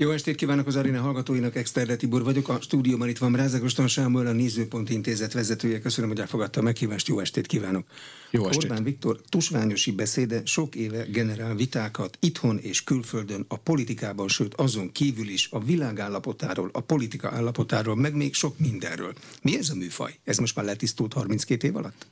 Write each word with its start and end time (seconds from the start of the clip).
Jó 0.00 0.10
estét 0.10 0.34
kívánok 0.34 0.66
az 0.66 0.76
Arina 0.76 1.00
hallgatóinak, 1.00 1.56
Exterde 1.56 1.96
Tibor 1.96 2.24
vagyok. 2.24 2.48
A 2.48 2.60
stúdióban 2.60 3.08
itt 3.08 3.18
van 3.18 3.32
Brázagoston 3.32 3.88
Sámuel, 3.88 4.26
a 4.26 4.32
Nézőpont 4.32 4.90
Intézet 4.90 5.32
vezetője. 5.32 5.80
Köszönöm, 5.80 6.10
hogy 6.10 6.20
elfogadta 6.20 6.60
a 6.60 6.62
meghívást. 6.62 7.08
Jó 7.08 7.20
estét 7.20 7.46
kívánok. 7.46 7.86
Jó 8.30 8.46
estét. 8.46 8.70
Orbán 8.70 8.84
Viktor 8.84 9.20
tusványosi 9.28 9.92
beszéde 9.92 10.42
sok 10.44 10.74
éve 10.74 11.04
generál 11.04 11.54
vitákat 11.54 12.16
itthon 12.20 12.58
és 12.58 12.84
külföldön, 12.84 13.44
a 13.48 13.56
politikában, 13.56 14.28
sőt 14.28 14.54
azon 14.54 14.92
kívül 14.92 15.28
is, 15.28 15.48
a 15.50 15.60
világ 15.64 15.98
állapotáról, 15.98 16.70
a 16.72 16.80
politika 16.80 17.30
állapotáról, 17.30 17.96
meg 17.96 18.14
még 18.14 18.34
sok 18.34 18.58
mindenről. 18.58 19.12
Mi 19.42 19.58
ez 19.58 19.70
a 19.70 19.74
műfaj? 19.74 20.18
Ez 20.24 20.38
most 20.38 20.56
már 20.56 20.64
letisztult 20.64 21.12
32 21.12 21.66
év 21.66 21.76
alatt? 21.76 22.06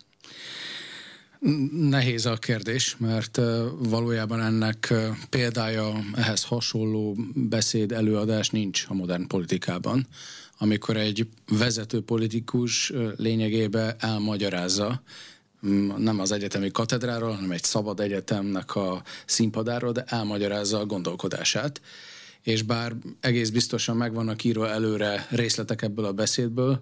Nehéz 1.73 2.27
a 2.27 2.37
kérdés, 2.37 2.97
mert 2.99 3.41
valójában 3.79 4.41
ennek 4.41 4.95
példája 5.31 6.05
ehhez 6.15 6.45
hasonló 6.45 7.17
beszéd, 7.35 7.93
előadás 7.93 8.51
nincs 8.51 8.85
a 8.89 8.95
modern 8.95 9.27
politikában, 9.27 10.07
amikor 10.59 10.97
egy 10.97 11.29
vezető 11.49 12.01
politikus 12.01 12.93
lényegében 13.17 13.95
elmagyarázza, 13.99 15.03
nem 15.97 16.21
az 16.21 16.33
egyetemi 16.33 16.71
katedráról, 16.71 17.33
hanem 17.33 17.51
egy 17.51 17.63
szabad 17.63 18.01
egyetemnek 18.01 18.77
a 18.77 19.03
színpadáról, 19.27 19.93
de 19.93 20.05
elmagyarázza 20.07 20.79
a 20.79 20.87
gondolkodását. 20.87 21.81
És 22.43 22.63
bár 22.63 22.95
egész 23.21 23.51
biztosan 23.51 23.97
megvannak 23.97 24.45
írva 24.45 24.69
előre 24.69 25.27
részletek 25.31 25.83
ebből 25.83 26.05
a 26.05 26.13
beszédből, 26.13 26.81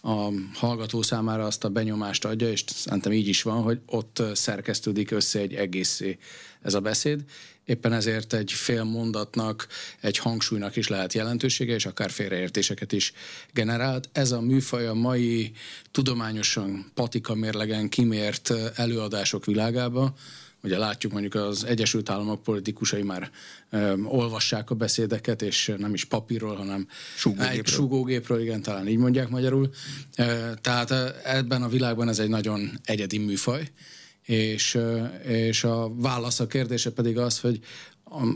a 0.00 0.28
hallgató 0.54 1.02
számára 1.02 1.46
azt 1.46 1.64
a 1.64 1.68
benyomást 1.68 2.24
adja, 2.24 2.50
és 2.50 2.64
szerintem 2.66 3.12
így 3.12 3.28
is 3.28 3.42
van, 3.42 3.62
hogy 3.62 3.80
ott 3.86 4.22
szerkesztődik 4.32 5.10
össze 5.10 5.38
egy 5.38 5.54
egészé 5.54 6.18
ez 6.62 6.74
a 6.74 6.80
beszéd. 6.80 7.24
Éppen 7.64 7.92
ezért 7.92 8.32
egy 8.32 8.52
fél 8.52 8.84
mondatnak, 8.84 9.66
egy 10.00 10.18
hangsúlynak 10.18 10.76
is 10.76 10.88
lehet 10.88 11.12
jelentősége, 11.12 11.74
és 11.74 11.86
akár 11.86 12.10
félreértéseket 12.10 12.92
is 12.92 13.12
generált. 13.52 14.08
Ez 14.12 14.30
a 14.30 14.40
műfaj 14.40 14.86
a 14.86 14.94
mai 14.94 15.52
tudományosan 15.90 16.90
patika 16.94 17.34
mérlegen 17.34 17.88
kimért 17.88 18.52
előadások 18.74 19.44
világába, 19.44 20.14
Ugye 20.62 20.78
látjuk 20.78 21.12
mondjuk 21.12 21.34
az 21.34 21.64
Egyesült 21.64 22.10
Államok 22.10 22.42
politikusai 22.42 23.02
már 23.02 23.30
ö, 23.70 24.02
olvassák 24.02 24.70
a 24.70 24.74
beszédeket, 24.74 25.42
és 25.42 25.74
nem 25.78 25.94
is 25.94 26.04
papírról, 26.04 26.56
hanem 26.56 26.88
súgógépről. 27.16 27.58
egy 27.58 27.66
súgógépről, 27.66 28.40
igen, 28.40 28.62
talán 28.62 28.88
így 28.88 28.98
mondják 28.98 29.28
magyarul. 29.28 29.70
Ö, 30.16 30.50
tehát 30.60 30.90
ebben 31.24 31.62
a 31.62 31.68
világban 31.68 32.08
ez 32.08 32.18
egy 32.18 32.28
nagyon 32.28 32.70
egyedi 32.84 33.18
műfaj, 33.18 33.70
és, 34.24 34.78
és 35.22 35.64
a 35.64 35.94
válasz 35.94 36.40
a 36.40 36.46
kérdése 36.46 36.90
pedig 36.90 37.18
az, 37.18 37.40
hogy 37.40 37.60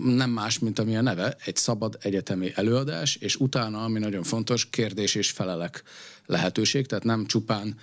nem 0.05 0.31
más, 0.31 0.59
mint 0.59 0.79
ami 0.79 0.97
a 0.97 1.01
neve, 1.01 1.37
egy 1.45 1.57
szabad 1.57 1.99
egyetemi 2.01 2.53
előadás, 2.55 3.17
és 3.17 3.37
utána, 3.37 3.85
ami 3.85 3.99
nagyon 3.99 4.23
fontos, 4.23 4.71
kérdés 4.71 5.15
és 5.15 5.31
felelek 5.31 5.83
lehetőség, 6.27 6.87
tehát 6.87 7.05
nem 7.05 7.27
csupán 7.27 7.77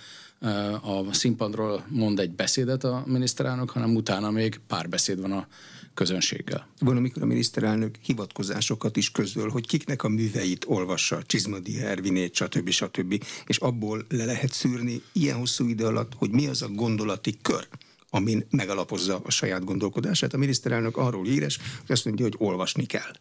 a 0.82 1.14
színpadról 1.14 1.86
mond 1.88 2.20
egy 2.20 2.32
beszédet 2.32 2.84
a 2.84 3.04
miniszterelnök, 3.06 3.70
hanem 3.70 3.96
utána 3.96 4.32
még 4.32 4.60
pár 4.68 4.90
beszéd 4.90 5.22
van 5.22 5.32
a 5.32 5.48
közönséggel. 5.94 6.68
Van, 6.80 6.98
amikor 6.98 7.22
a 7.22 7.26
miniszterelnök 7.26 7.96
hivatkozásokat 8.02 8.98
is 8.98 9.12
közöl, 9.12 9.50
hogy 9.50 9.68
kiknek 9.68 10.04
a 10.04 10.10
műveit 10.10 10.66
olvassa, 10.68 11.24
Csizmadi, 11.24 11.80
Ervinét, 11.80 12.34
stb. 12.34 12.70
stb. 12.70 13.24
És 13.46 13.58
abból 13.58 14.06
le 14.10 14.26
lehet 14.26 14.54
szűrni 14.54 15.02
ilyen 15.12 15.38
hosszú 15.38 15.68
idő 15.68 15.86
alatt, 15.86 16.12
hogy 16.16 16.30
mi 16.30 16.48
az 16.48 16.62
a 16.62 16.68
gondolati 16.68 17.38
kör, 17.42 17.68
amin 18.10 18.46
megalapozza 18.50 19.22
a 19.24 19.32
saját 19.32 19.64
gondolkodását. 19.64 20.34
A 20.34 20.38
miniszterelnök 20.38 20.98
arról 20.98 21.24
híres, 21.24 21.58
hogy 21.58 21.92
azt 21.92 22.06
mondja, 22.06 22.26
hogy 22.26 22.36
olvasni 22.38 22.86
kell. 22.86 23.12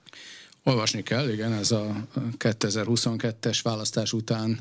Olvasni 0.62 1.02
kell, 1.02 1.28
igen, 1.28 1.52
ez 1.52 1.70
a 1.70 2.08
2022-es 2.38 3.58
választás 3.62 4.12
után 4.12 4.60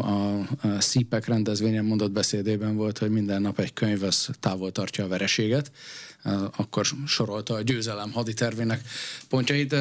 a, 0.00 0.78
CIPEC 0.78 1.26
rendezvényen 1.26 1.84
mondott 1.84 2.10
beszédében 2.10 2.76
volt, 2.76 2.98
hogy 2.98 3.10
minden 3.10 3.42
nap 3.42 3.58
egy 3.58 3.72
könyv 3.72 4.02
az 4.02 4.28
távol 4.40 4.72
tartja 4.72 5.04
a 5.04 5.08
vereséget. 5.08 5.70
Akkor 6.56 6.86
sorolta 7.06 7.54
a 7.54 7.62
győzelem 7.62 8.12
haditervének 8.12 8.80
pontjait. 9.28 9.74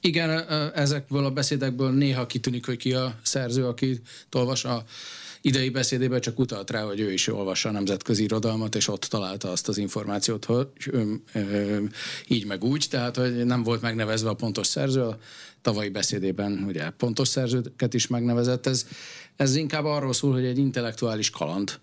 Igen, 0.00 0.30
ezekből 0.74 1.24
a 1.24 1.30
beszédekből 1.30 1.90
néha 1.90 2.26
kitűnik, 2.26 2.66
hogy 2.66 2.76
ki 2.76 2.92
a 2.92 3.18
szerző, 3.22 3.66
aki 3.66 4.00
olvas 4.32 4.64
a 4.64 4.84
idei 5.42 5.70
beszédében 5.70 6.20
csak 6.20 6.38
utalt 6.38 6.70
rá, 6.70 6.82
hogy 6.82 7.00
ő 7.00 7.12
is 7.12 7.28
olvassa 7.28 7.68
a 7.68 7.72
nemzetközi 7.72 8.22
irodalmat, 8.22 8.74
és 8.74 8.88
ott 8.88 9.04
találta 9.04 9.50
azt 9.50 9.68
az 9.68 9.78
információt, 9.78 10.44
hogy 10.44 10.68
ö, 10.90 11.12
ö, 11.32 11.78
így 12.28 12.46
meg 12.46 12.64
úgy, 12.64 12.86
tehát 12.90 13.16
hogy 13.16 13.44
nem 13.44 13.62
volt 13.62 13.80
megnevezve 13.80 14.28
a 14.28 14.34
pontos 14.34 14.66
szerző, 14.66 15.00
a 15.02 15.18
tavalyi 15.62 15.88
beszédében 15.88 16.64
ugye 16.66 16.90
pontos 16.90 17.28
szerzőket 17.28 17.94
is 17.94 18.06
megnevezett. 18.06 18.66
Ez, 18.66 18.86
ez 19.36 19.56
inkább 19.56 19.84
arról 19.84 20.12
szól, 20.12 20.32
hogy 20.32 20.44
egy 20.44 20.58
intellektuális 20.58 21.30
kaland, 21.30 21.80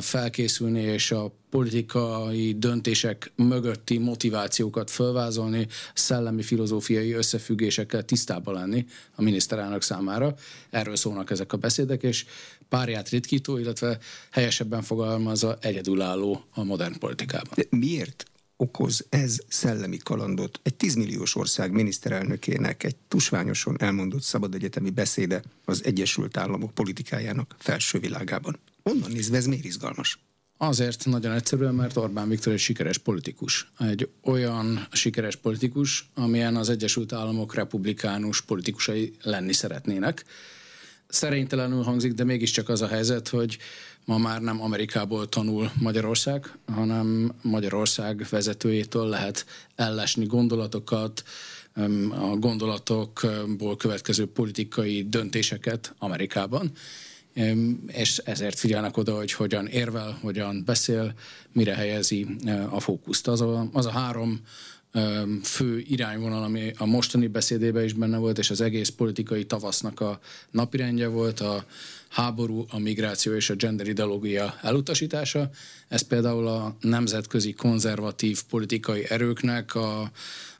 felkészülni 0.00 0.80
és 0.80 1.10
a 1.10 1.32
politikai 1.50 2.58
döntések 2.58 3.32
mögötti 3.36 3.98
motivációkat 3.98 4.90
fölvázolni, 4.90 5.66
szellemi 5.94 6.42
filozófiai 6.42 7.12
összefüggésekkel 7.12 8.02
tisztában 8.04 8.54
lenni 8.54 8.86
a 9.14 9.22
miniszterelnök 9.22 9.82
számára. 9.82 10.34
Erről 10.70 10.96
szólnak 10.96 11.30
ezek 11.30 11.52
a 11.52 11.56
beszédek, 11.56 12.02
és 12.02 12.24
párját 12.68 13.08
ritkító, 13.08 13.56
illetve 13.56 13.98
helyesebben 14.30 14.82
fogalmazza 14.82 15.58
egyedülálló 15.60 16.44
a 16.54 16.64
modern 16.64 16.98
politikában. 16.98 17.52
De 17.54 17.64
miért 17.70 18.24
okoz 18.56 19.06
ez 19.08 19.38
szellemi 19.48 19.96
kalandot 19.96 20.60
egy 20.62 20.74
tízmilliós 20.74 21.36
ország 21.36 21.72
miniszterelnökének 21.72 22.82
egy 22.82 22.96
tusványosan 23.08 23.76
elmondott 23.80 24.22
szabad 24.22 24.54
egyetemi 24.54 24.90
beszéde 24.90 25.42
az 25.64 25.84
Egyesült 25.84 26.36
Államok 26.36 26.74
politikájának 26.74 27.54
felső 27.58 27.98
világában? 27.98 28.58
Onnan 28.82 29.10
nézve 29.10 29.36
ez 29.36 29.46
miért 29.46 29.64
izgalmas? 29.64 30.18
Azért 30.60 31.04
nagyon 31.04 31.32
egyszerűen, 31.32 31.74
mert 31.74 31.96
Orbán 31.96 32.28
Viktor 32.28 32.52
egy 32.52 32.58
sikeres 32.58 32.98
politikus. 32.98 33.70
Egy 33.78 34.08
olyan 34.22 34.86
sikeres 34.92 35.36
politikus, 35.36 36.10
amilyen 36.14 36.56
az 36.56 36.68
Egyesült 36.68 37.12
Államok 37.12 37.54
republikánus 37.54 38.40
politikusai 38.40 39.12
lenni 39.22 39.52
szeretnének. 39.52 40.24
Szerénytelenül 41.08 41.82
hangzik, 41.82 42.12
de 42.12 42.24
mégiscsak 42.24 42.68
az 42.68 42.82
a 42.82 42.86
helyzet, 42.86 43.28
hogy 43.28 43.58
ma 44.04 44.18
már 44.18 44.40
nem 44.40 44.62
Amerikából 44.62 45.28
tanul 45.28 45.70
Magyarország, 45.78 46.58
hanem 46.66 47.34
Magyarország 47.42 48.26
vezetőjétől 48.30 49.06
lehet 49.08 49.46
ellesni 49.74 50.26
gondolatokat, 50.26 51.22
a 52.10 52.36
gondolatokból 52.36 53.76
következő 53.76 54.26
politikai 54.26 55.08
döntéseket 55.08 55.94
Amerikában 55.98 56.72
és 57.86 58.18
ezért 58.18 58.58
figyelnek 58.58 58.96
oda, 58.96 59.16
hogy 59.16 59.32
hogyan 59.32 59.66
érvel, 59.66 60.18
hogyan 60.20 60.62
beszél, 60.64 61.14
mire 61.52 61.74
helyezi 61.74 62.26
a 62.70 62.80
fókuszt. 62.80 63.28
Az 63.28 63.40
a, 63.40 63.68
az 63.72 63.86
a 63.86 63.90
három 63.90 64.40
fő 65.42 65.78
irányvonal, 65.78 66.42
ami 66.42 66.72
a 66.76 66.86
mostani 66.86 67.26
beszédében 67.26 67.84
is 67.84 67.92
benne 67.92 68.16
volt, 68.16 68.38
és 68.38 68.50
az 68.50 68.60
egész 68.60 68.88
politikai 68.88 69.44
tavasznak 69.44 70.00
a 70.00 70.20
napirendje 70.50 71.06
volt, 71.06 71.40
a 71.40 71.64
háború, 72.08 72.64
a 72.70 72.78
migráció 72.78 73.34
és 73.34 73.50
a 73.50 73.54
gender 73.54 73.88
ideológia 73.88 74.58
elutasítása. 74.62 75.50
Ez 75.88 76.02
például 76.02 76.46
a 76.46 76.76
nemzetközi 76.80 77.52
konzervatív 77.52 78.42
politikai 78.48 79.04
erőknek 79.08 79.74
a, 79.74 80.00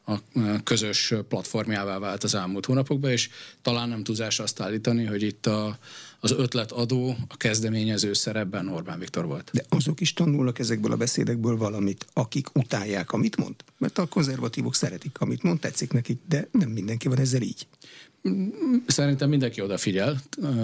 a 0.04 0.22
közös 0.64 1.14
platformjává 1.28 1.98
vált 1.98 2.24
az 2.24 2.34
elmúlt 2.34 2.66
hónapokban, 2.66 3.10
és 3.10 3.28
talán 3.62 3.88
nem 3.88 4.02
túlzás 4.02 4.40
azt 4.40 4.60
állítani, 4.60 5.04
hogy 5.04 5.22
itt 5.22 5.46
a, 5.46 5.78
az 6.20 6.30
ötletadó, 6.30 7.16
a 7.28 7.36
kezdeményező 7.36 8.12
szerepben 8.12 8.68
Orbán 8.68 8.98
Viktor 8.98 9.26
volt. 9.26 9.50
De 9.52 9.64
azok 9.68 10.00
is 10.00 10.12
tanulnak 10.12 10.58
ezekből 10.58 10.92
a 10.92 10.96
beszédekből 10.96 11.56
valamit, 11.56 12.06
akik 12.12 12.54
utálják, 12.54 13.12
amit 13.12 13.36
mond. 13.36 13.54
Mert 13.78 13.98
a 13.98 14.06
konzervatívok 14.06 14.74
szeretik, 14.74 15.16
amit 15.18 15.42
mond, 15.42 15.60
tetszik 15.60 15.92
nekik, 15.92 16.18
de 16.28 16.48
nem 16.52 16.70
mindenki 16.70 17.08
van 17.08 17.18
ezzel 17.18 17.42
így. 17.42 17.66
Szerintem 18.86 19.28
mindenki 19.28 19.60
odafigyel 19.60 20.20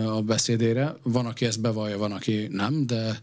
a 0.07 0.23
beszédére. 0.23 0.97
Van, 1.03 1.27
aki 1.27 1.45
ezt 1.45 1.61
bevallja, 1.61 1.99
van, 1.99 2.13
aki 2.13 2.49
nem, 2.51 2.87
de 2.87 3.21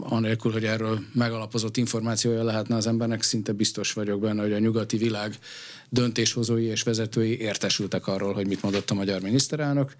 anélkül, 0.00 0.52
hogy 0.52 0.64
erről 0.64 1.00
megalapozott 1.12 1.76
információja 1.76 2.42
lehetne 2.42 2.76
az 2.76 2.86
embernek, 2.86 3.22
szinte 3.22 3.52
biztos 3.52 3.92
vagyok 3.92 4.20
benne, 4.20 4.42
hogy 4.42 4.52
a 4.52 4.58
nyugati 4.58 4.96
világ 4.96 5.38
döntéshozói 5.88 6.64
és 6.64 6.82
vezetői 6.82 7.38
értesültek 7.38 8.06
arról, 8.06 8.32
hogy 8.32 8.46
mit 8.46 8.62
mondott 8.62 8.90
a 8.90 8.94
magyar 8.94 9.20
miniszterelnök. 9.20 9.96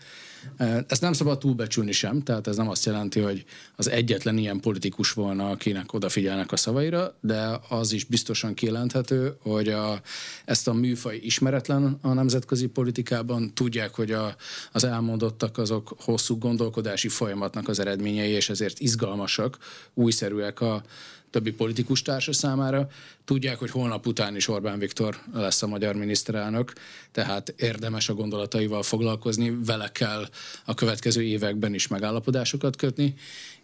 Ezt 0.87 1.01
nem 1.01 1.13
szabad 1.13 1.39
túlbecsülni 1.39 1.93
sem, 1.93 2.23
tehát 2.23 2.47
ez 2.47 2.57
nem 2.57 2.69
azt 2.69 2.85
jelenti, 2.85 3.21
hogy 3.21 3.45
az 3.77 3.91
egyetlen 3.91 4.39
ilyen 4.39 4.61
politikus 4.61 5.13
volna, 5.13 5.49
akinek 5.49 5.93
odafigyelnek 5.93 6.53
a 6.53 6.57
szavaira, 6.57 7.17
de 7.21 7.59
az 7.69 7.93
is 7.93 8.05
biztosan 8.05 8.55
kijelenthető, 8.55 9.37
hogy 9.41 9.69
a, 9.69 10.01
ezt 10.45 10.69
a 10.69 10.73
műfaj 10.73 11.17
ismeretlen 11.23 11.99
a 12.03 12.13
nemzetközi 12.13 12.67
politikában, 12.67 13.55
tudják, 13.55 13.95
hogy 13.95 14.11
a, 14.11 14.37
az 14.73 14.85
elmondottak 14.85 15.59
azok 15.59 15.95
hosszú 15.99 16.39
gondolkodási 16.39 17.09
folyamatnak 17.09 17.69
az 17.69 17.79
eredményei, 17.79 18.31
és 18.31 18.49
ezért 18.49 18.81
izgalmasak, 18.81 19.59
újszerűek 19.95 20.61
a 20.61 20.83
többi 21.33 21.53
politikus 21.53 22.03
társa 22.03 22.33
számára. 22.33 22.89
Tudják, 23.25 23.59
hogy 23.59 23.71
holnap 23.71 24.07
után 24.07 24.37
is 24.37 24.49
Orbán 24.49 24.79
Viktor 24.79 25.17
lesz 25.35 25.63
a 25.63 25.67
magyar 25.67 25.95
miniszterelnök, 25.95 26.73
tehát 27.13 27.55
érdemes 27.57 28.09
a 28.09 28.15
gondolataival 28.15 28.83
foglalkozni, 28.83 29.59
vele 29.65 29.89
kell 29.93 30.29
a 30.65 30.75
következő 30.75 31.23
években 31.23 31.75
is 31.75 31.89
megállapodásokat 31.89 32.77
kötni, 32.77 33.15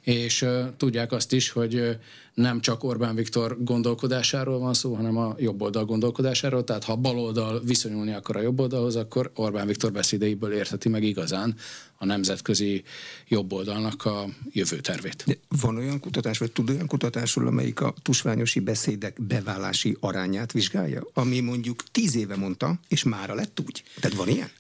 és 0.03 0.47
tudják 0.77 1.13
azt 1.13 1.33
is, 1.33 1.51
hogy 1.51 1.99
nem 2.35 2.61
csak 2.61 2.85
Orbán 2.85 3.15
Viktor 3.15 3.57
gondolkodásáról 3.65 4.59
van 4.59 4.75
szó, 4.75 4.95
hanem 4.95 5.17
a 5.17 5.35
jobb 5.39 5.63
oldal 5.63 5.85
gondolkodásáról, 5.85 6.65
tehát 6.65 6.85
ha 6.85 6.97
bal 6.97 7.19
oldal 7.19 7.61
viszonyulni 7.65 8.13
akar 8.13 8.37
a 8.37 8.41
jobb 8.41 8.61
oldalhoz, 8.61 8.97
akkor 8.97 9.31
Orbán 9.35 9.67
Viktor 9.67 9.93
beszédeiből 9.93 10.53
értheti 10.53 10.89
meg 10.89 11.03
igazán 11.03 11.55
a 11.97 12.05
nemzetközi 12.05 12.83
jobb 13.29 13.53
oldalnak 13.53 14.05
a 14.05 14.25
jövőtervét. 14.51 15.23
De 15.27 15.35
van 15.49 15.77
olyan 15.77 16.01
kutatás, 16.01 16.39
vagy 16.39 16.53
tud 16.53 16.71
olyan 16.71 16.87
kutatásról, 16.87 17.47
amelyik 17.47 17.81
a 17.81 17.95
tusványosi 18.03 18.61
beszédek 18.61 19.23
beválási 19.23 19.97
arányát 20.01 20.53
vizsgálja, 20.53 21.07
ami 21.13 21.41
mondjuk 21.41 21.83
tíz 21.91 22.17
éve 22.17 22.37
mondta, 22.37 22.81
és 22.89 23.03
mára 23.03 23.35
lett 23.35 23.61
úgy? 23.67 23.83
Tehát 24.01 24.17
van 24.17 24.29
ilyen? 24.29 24.51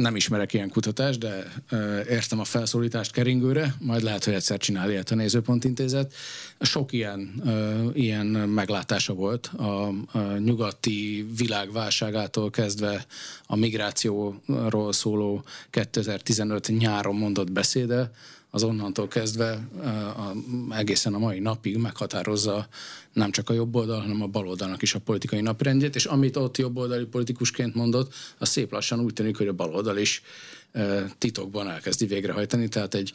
Nem 0.00 0.16
ismerek 0.16 0.52
ilyen 0.52 0.68
kutatást, 0.68 1.18
de 1.18 1.52
értem 2.08 2.40
a 2.40 2.44
felszólítást 2.44 3.12
keringőre, 3.12 3.74
majd 3.78 4.02
lehet, 4.02 4.24
hogy 4.24 4.34
egyszer 4.34 4.58
csinál 4.58 4.90
ilyet 4.90 5.10
a 5.10 5.14
Nézőpont 5.14 5.64
Intézet. 5.64 6.14
Sok 6.60 6.92
ilyen, 6.92 7.42
ilyen 7.92 8.26
meglátása 8.26 9.14
volt 9.14 9.46
a 9.46 9.92
nyugati 10.38 11.26
világválságától 11.36 12.50
kezdve 12.50 13.06
a 13.46 13.56
migrációról 13.56 14.92
szóló 14.92 15.44
2015 15.70 16.68
nyáron 16.78 17.14
mondott 17.14 17.52
beszéde, 17.52 18.10
az 18.50 18.62
onnantól 18.62 19.08
kezdve 19.08 19.68
a, 20.16 20.32
egészen 20.74 21.14
a 21.14 21.18
mai 21.18 21.38
napig 21.38 21.76
meghatározza 21.76 22.68
nem 23.18 23.30
csak 23.30 23.50
a 23.50 23.52
jobb 23.52 23.74
oldal, 23.74 24.00
hanem 24.00 24.22
a 24.22 24.26
bal 24.26 24.48
oldalnak 24.48 24.82
is 24.82 24.94
a 24.94 24.98
politikai 24.98 25.40
naprendjét, 25.40 25.94
és 25.94 26.04
amit 26.04 26.36
ott 26.36 26.56
jobb 26.56 26.76
oldali 26.76 27.04
politikusként 27.04 27.74
mondott, 27.74 28.14
az 28.38 28.48
szép 28.48 28.72
lassan 28.72 29.00
úgy 29.00 29.12
tűnik, 29.12 29.36
hogy 29.36 29.48
a 29.48 29.52
bal 29.52 29.74
oldal 29.74 29.96
is 29.96 30.22
titokban 31.18 31.68
elkezdi 31.68 32.06
végrehajtani, 32.06 32.68
tehát 32.68 32.94
egy 32.94 33.12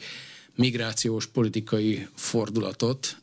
migrációs 0.56 1.26
politikai 1.26 2.08
fordulatot 2.14 3.16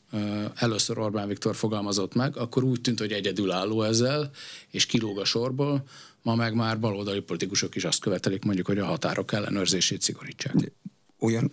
először 0.55 0.97
Orbán 0.97 1.27
Viktor 1.27 1.55
fogalmazott 1.55 2.13
meg, 2.13 2.37
akkor 2.37 2.63
úgy 2.63 2.81
tűnt, 2.81 2.99
hogy 2.99 3.11
egyedülálló 3.11 3.81
ezzel, 3.81 4.31
és 4.69 4.85
kilóg 4.85 5.19
a 5.19 5.25
sorból, 5.25 5.83
ma 6.21 6.35
meg 6.35 6.53
már 6.53 6.79
baloldali 6.79 7.19
politikusok 7.19 7.75
is 7.75 7.83
azt 7.83 7.99
követelik, 7.99 8.43
mondjuk, 8.43 8.67
hogy 8.67 8.77
a 8.77 8.85
határok 8.85 9.33
ellenőrzését 9.33 10.01
szigorítsák. 10.01 10.71
Olyan 11.19 11.51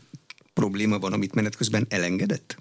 probléma 0.54 0.98
van, 0.98 1.12
amit 1.12 1.34
menet 1.34 1.56
közben 1.56 1.86
elengedett? 1.88 2.56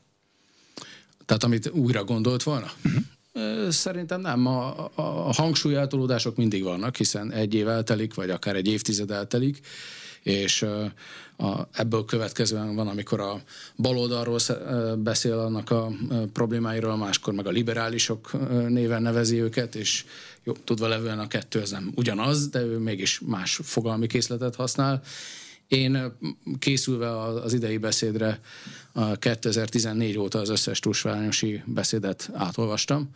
Tehát 1.28 1.44
amit 1.44 1.70
újra 1.70 2.04
gondolt 2.04 2.44
volna? 2.44 2.72
Uh-huh. 2.84 3.04
Szerintem 3.70 4.22
nem. 4.22 4.46
A, 4.46 4.80
a, 4.80 5.02
a 5.02 5.34
hangsúlyeltolódások 5.34 6.36
mindig 6.36 6.64
vannak, 6.64 6.96
hiszen 6.96 7.32
egy 7.32 7.54
év 7.54 7.68
eltelik, 7.68 8.14
vagy 8.14 8.30
akár 8.30 8.56
egy 8.56 8.68
évtized 8.68 9.12
eltelik, 9.12 9.60
és 10.24 10.66
a, 11.38 11.68
ebből 11.74 12.06
következően 12.06 12.76
van, 12.76 12.88
amikor 12.88 13.20
a 13.20 13.42
baloldalról 13.76 14.40
beszél 14.98 15.38
annak 15.38 15.70
a 15.70 15.92
problémáiról, 16.34 16.96
máskor 16.96 17.34
meg 17.34 17.48
a 17.48 17.50
liberálisok 17.50 18.32
néven 18.68 19.02
nevezi 19.02 19.42
őket, 19.42 19.76
és 19.76 20.06
jó, 20.44 20.54
tudva 20.64 20.88
levően 20.88 21.20
a 21.20 21.28
kettő 21.28 21.62
ez 21.62 21.72
nem 21.72 21.92
ugyanaz, 21.96 22.48
de 22.48 22.62
ő 22.62 22.78
mégis 22.78 23.22
más 23.26 23.60
fogalmi 23.64 24.08
készletet 24.08 24.56
használ, 24.56 25.02
én 25.68 26.18
készülve 26.60 27.18
az 27.20 27.54
idei 27.54 27.78
beszédre 27.78 28.40
a 28.92 29.16
2014 29.16 30.18
óta 30.18 30.40
az 30.40 30.50
összes 30.50 30.80
túlsványosi 30.80 31.64
beszédet 31.66 32.30
átolvastam, 32.34 33.10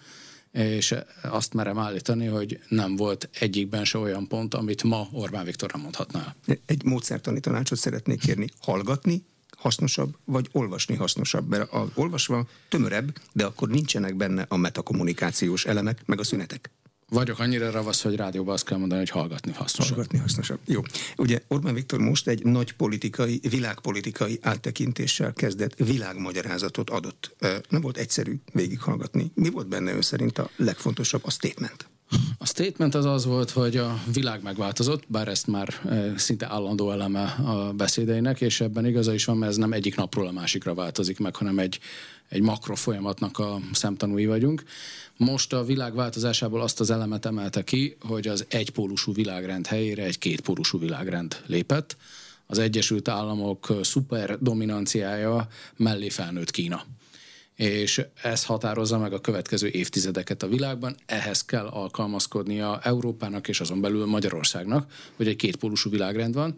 és 0.52 0.96
azt 1.22 1.54
merem 1.54 1.78
állítani, 1.78 2.26
hogy 2.26 2.60
nem 2.70 2.96
volt 2.96 3.30
egyikben 3.40 3.86
se 3.86 3.98
olyan 3.98 4.28
pont, 4.28 4.54
amit 4.54 4.84
ma 4.84 5.08
Orbán 5.12 5.46
Viktor 5.46 5.72
nem 5.72 5.82
mondhatná. 5.82 6.36
Egy 6.66 6.84
módszertani 6.84 7.40
tanácsot 7.40 7.78
szeretnék 7.78 8.20
kérni. 8.20 8.48
Hallgatni 8.60 9.24
hasznosabb, 9.58 10.18
vagy 10.26 10.50
olvasni 10.52 10.96
hasznosabb? 10.96 11.50
Mert 11.50 11.72
az 11.72 11.88
olvasva 11.94 12.48
tömörebb, 12.70 13.14
de 13.34 13.46
akkor 13.46 13.70
nincsenek 13.70 14.16
benne 14.16 14.46
a 14.50 14.58
metakommunikációs 14.58 15.66
elemek, 15.66 16.02
meg 16.06 16.20
a 16.20 16.24
szünetek 16.24 16.70
vagyok 17.12 17.40
annyira 17.40 17.72
ravasz, 17.72 18.02
hogy 18.02 18.16
rádióban 18.16 18.54
azt 18.54 18.66
kell 18.66 18.78
mondani, 18.78 19.00
hogy 19.00 19.10
hallgatni 19.10 19.52
hasznosabb. 19.52 19.96
Hallgatni 19.96 20.20
hasznosabb. 20.20 20.60
Jó. 20.66 20.82
Ugye 21.18 21.40
Orbán 21.48 21.74
Viktor 21.74 22.00
most 22.00 22.28
egy 22.28 22.46
nagy 22.46 22.74
politikai, 22.74 23.40
világpolitikai 23.50 24.40
áttekintéssel 24.42 25.34
kezdett 25.34 25.76
világmagyarázatot 25.76 26.90
adott. 26.90 27.36
Nem 27.70 27.82
volt 27.82 27.98
egyszerű 27.98 28.36
végighallgatni. 28.54 29.32
Mi 29.34 29.50
volt 29.50 29.68
benne 29.68 29.94
ön 29.94 30.02
szerint 30.02 30.38
a 30.38 30.50
legfontosabb 30.56 31.22
a 31.26 31.30
statement? 31.30 31.91
A 32.38 32.46
statement 32.46 32.96
az 32.96 33.06
az 33.06 33.26
volt, 33.26 33.50
hogy 33.50 33.78
a 33.78 34.00
világ 34.14 34.42
megváltozott, 34.44 35.04
bár 35.08 35.28
ezt 35.28 35.48
már 35.48 35.74
szinte 36.16 36.48
állandó 36.50 36.92
eleme 36.92 37.24
a 37.24 37.74
beszédeinek, 37.74 38.42
és 38.42 38.62
ebben 38.62 38.86
igaza 38.86 39.14
is 39.14 39.26
van, 39.26 39.38
mert 39.38 39.52
ez 39.52 39.58
nem 39.58 39.74
egyik 39.74 39.96
napról 39.96 40.28
a 40.28 40.32
másikra 40.32 40.74
változik 40.74 41.20
meg, 41.20 41.36
hanem 41.36 41.60
egy, 41.60 41.80
egy 42.30 42.42
makro 42.42 42.76
folyamatnak 42.76 43.40
a 43.40 43.60
szemtanúi 43.72 44.26
vagyunk. 44.26 44.64
Most 45.18 45.54
a 45.54 45.64
világ 45.64 45.96
változásából 45.96 46.62
azt 46.62 46.80
az 46.80 46.90
elemet 46.90 47.26
emelte 47.26 47.64
ki, 47.64 47.98
hogy 48.00 48.28
az 48.28 48.46
egypólusú 48.50 49.14
világrend 49.14 49.68
helyére 49.68 50.04
egy 50.04 50.18
kétpólusú 50.18 50.80
világrend 50.80 51.42
lépett. 51.46 51.98
Az 52.46 52.60
Egyesült 52.60 53.08
Államok 53.08 53.74
szuper 53.82 54.38
dominanciája 54.40 55.48
mellé 55.78 56.10
felnőtt 56.10 56.52
Kína 56.52 56.84
és 57.56 58.02
ez 58.22 58.46
határozza 58.46 58.98
meg 58.98 59.14
a 59.14 59.22
következő 59.22 59.68
évtizedeket 59.68 60.44
a 60.44 60.48
világban. 60.48 60.96
Ehhez 61.06 61.46
kell 61.46 61.66
alkalmazkodnia 61.66 62.80
Európának 62.84 63.48
és 63.48 63.60
azon 63.60 63.82
belül 63.82 64.06
Magyarországnak, 64.06 64.92
hogy 65.16 65.28
egy 65.28 65.36
kétpólusú 65.36 65.90
világrend 65.90 66.34
van. 66.34 66.56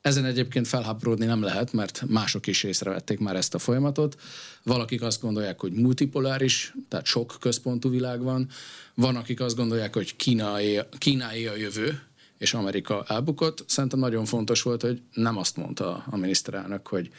Ezen 0.00 0.24
egyébként 0.24 0.68
felháborodni 0.68 1.24
nem 1.24 1.42
lehet, 1.42 1.72
mert 1.72 2.02
mások 2.06 2.46
is 2.46 2.62
észrevették 2.62 3.18
már 3.18 3.36
ezt 3.36 3.54
a 3.54 3.58
folyamatot. 3.58 4.20
Valakik 4.62 5.02
azt 5.02 5.20
gondolják, 5.20 5.60
hogy 5.60 5.72
multipoláris, 5.72 6.74
tehát 6.88 7.06
sok 7.06 7.36
központú 7.40 7.90
világ 7.90 8.22
van. 8.22 8.48
Van, 8.94 9.16
akik 9.16 9.40
azt 9.40 9.56
gondolják, 9.56 9.94
hogy 9.94 10.16
Kínaé, 10.16 10.80
Kínáé 10.98 11.46
a 11.46 11.56
jövő, 11.56 12.00
és 12.38 12.54
Amerika 12.54 13.04
elbukott. 13.08 13.64
Szerintem 13.66 13.98
nagyon 13.98 14.24
fontos 14.24 14.62
volt, 14.62 14.82
hogy 14.82 15.02
nem 15.12 15.36
azt 15.36 15.56
mondta 15.56 16.04
a 16.10 16.16
miniszterelnök, 16.16 16.86
hogy 16.86 17.10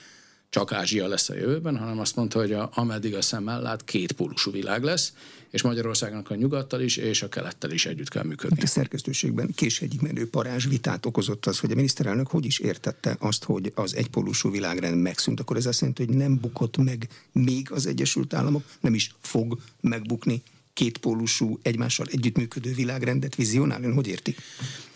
csak 0.50 0.72
Ázsia 0.72 1.08
lesz 1.08 1.30
a 1.30 1.36
jövőben, 1.36 1.78
hanem 1.78 2.00
azt 2.00 2.16
mondta, 2.16 2.40
hogy 2.40 2.54
a, 2.54 2.70
ameddig 2.74 3.16
a 3.16 3.22
szemmel 3.22 3.62
lát, 3.62 3.84
két 3.84 4.12
pólusú 4.12 4.52
világ 4.52 4.84
lesz, 4.84 5.14
és 5.50 5.62
Magyarországnak 5.62 6.30
a 6.30 6.36
nyugattal 6.36 6.82
is, 6.82 6.98
és 6.98 7.22
a 7.22 7.30
kelettel 7.30 7.72
is 7.72 7.86
együtt 7.86 8.10
kell 8.10 8.24
működni. 8.24 8.62
A 8.62 8.68
szerkesztőségben 8.68 9.52
késegyik 9.56 10.02
menő 10.02 10.30
parázs 10.30 10.68
vitát 10.68 11.06
okozott 11.06 11.46
az, 11.46 11.60
hogy 11.60 11.72
a 11.72 11.76
miniszterelnök 11.76 12.28
hogy 12.28 12.46
is 12.46 12.60
értette 12.60 13.16
azt, 13.20 13.44
hogy 13.44 13.72
az 13.76 13.96
egypólusú 13.96 14.52
világrend 14.52 15.02
megszűnt. 15.02 15.40
Akkor 15.40 15.58
ez 15.58 15.66
azt 15.66 15.80
jelenti, 15.80 16.06
hogy 16.06 16.16
nem 16.16 16.40
bukott 16.40 16.78
meg 16.78 17.08
még 17.32 17.72
az 17.72 17.86
Egyesült 17.86 18.34
Államok, 18.34 18.64
nem 18.80 18.94
is 18.94 19.16
fog 19.20 19.58
megbukni 19.82 20.42
kétpólusú, 20.74 21.60
egymással 21.62 22.06
együttműködő 22.12 22.74
világrendet 22.74 23.36
vizionál? 23.36 23.92
Hogy 23.92 24.08
érti? 24.08 24.36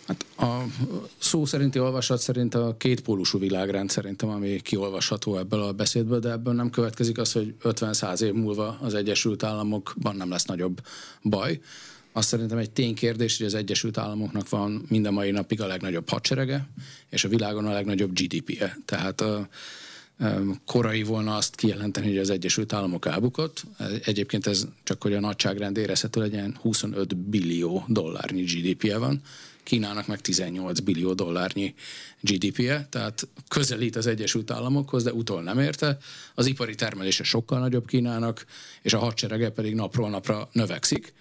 Hát 0.06 0.24
a 0.36 0.64
szó 1.18 1.44
szerinti 1.44 1.78
olvasat 1.78 2.20
szerint 2.20 2.54
a 2.54 2.74
kétpólusú 2.78 3.38
világrend 3.38 3.90
szerintem, 3.90 4.28
ami 4.28 4.60
kiolvasható 4.60 5.36
ebből 5.36 5.62
a 5.62 5.72
beszédből, 5.72 6.18
de 6.18 6.30
ebből 6.30 6.54
nem 6.54 6.70
következik 6.70 7.18
az, 7.18 7.32
hogy 7.32 7.54
50-100 7.62 8.20
év 8.20 8.32
múlva 8.32 8.78
az 8.80 8.94
Egyesült 8.94 9.42
Államokban 9.42 10.16
nem 10.16 10.30
lesz 10.30 10.44
nagyobb 10.44 10.80
baj. 11.22 11.60
Azt 12.12 12.28
szerintem 12.28 12.58
egy 12.58 12.70
ténykérdés, 12.70 13.36
hogy 13.36 13.46
az 13.46 13.54
Egyesült 13.54 13.98
Államoknak 13.98 14.48
van 14.48 14.84
minden 14.88 15.12
mai 15.12 15.30
napig 15.30 15.60
a 15.60 15.66
legnagyobb 15.66 16.08
hadserege, 16.08 16.68
és 17.10 17.24
a 17.24 17.28
világon 17.28 17.66
a 17.66 17.72
legnagyobb 17.72 18.12
GDP-je. 18.12 18.78
Tehát 18.84 19.20
a, 19.20 19.48
korai 20.66 21.02
volna 21.02 21.36
azt 21.36 21.54
kijelenteni, 21.54 22.06
hogy 22.06 22.18
az 22.18 22.30
Egyesült 22.30 22.72
Államok 22.72 23.06
elbukott. 23.06 23.64
Egyébként 24.04 24.46
ez 24.46 24.66
csak, 24.82 25.02
hogy 25.02 25.14
a 25.14 25.20
nagyságrend 25.20 25.76
érezhető 25.76 26.20
legyen, 26.20 26.58
25 26.60 27.16
billió 27.16 27.84
dollárnyi 27.88 28.42
GDP-je 28.42 28.98
van, 28.98 29.22
Kínának 29.62 30.06
meg 30.06 30.20
18 30.20 30.80
billió 30.80 31.12
dollárnyi 31.12 31.74
GDP-je, 32.20 32.86
tehát 32.90 33.28
közelít 33.48 33.96
az 33.96 34.06
Egyesült 34.06 34.50
Államokhoz, 34.50 35.02
de 35.02 35.12
utol 35.12 35.42
nem 35.42 35.58
érte. 35.58 35.98
Az 36.34 36.46
ipari 36.46 36.74
termelése 36.74 37.22
sokkal 37.24 37.58
nagyobb 37.58 37.86
Kínának, 37.86 38.46
és 38.82 38.92
a 38.92 38.98
hadserege 38.98 39.50
pedig 39.50 39.74
napról 39.74 40.10
napra 40.10 40.48
növekszik 40.52 41.12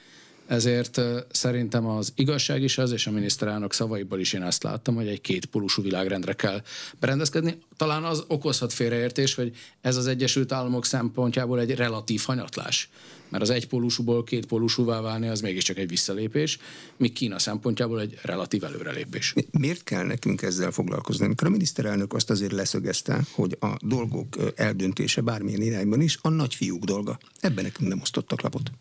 ezért 0.47 1.01
szerintem 1.31 1.85
az 1.85 2.13
igazság 2.15 2.63
is 2.63 2.77
az, 2.77 2.91
és 2.91 3.07
a 3.07 3.11
miniszterelnök 3.11 3.73
szavaiból 3.73 4.19
is 4.19 4.33
én 4.33 4.41
ezt 4.41 4.63
láttam, 4.63 4.95
hogy 4.95 5.07
egy 5.07 5.21
kétpólusú 5.21 5.81
világrendre 5.81 6.33
kell 6.33 6.61
berendezkedni. 6.99 7.57
Talán 7.77 8.03
az 8.03 8.23
okozhat 8.27 8.73
félreértés, 8.73 9.35
hogy 9.35 9.55
ez 9.81 9.95
az 9.95 10.07
Egyesült 10.07 10.51
Államok 10.51 10.85
szempontjából 10.85 11.59
egy 11.59 11.75
relatív 11.75 12.21
hanyatlás. 12.25 12.89
Mert 13.29 13.43
az 13.43 13.49
egypólusúból 13.49 14.23
kétpólusúvá 14.23 15.01
válni 15.01 15.27
az 15.27 15.41
mégiscsak 15.41 15.77
egy 15.77 15.89
visszalépés, 15.89 16.59
míg 16.97 17.13
Kína 17.13 17.39
szempontjából 17.39 18.01
egy 18.01 18.17
relatív 18.21 18.63
előrelépés. 18.63 19.33
Miért 19.51 19.83
kell 19.83 20.05
nekünk 20.05 20.41
ezzel 20.41 20.71
foglalkozni? 20.71 21.25
Amikor 21.25 21.47
a 21.47 21.51
miniszterelnök 21.51 22.13
azt 22.13 22.29
azért 22.29 22.51
leszögezte, 22.51 23.21
hogy 23.31 23.57
a 23.59 23.77
dolgok 23.79 24.37
eldöntése 24.55 25.21
bármilyen 25.21 25.61
irányban 25.61 26.01
is 26.01 26.17
a 26.21 26.29
nagyfiúk 26.29 26.83
dolga. 26.83 27.19
Ebben 27.39 27.63
nekünk 27.63 27.89
nem 27.89 28.01
osztottak 28.01 28.41
lapot 28.41 28.71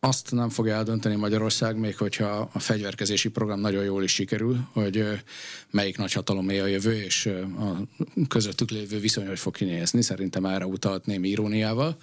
azt 0.00 0.30
nem 0.30 0.48
fogja 0.48 0.74
eldönteni 0.74 1.14
Magyarország, 1.14 1.76
még 1.76 1.96
hogyha 1.96 2.50
a 2.52 2.58
fegyverkezési 2.58 3.28
program 3.28 3.60
nagyon 3.60 3.84
jól 3.84 4.02
is 4.02 4.12
sikerül, 4.12 4.68
hogy 4.72 5.04
melyik 5.70 5.98
nagyhatalomé 5.98 6.58
a 6.58 6.66
jövő, 6.66 7.02
és 7.02 7.26
a 7.58 7.76
közöttük 8.28 8.70
lévő 8.70 8.98
viszony 8.98 9.26
hogy 9.26 9.38
fog 9.38 9.56
kinézni. 9.56 10.02
Szerintem 10.02 10.44
erre 10.44 10.66
utalt 10.66 11.06
némi 11.06 11.28
iróniával. 11.28 11.96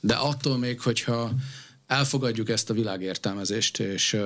De 0.00 0.14
attól 0.14 0.58
még, 0.58 0.80
hogyha 0.80 1.30
elfogadjuk 1.86 2.48
ezt 2.48 2.70
a 2.70 2.74
világértelmezést, 2.74 3.80
és 3.80 4.16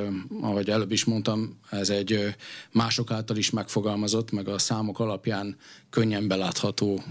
ahogy 0.40 0.70
előbb 0.70 0.92
is 0.92 1.04
mondtam, 1.04 1.58
ez 1.70 1.90
egy 1.90 2.34
mások 2.70 3.10
által 3.10 3.36
is 3.36 3.50
megfogalmazott, 3.50 4.30
meg 4.30 4.48
a 4.48 4.58
számok 4.58 4.98
alapján 4.98 5.56
könnyen 5.90 6.28
belátható 6.28 7.02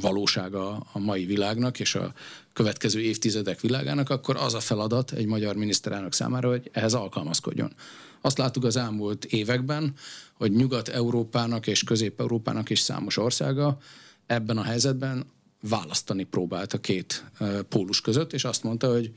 valósága 0.00 0.86
a 0.92 0.98
mai 0.98 1.24
világnak 1.24 1.80
és 1.80 1.94
a 1.94 2.12
következő 2.52 3.00
évtizedek 3.00 3.60
világának, 3.60 4.10
akkor 4.10 4.36
az 4.36 4.54
a 4.54 4.60
feladat 4.60 5.12
egy 5.12 5.26
magyar 5.26 5.56
miniszterelnök 5.56 6.12
számára, 6.12 6.48
hogy 6.48 6.70
ehhez 6.72 6.94
alkalmazkodjon. 6.94 7.72
Azt 8.20 8.38
láttuk 8.38 8.64
az 8.64 8.76
elmúlt 8.76 9.24
években, 9.24 9.94
hogy 10.32 10.52
Nyugat-Európának 10.52 11.66
és 11.66 11.84
Közép-Európának 11.84 12.70
is 12.70 12.80
számos 12.80 13.16
országa 13.16 13.78
ebben 14.26 14.58
a 14.58 14.62
helyzetben 14.62 15.26
választani 15.60 16.24
próbált 16.24 16.72
a 16.72 16.78
két 16.78 17.24
pólus 17.68 18.00
között, 18.00 18.32
és 18.32 18.44
azt 18.44 18.62
mondta, 18.62 18.92
hogy, 18.92 19.12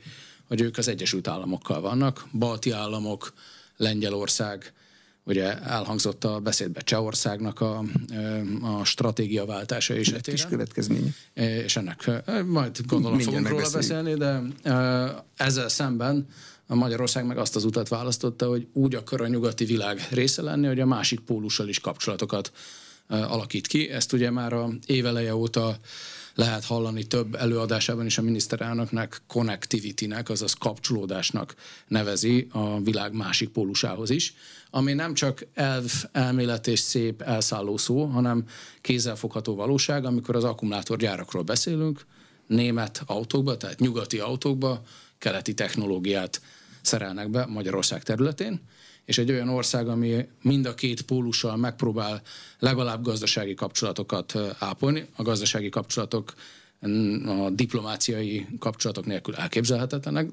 hogy 0.48 0.60
ők 0.60 0.78
az 0.78 0.88
Egyesült 0.88 1.28
Államokkal 1.28 1.80
vannak, 1.80 2.28
balti 2.32 2.70
államok, 2.70 3.32
Lengyelország, 3.76 4.72
Ugye 5.26 5.58
elhangzott 5.58 6.24
a 6.24 6.40
beszédbe 6.40 6.80
Csehországnak 6.80 7.60
a, 7.60 7.84
a 8.62 8.84
stratégiaváltása 8.84 9.94
is. 9.94 10.12
Kis 10.22 10.46
következménye. 10.46 11.10
És 11.34 11.76
ennek 11.76 12.10
majd 12.46 12.80
gondolom 12.86 13.16
Mindjárt 13.16 13.46
fogunk 13.46 13.48
róla 13.48 13.70
beszélni, 13.72 14.14
de 14.14 14.42
ezzel 15.36 15.68
szemben 15.68 16.26
a 16.66 16.74
Magyarország 16.74 17.26
meg 17.26 17.38
azt 17.38 17.56
az 17.56 17.64
utat 17.64 17.88
választotta, 17.88 18.48
hogy 18.48 18.66
úgy 18.72 18.94
akar 18.94 19.20
a 19.20 19.26
nyugati 19.26 19.64
világ 19.64 20.08
része 20.10 20.42
lenni, 20.42 20.66
hogy 20.66 20.80
a 20.80 20.86
másik 20.86 21.20
pólussal 21.20 21.68
is 21.68 21.80
kapcsolatokat 21.80 22.52
alakít 23.08 23.66
ki. 23.66 23.90
Ezt 23.90 24.12
ugye 24.12 24.30
már 24.30 24.52
a 24.52 24.68
éveleje 24.86 25.34
óta 25.34 25.76
lehet 26.34 26.64
hallani 26.64 27.04
több 27.04 27.34
előadásában 27.34 28.06
is 28.06 28.18
a 28.18 28.22
miniszterelnöknek 28.22 29.22
connectivity-nek, 29.26 30.28
azaz 30.28 30.52
kapcsolódásnak 30.52 31.54
nevezi 31.88 32.46
a 32.50 32.80
világ 32.80 33.12
másik 33.12 33.48
pólusához 33.48 34.10
is, 34.10 34.34
ami 34.70 34.92
nem 34.92 35.14
csak 35.14 35.46
elv, 35.54 35.90
elmélet 36.12 36.66
és 36.66 36.78
szép 36.78 37.22
elszálló 37.22 37.76
szó, 37.76 38.04
hanem 38.04 38.44
kézzelfogható 38.80 39.54
valóság, 39.54 40.04
amikor 40.04 40.36
az 40.36 40.44
akkumulátorgyárakról 40.44 41.42
beszélünk, 41.42 42.06
német 42.46 43.02
autókba, 43.06 43.56
tehát 43.56 43.80
nyugati 43.80 44.18
autókba 44.18 44.82
keleti 45.18 45.54
technológiát 45.54 46.40
szerelnek 46.82 47.30
be 47.30 47.46
Magyarország 47.46 48.02
területén, 48.02 48.60
és 49.04 49.18
egy 49.18 49.30
olyan 49.30 49.48
ország, 49.48 49.88
ami 49.88 50.26
mind 50.42 50.66
a 50.66 50.74
két 50.74 51.02
pólussal 51.02 51.56
megpróbál 51.56 52.22
legalább 52.58 53.02
gazdasági 53.02 53.54
kapcsolatokat 53.54 54.38
ápolni. 54.58 55.06
A 55.16 55.22
gazdasági 55.22 55.68
kapcsolatok 55.68 56.34
a 57.26 57.50
diplomáciai 57.50 58.46
kapcsolatok 58.58 59.06
nélkül 59.06 59.34
elképzelhetetlenek, 59.34 60.28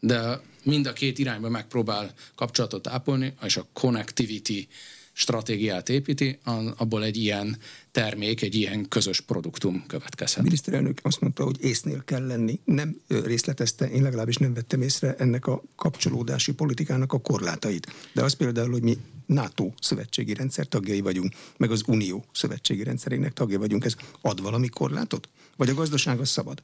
de 0.00 0.40
mind 0.62 0.86
a 0.86 0.92
két 0.92 1.18
irányba 1.18 1.48
megpróbál 1.48 2.12
kapcsolatot 2.34 2.86
ápolni, 2.86 3.34
és 3.42 3.56
a 3.56 3.66
connectivity 3.72 4.68
stratégiát 5.12 5.88
építi, 5.88 6.38
abból 6.76 7.04
egy 7.04 7.16
ilyen 7.16 7.58
termék, 7.90 8.42
egy 8.42 8.54
ilyen 8.54 8.88
közös 8.88 9.20
produktum 9.20 9.84
következhet. 9.86 10.38
A 10.38 10.42
miniszterelnök 10.42 10.98
azt 11.02 11.20
mondta, 11.20 11.44
hogy 11.44 11.56
észnél 11.60 12.04
kell 12.04 12.26
lenni. 12.26 12.60
Nem 12.64 13.00
részletezte, 13.08 13.90
én 13.90 14.02
legalábbis 14.02 14.36
nem 14.36 14.54
vettem 14.54 14.82
észre 14.82 15.14
ennek 15.18 15.46
a 15.46 15.62
kapcsolódási 15.76 16.52
politikának 16.52 17.12
a 17.12 17.20
korlátait. 17.20 17.92
De 18.12 18.22
az 18.22 18.32
például, 18.32 18.70
hogy 18.70 18.82
mi 18.82 18.98
NATO 19.26 19.72
szövetségi 19.80 20.34
rendszer 20.34 20.66
tagjai 20.66 21.00
vagyunk, 21.00 21.34
meg 21.56 21.70
az 21.70 21.82
Unió 21.86 22.24
szövetségi 22.32 22.82
rendszerének 22.82 23.32
tagja 23.32 23.58
vagyunk, 23.58 23.84
ez 23.84 23.94
ad 24.20 24.42
valami 24.42 24.68
korlátot? 24.68 25.28
Vagy 25.56 25.68
a 25.68 25.74
gazdaság 25.74 26.20
az 26.20 26.28
szabad? 26.28 26.62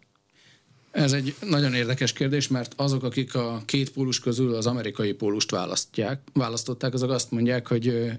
Ez 0.99 1.13
egy 1.13 1.35
nagyon 1.41 1.75
érdekes 1.75 2.13
kérdés, 2.13 2.49
mert 2.49 2.73
azok, 2.77 3.03
akik 3.03 3.35
a 3.35 3.63
két 3.65 3.91
pólus 3.91 4.21
közül 4.21 4.55
az 4.55 4.67
amerikai 4.67 5.13
pólust 5.13 5.51
választják, 5.51 6.21
választották, 6.33 6.95
azok 6.95 7.11
azt 7.11 7.31
mondják, 7.31 7.67
hogy 7.67 8.13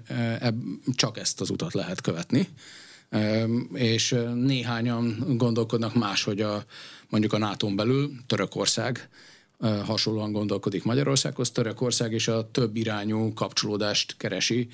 csak 0.94 1.18
ezt 1.18 1.40
az 1.40 1.50
utat 1.50 1.74
lehet 1.74 2.00
követni. 2.00 2.48
És 3.72 4.16
néhányan 4.34 5.24
gondolkodnak 5.36 5.94
máshogy 5.94 6.40
a, 6.40 6.64
mondjuk 7.08 7.32
a 7.32 7.38
nato 7.38 7.74
belül, 7.74 8.12
Törökország 8.26 9.08
hasonlóan 9.60 10.32
gondolkodik 10.32 10.84
Magyarországhoz. 10.84 11.50
Törökország 11.50 12.12
és 12.12 12.28
a 12.28 12.50
több 12.50 12.76
irányú 12.76 13.32
kapcsolódást 13.34 14.16
keresi. 14.16 14.68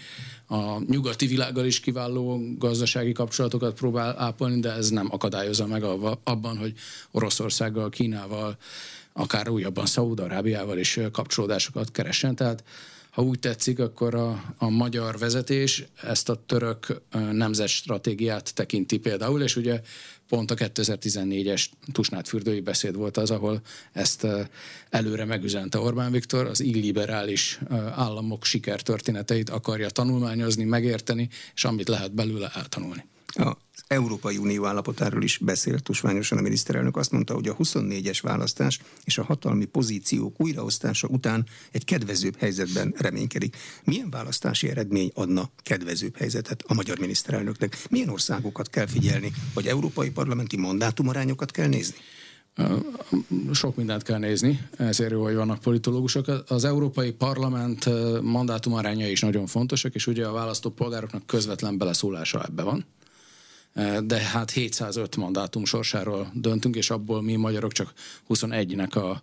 A 0.49 0.79
nyugati 0.89 1.27
világgal 1.27 1.65
is 1.65 1.81
kiváló 1.81 2.41
gazdasági 2.59 3.13
kapcsolatokat 3.13 3.75
próbál 3.75 4.19
ápolni, 4.19 4.61
de 4.61 4.73
ez 4.73 4.89
nem 4.89 5.09
akadályozza 5.11 5.67
meg 5.67 5.85
abban, 6.25 6.59
hogy 6.59 6.73
Oroszországgal, 7.11 7.89
Kínával, 7.89 8.57
akár 9.13 9.49
újabban 9.49 9.87
Szaúd-Arábiával 9.87 10.79
is 10.79 11.01
kapcsolódásokat 11.13 11.91
keressen. 11.91 12.35
Tehát 12.35 12.65
ha 13.11 13.23
úgy 13.23 13.39
tetszik, 13.39 13.79
akkor 13.79 14.15
a, 14.15 14.55
a 14.59 14.69
magyar 14.69 15.19
vezetés 15.19 15.85
ezt 16.03 16.29
a 16.29 16.43
török 16.47 17.03
nemzetstratégiát 17.33 18.55
tekinti 18.55 18.99
például, 18.99 19.43
és 19.43 19.57
ugye 19.57 19.81
pont 20.29 20.51
a 20.51 20.55
2014-es 20.55 21.67
Tusnát 21.93 22.29
fürdői 22.29 22.61
beszéd 22.61 22.97
volt 22.97 23.17
az, 23.17 23.31
ahol 23.31 23.61
ezt 23.93 24.27
előre 24.91 25.25
megüzente 25.25 25.79
Orbán 25.79 26.13
Viktor, 26.13 26.47
az 26.47 26.61
illiberális 26.61 27.61
államok 27.95 28.45
sikertörténeteit 28.45 29.51
akarja 29.51 29.91
tanulmányozni, 29.91 30.65
megérteni, 30.65 31.29
és 31.55 31.65
amit 31.65 31.89
lehet 31.89 32.15
belőle 32.15 32.51
eltanulni. 32.55 33.05
A 33.27 33.57
Európai 33.87 34.37
Unió 34.37 34.65
állapotáról 34.65 35.23
is 35.23 35.39
beszélt 35.39 35.83
tusványosan 35.83 36.39
a 36.39 36.41
miniszterelnök. 36.41 36.97
Azt 36.97 37.11
mondta, 37.11 37.35
hogy 37.35 37.49
a 37.49 37.57
24-es 37.57 38.19
választás 38.23 38.81
és 39.05 39.19
a 39.19 39.25
hatalmi 39.25 39.65
pozíciók 39.65 40.41
újraosztása 40.41 41.09
után 41.09 41.47
egy 41.71 41.85
kedvezőbb 41.85 42.37
helyzetben 42.39 42.95
reménykedik. 42.99 43.57
Milyen 43.85 44.11
választási 44.11 44.69
eredmény 44.69 45.11
adna 45.15 45.51
kedvezőbb 45.63 46.17
helyzetet 46.17 46.65
a 46.67 46.75
magyar 46.75 46.99
miniszterelnöknek? 46.99 47.79
Milyen 47.91 48.09
országokat 48.09 48.71
kell 48.71 48.87
figyelni? 48.87 49.33
Vagy 49.55 49.67
európai 49.67 50.11
parlamenti 50.11 50.57
mandátumarányokat 50.57 51.51
kell 51.51 51.69
nézni? 51.69 51.97
Sok 53.53 53.77
mindent 53.77 54.03
kell 54.03 54.19
nézni, 54.19 54.69
ezért 54.77 55.11
jó, 55.11 55.23
hogy 55.23 55.35
vannak 55.35 55.61
politológusok. 55.61 56.45
Az 56.49 56.65
Európai 56.65 57.13
Parlament 57.13 57.85
mandátumarányai 58.23 59.11
is 59.11 59.21
nagyon 59.21 59.47
fontosak, 59.47 59.95
és 59.95 60.07
ugye 60.07 60.27
a 60.27 60.33
választópolgároknak 60.33 61.27
közvetlen 61.27 61.79
beleszólása 61.79 62.45
ebbe 62.45 62.63
van 62.63 62.87
de 64.05 64.19
hát 64.19 64.51
705 64.51 65.17
mandátum 65.17 65.65
sorsáról 65.65 66.31
döntünk, 66.35 66.77
és 66.77 66.91
abból 66.91 67.23
mi 67.23 67.37
magyarok 67.37 67.73
csak 67.73 67.93
21-nek 68.29 68.93
a, 68.93 69.23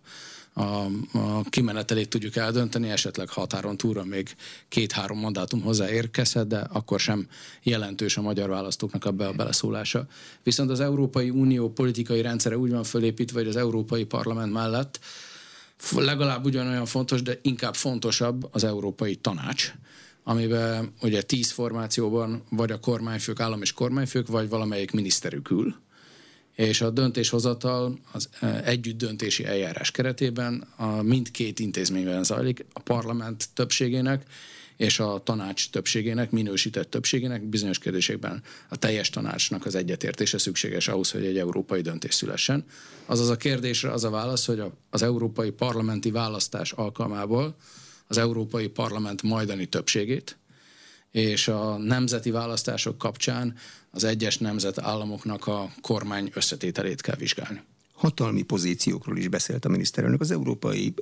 a, 0.61 0.85
a 1.17 1.43
kimenetelét 1.49 2.09
tudjuk 2.09 2.35
eldönteni, 2.35 2.89
esetleg 2.89 3.29
határon 3.29 3.77
túlra 3.77 4.03
még 4.03 4.35
két-három 4.69 5.19
mandátum 5.19 5.61
hozzá 5.61 5.89
érkezhet, 5.89 6.47
de 6.47 6.57
akkor 6.57 6.99
sem 6.99 7.27
jelentős 7.63 8.17
a 8.17 8.21
magyar 8.21 8.49
választóknak 8.49 9.05
abba 9.05 9.27
a 9.27 9.33
beleszólása. 9.33 10.07
Viszont 10.43 10.69
az 10.69 10.79
Európai 10.79 11.29
Unió 11.29 11.69
politikai 11.69 12.21
rendszere 12.21 12.57
úgy 12.57 12.71
van 12.71 12.83
fölépítve, 12.83 13.39
hogy 13.39 13.49
az 13.49 13.55
Európai 13.55 14.03
Parlament 14.03 14.53
mellett 14.53 14.99
legalább 15.95 16.45
ugyanolyan 16.45 16.85
fontos, 16.85 17.21
de 17.21 17.39
inkább 17.41 17.75
fontosabb 17.75 18.47
az 18.51 18.63
Európai 18.63 19.15
Tanács, 19.15 19.73
amiben 20.23 20.93
ugye 21.01 21.21
tíz 21.21 21.51
formációban 21.51 22.43
vagy 22.49 22.71
a 22.71 22.79
kormányfők, 22.79 23.39
állam 23.39 23.61
és 23.61 23.73
kormányfők, 23.73 24.27
vagy 24.27 24.49
valamelyik 24.49 24.91
miniszterük 24.91 25.49
ül, 25.49 25.75
és 26.55 26.81
a 26.81 26.89
döntéshozatal 26.89 27.99
az 28.11 28.29
e, 28.39 28.61
együtt 28.65 28.97
döntési 28.97 29.45
eljárás 29.45 29.91
keretében 29.91 30.67
a 30.75 31.01
mindkét 31.01 31.59
intézményben 31.59 32.23
zajlik, 32.23 32.65
a 32.73 32.79
parlament 32.79 33.49
többségének 33.53 34.25
és 34.77 34.99
a 34.99 35.21
tanács 35.23 35.69
többségének, 35.69 36.31
minősített 36.31 36.89
többségének 36.89 37.43
bizonyos 37.43 37.79
kérdésekben 37.79 38.43
a 38.69 38.75
teljes 38.75 39.09
tanácsnak 39.09 39.65
az 39.65 39.75
egyetértése 39.75 40.37
szükséges 40.37 40.87
ahhoz, 40.87 41.11
hogy 41.11 41.25
egy 41.25 41.37
európai 41.37 41.81
döntés 41.81 42.13
szülessen. 42.13 42.65
Azaz 43.05 43.29
a 43.29 43.37
kérdésre 43.37 43.91
az 43.91 44.03
a 44.03 44.09
válasz, 44.09 44.45
hogy 44.45 44.63
az 44.89 45.01
európai 45.01 45.51
parlamenti 45.51 46.11
választás 46.11 46.71
alkalmából 46.71 47.55
az 48.13 48.19
európai 48.19 48.67
parlament 48.67 49.21
majdani 49.21 49.65
többségét, 49.65 50.37
és 51.11 51.47
a 51.47 51.77
nemzeti 51.77 52.31
választások 52.31 52.97
kapcsán 52.97 53.55
az 53.91 54.03
egyes 54.03 54.37
nemzetállamoknak 54.37 55.47
a 55.47 55.69
kormány 55.81 56.31
összetételét 56.33 57.01
kell 57.01 57.15
vizsgálni 57.15 57.61
hatalmi 57.93 58.41
pozíciókról 58.41 59.17
is 59.17 59.27
beszélt 59.27 59.65
a 59.65 59.69
miniszterelnök. 59.69 60.21
Az 60.21 60.31
Európai 60.31 60.93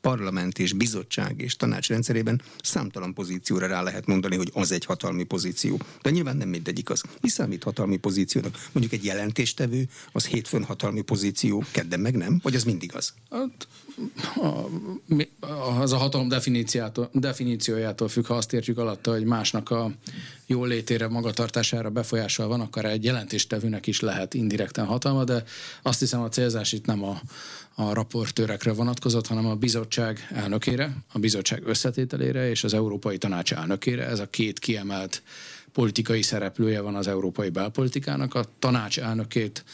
Parlament 0.00 0.58
és 0.58 0.72
Bizottság 0.72 1.40
és 1.40 1.56
Tanács 1.56 1.88
rendszerében 1.88 2.42
számtalan 2.62 3.14
pozícióra 3.14 3.66
rá 3.66 3.82
lehet 3.82 4.06
mondani, 4.06 4.36
hogy 4.36 4.50
az 4.54 4.72
egy 4.72 4.84
hatalmi 4.84 5.24
pozíció. 5.24 5.80
De 6.02 6.10
nyilván 6.10 6.36
nem 6.36 6.48
mindegyik 6.48 6.90
az. 6.90 7.02
Mi 7.20 7.28
számít 7.28 7.62
hatalmi 7.62 7.96
pozíciónak? 7.96 8.68
Mondjuk 8.72 8.94
egy 9.00 9.04
jelentéstevő, 9.04 9.88
az 10.12 10.26
hétfőn 10.26 10.64
hatalmi 10.64 11.00
pozíció, 11.00 11.64
kedden 11.70 12.00
meg 12.00 12.16
nem? 12.16 12.40
Vagy 12.42 12.54
az 12.54 12.64
mindig 12.64 12.94
az? 12.94 13.12
Hát, 13.30 13.68
az 15.80 15.92
a 15.92 15.96
hatalom 15.96 16.28
definíciójától 17.12 18.08
függ, 18.08 18.26
ha 18.26 18.34
azt 18.34 18.52
értjük 18.52 18.78
alatta, 18.78 19.10
hogy 19.10 19.24
másnak 19.24 19.70
a 19.70 19.92
jól 20.46 20.68
létére, 20.68 21.08
magatartására 21.08 21.90
befolyással 21.90 22.48
van, 22.48 22.60
akkor 22.60 22.84
egy 22.84 23.04
jelentéstevőnek 23.04 23.86
is 23.86 24.00
lehet 24.00 24.34
indirekten 24.34 24.84
hatalma, 24.84 25.24
de 25.24 25.44
azt 25.82 25.98
hiszem 25.98 26.20
a 26.26 26.28
célzás 26.28 26.72
itt 26.72 26.86
nem 26.86 27.04
a, 27.04 27.20
a 27.74 27.92
raportőrekre 27.92 28.72
vonatkozott, 28.72 29.26
hanem 29.26 29.46
a 29.46 29.54
bizottság 29.54 30.28
elnökére, 30.34 30.96
a 31.12 31.18
bizottság 31.18 31.62
összetételére 31.66 32.50
és 32.50 32.64
az 32.64 32.74
Európai 32.74 33.18
Tanács 33.18 33.52
elnökére. 33.52 34.06
Ez 34.06 34.18
a 34.18 34.30
két 34.30 34.58
kiemelt 34.58 35.22
politikai 35.72 36.22
szereplője 36.22 36.80
van 36.80 36.94
az 36.94 37.06
európai 37.06 37.48
belpolitikának. 37.48 38.34
A 38.34 38.44
tanács 38.58 38.98
elnökét 38.98 39.64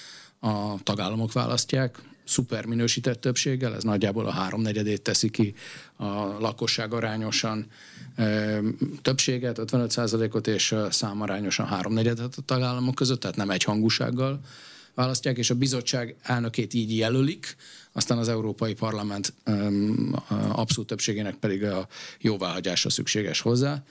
a 0.40 0.82
tagállamok 0.82 1.32
választják, 1.32 1.98
szuper 2.24 2.64
minősített 2.64 3.20
többséggel, 3.20 3.74
ez 3.74 3.82
nagyjából 3.82 4.26
a 4.26 4.30
háromnegyedét 4.30 5.02
teszi 5.02 5.30
ki 5.30 5.54
a 5.96 6.12
lakosság 6.40 6.92
arányosan 6.92 7.66
többséget, 9.02 9.58
55%-ot, 9.60 10.46
és 10.46 10.74
számarányosan 10.90 11.66
háromnegyedet 11.66 12.34
a 12.36 12.42
tagállamok 12.42 12.94
között, 12.94 13.20
tehát 13.20 13.36
nem 13.36 13.50
egy 13.50 13.64
hangúsággal 13.64 14.40
választják, 14.94 15.38
és 15.38 15.50
a 15.50 15.54
bizottság 15.54 16.16
elnökét 16.22 16.74
így 16.74 16.96
jelölik, 16.96 17.56
aztán 17.92 18.18
az 18.18 18.28
Európai 18.28 18.74
Parlament 18.74 19.34
abszolút 20.48 20.88
többségének 20.88 21.34
pedig 21.34 21.64
a 21.64 21.88
jóváhagyása 22.20 22.90
szükséges 22.90 23.40
hozzá. 23.40 23.82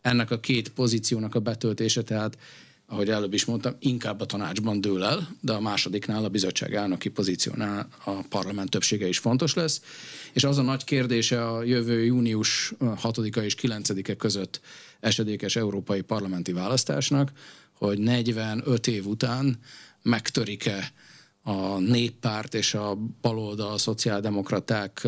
Ennek 0.00 0.30
a 0.30 0.40
két 0.40 0.68
pozíciónak 0.68 1.34
a 1.34 1.40
betöltése, 1.40 2.02
tehát 2.02 2.38
ahogy 2.88 3.10
előbb 3.10 3.32
is 3.32 3.44
mondtam, 3.44 3.76
inkább 3.78 4.20
a 4.20 4.26
tanácsban 4.26 4.80
dől 4.80 5.04
el, 5.04 5.28
de 5.40 5.52
a 5.52 5.60
másodiknál, 5.60 6.24
a 6.24 6.28
bizottság 6.28 6.74
elnöki 6.74 7.08
pozíciónál 7.08 7.88
a 8.04 8.10
parlament 8.10 8.70
többsége 8.70 9.08
is 9.08 9.18
fontos 9.18 9.54
lesz. 9.54 9.82
És 10.32 10.44
az 10.44 10.58
a 10.58 10.62
nagy 10.62 10.84
kérdése 10.84 11.48
a 11.48 11.62
jövő 11.62 12.04
június 12.04 12.72
6-a 12.80 13.40
és 13.40 13.56
9-e 13.62 14.14
között 14.14 14.60
esedékes 15.00 15.56
európai 15.56 16.00
parlamenti 16.00 16.52
választásnak, 16.52 17.32
hogy 17.72 17.98
45 17.98 18.86
év 18.86 19.06
után 19.06 19.58
megtörik-e 20.06 20.92
a 21.42 21.78
néppárt 21.78 22.54
és 22.54 22.74
a 22.74 22.98
baloldal, 23.20 23.72
a 23.72 23.78
szociáldemokraták 23.78 25.06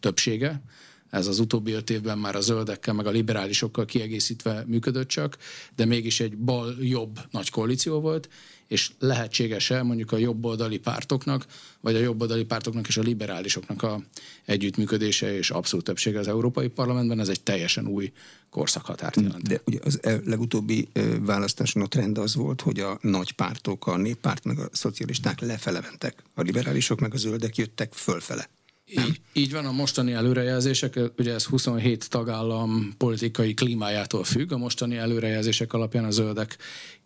többsége, 0.00 0.62
ez 1.10 1.26
az 1.26 1.38
utóbbi 1.38 1.72
öt 1.72 1.90
évben 1.90 2.18
már 2.18 2.36
a 2.36 2.40
zöldekkel, 2.40 2.94
meg 2.94 3.06
a 3.06 3.10
liberálisokkal 3.10 3.84
kiegészítve 3.84 4.64
működött 4.66 5.08
csak, 5.08 5.36
de 5.76 5.84
mégis 5.84 6.20
egy 6.20 6.36
bal-jobb 6.36 7.18
nagy 7.30 7.50
koalíció 7.50 8.00
volt, 8.00 8.28
és 8.74 8.90
lehetséges-e 8.98 9.82
mondjuk 9.82 10.12
a 10.12 10.16
jobboldali 10.16 10.78
pártoknak, 10.78 11.46
vagy 11.80 11.94
a 11.94 11.98
jobboldali 11.98 12.44
pártoknak 12.44 12.88
és 12.88 12.96
a 12.96 13.02
liberálisoknak 13.02 13.82
a 13.82 14.02
együttműködése 14.44 15.36
és 15.36 15.50
abszolút 15.50 15.84
többsége 15.84 16.18
az 16.18 16.28
Európai 16.28 16.68
Parlamentben, 16.68 17.20
ez 17.20 17.28
egy 17.28 17.40
teljesen 17.40 17.86
új 17.86 18.12
korszakhatárt 18.50 19.16
jelent. 19.16 19.48
De 19.48 19.60
ugye 19.66 19.78
az 19.82 20.00
legutóbbi 20.24 20.88
választáson 21.20 21.82
a 21.82 21.86
trend 21.86 22.18
az 22.18 22.34
volt, 22.34 22.60
hogy 22.60 22.80
a 22.80 22.98
nagy 23.00 23.32
pártok, 23.32 23.86
a 23.86 23.96
néppárt 23.96 24.44
meg 24.44 24.58
a 24.58 24.68
szocialisták 24.72 25.40
lefele 25.40 25.80
mentek, 25.80 26.22
a 26.34 26.40
liberálisok 26.40 27.00
meg 27.00 27.14
a 27.14 27.16
zöldek 27.16 27.56
jöttek 27.56 27.92
fölfele. 27.92 28.48
Így, 28.86 29.20
így 29.32 29.52
van, 29.52 29.66
a 29.66 29.72
mostani 29.72 30.12
előrejelzések, 30.12 30.98
ugye 31.18 31.34
ez 31.34 31.44
27 31.44 32.08
tagállam 32.08 32.94
politikai 32.96 33.54
klímájától 33.54 34.24
függ, 34.24 34.52
a 34.52 34.58
mostani 34.58 34.96
előrejelzések 34.96 35.72
alapján 35.72 36.04
a 36.04 36.10
zöldek 36.10 36.56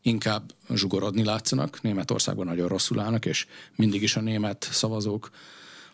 inkább 0.02 0.52
zsugorodni 0.74 1.24
látszanak, 1.24 1.82
Németországban 1.82 2.46
nagyon 2.46 2.68
rosszul 2.68 3.00
állnak, 3.00 3.26
és 3.26 3.46
mindig 3.76 4.02
is 4.02 4.16
a 4.16 4.20
német 4.20 4.68
szavazók 4.72 5.30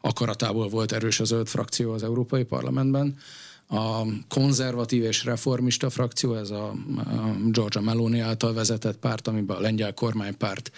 akaratából 0.01 0.69
volt 0.69 0.93
erős 0.93 1.21
a 1.21 1.25
zöld 1.25 1.49
frakció 1.49 1.93
az 1.93 2.03
Európai 2.03 2.45
Parlamentben. 2.45 3.19
A 3.69 4.03
konzervatív 4.29 5.03
és 5.03 5.25
reformista 5.25 5.91
frakció, 5.91 6.35
ez 6.35 6.51
a, 6.51 6.75
Georgia 7.51 7.81
Meloni 7.81 8.21
által 8.21 8.53
vezetett 8.53 8.97
párt, 8.97 9.29
amiben 9.29 9.57
a 9.57 9.61
lengyel 9.61 9.95
kormánypárt 9.95 10.71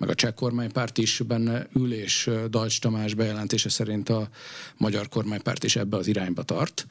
meg 0.00 0.08
a 0.08 0.14
cseh 0.14 0.32
kormánypárt 0.32 0.98
is 0.98 1.20
benne 1.26 1.66
ül, 1.72 1.92
és 1.92 2.30
Dajcs 2.48 2.80
Tamás 2.80 3.14
bejelentése 3.14 3.68
szerint 3.68 4.08
a 4.08 4.28
magyar 4.76 5.08
kormánypárt 5.08 5.64
is 5.64 5.76
ebbe 5.76 5.96
az 5.96 6.06
irányba 6.06 6.42
tart. 6.42 6.86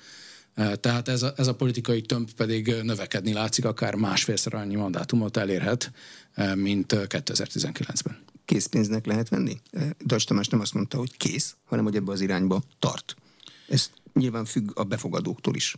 Tehát 0.56 1.08
ez 1.08 1.24
a, 1.24 1.34
ez 1.38 1.48
a 1.48 1.56
politikai 1.56 2.02
tömb 2.02 2.32
pedig 2.32 2.74
növekedni 2.84 3.34
látszik, 3.34 3.66
akár 3.66 3.96
másfélszer 3.96 4.54
annyi 4.54 4.76
mandátumot 4.76 5.38
elérhet, 5.38 5.92
mint 6.56 6.94
2019-ben. 6.96 8.18
Készpénznek 8.46 9.06
lehet 9.06 9.30
venni? 9.30 9.60
Dajcs 10.06 10.26
Tamás 10.26 10.48
nem 10.48 10.60
azt 10.60 10.74
mondta, 10.74 10.98
hogy 10.98 11.18
kész, 11.18 11.56
hanem 11.66 11.84
hogy 11.84 11.96
ebbe 11.96 12.12
az 12.12 12.22
irányba 12.22 12.62
tart. 12.80 13.16
Ezt 13.68 13.92
nyilván 14.14 14.46
függ 14.46 14.72
a 14.74 14.84
befogadóktól 14.84 15.56
is. 15.56 15.76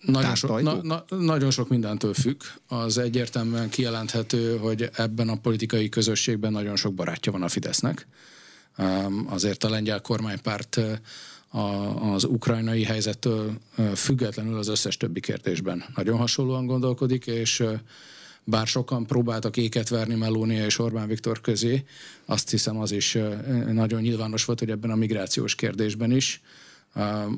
Nagyon, 0.00 0.34
so, 0.34 0.60
na, 0.60 0.82
na, 0.82 1.04
nagyon 1.08 1.50
sok 1.50 1.68
mindentől 1.68 2.14
függ. 2.14 2.40
Az 2.66 2.98
egyértelműen 2.98 3.68
kijelenthető, 3.68 4.56
hogy 4.56 4.90
ebben 4.92 5.28
a 5.28 5.36
politikai 5.36 5.88
közösségben 5.88 6.52
nagyon 6.52 6.76
sok 6.76 6.94
barátja 6.94 7.32
van 7.32 7.42
a 7.42 7.48
Fidesznek. 7.48 8.06
Azért 9.26 9.64
a 9.64 9.68
lengyel 9.68 10.00
kormánypárt 10.00 10.80
az 12.12 12.24
ukrajnai 12.24 12.82
helyzettől 12.82 13.58
függetlenül 13.94 14.58
az 14.58 14.68
összes 14.68 14.96
többi 14.96 15.20
kérdésben 15.20 15.84
nagyon 15.94 16.18
hasonlóan 16.18 16.66
gondolkodik, 16.66 17.26
és 17.26 17.64
bár 18.44 18.66
sokan 18.66 19.06
próbáltak 19.06 19.56
éket 19.56 19.88
verni 19.88 20.14
Melónia 20.14 20.64
és 20.64 20.78
Orbán 20.78 21.08
Viktor 21.08 21.40
közé, 21.40 21.84
azt 22.24 22.50
hiszem 22.50 22.78
az 22.78 22.92
is 22.92 23.18
nagyon 23.72 24.00
nyilvános 24.00 24.44
volt, 24.44 24.58
hogy 24.58 24.70
ebben 24.70 24.90
a 24.90 24.94
migrációs 24.94 25.54
kérdésben 25.54 26.10
is 26.10 26.40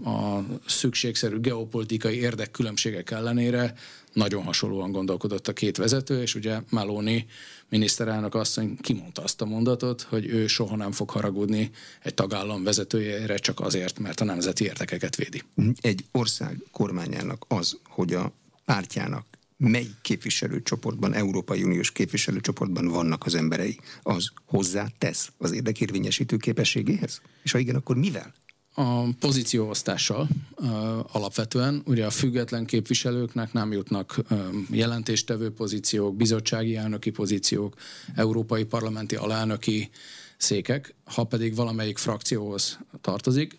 a 0.05 0.45
szükségszerű 0.67 1.39
geopolitikai 1.39 2.17
érdekkülönbségek 2.17 3.11
ellenére 3.11 3.75
nagyon 4.13 4.43
hasonlóan 4.43 4.93
gondolkodott 4.93 5.49
a 5.49 5.53
két 5.53 5.77
vezető, 5.77 6.23
és 6.23 6.35
ugye 6.35 6.61
Maloni 6.71 7.27
miniszterelnök 7.69 8.35
asszony 8.35 8.77
kimondta 8.81 9.23
azt 9.23 9.41
a 9.41 9.45
mondatot, 9.45 10.03
hogy 10.03 10.27
ő 10.27 10.47
soha 10.47 10.77
nem 10.77 10.93
fog 10.93 11.11
haragudni 11.11 11.71
egy 12.03 12.15
tagállam 12.15 12.63
vezetőjére 12.63 13.37
csak 13.37 13.61
azért, 13.61 13.99
mert 13.99 14.21
a 14.21 14.25
nemzeti 14.25 14.65
érdekeket 14.65 15.17
védi. 15.17 15.43
Egy 15.81 16.05
ország 16.13 16.57
kormányának 16.73 17.45
az, 17.49 17.79
hogy 17.89 18.15
a 18.15 18.33
pártjának 18.65 19.27
mely 19.57 19.87
képviselőcsoportban, 20.03 21.15
Európai 21.15 21.63
Uniós 21.63 21.93
képviselőcsoportban 21.93 22.89
vannak 22.89 23.27
az 23.27 23.35
emberei, 23.35 23.79
az 24.03 24.31
hozzá 24.45 24.87
tesz 24.99 25.33
az 25.39 25.53
érdekérvényesítő 25.53 26.37
képességéhez? 26.37 27.21
És 27.43 27.53
ha 27.53 27.59
igen, 27.59 27.75
akkor 27.75 27.97
mivel? 27.97 28.35
A 28.75 29.03
pozícióosztással 29.19 30.29
alapvetően. 31.13 31.83
Ugye 31.87 32.07
a 32.07 32.11
független 32.11 32.65
képviselőknek 32.65 33.53
nem 33.53 33.73
jutnak 33.73 34.21
jelentéstevő 34.71 35.53
pozíciók, 35.53 36.17
bizottsági 36.17 36.77
elnöki 36.77 37.11
pozíciók, 37.11 37.75
európai 38.15 38.65
parlamenti 38.65 39.17
alelnöki 39.17 39.91
székek, 40.37 40.95
ha 41.05 41.25
pedig 41.25 41.55
valamelyik 41.55 41.99
frakcióhoz 41.99 42.79
tartozik, 43.01 43.57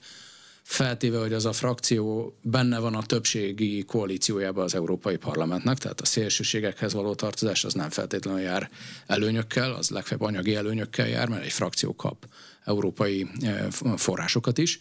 feltéve, 0.72 1.18
hogy 1.18 1.34
az 1.34 1.46
a 1.46 1.52
frakció 1.52 2.36
benne 2.42 2.80
van 2.80 2.96
a 2.96 3.04
többségi 3.04 3.84
koalíciójában 3.84 4.64
az 4.64 4.76
Európai 4.76 5.18
Parlamentnek, 5.18 5.78
tehát 5.78 6.02
a 6.02 6.06
szélsőségekhez 6.06 6.94
való 6.94 7.16
tartozás 7.16 7.64
az 7.64 7.74
nem 7.74 7.90
feltétlenül 7.90 8.40
jár 8.42 8.70
előnyökkel, 9.08 9.74
az 9.74 9.90
legfeljebb 9.90 10.28
anyagi 10.28 10.56
előnyökkel 10.56 11.08
jár, 11.08 11.30
mert 11.30 11.44
egy 11.44 11.52
frakció 11.52 11.96
kap 11.96 12.26
európai 12.64 13.28
forrásokat 13.96 14.58
is. 14.58 14.80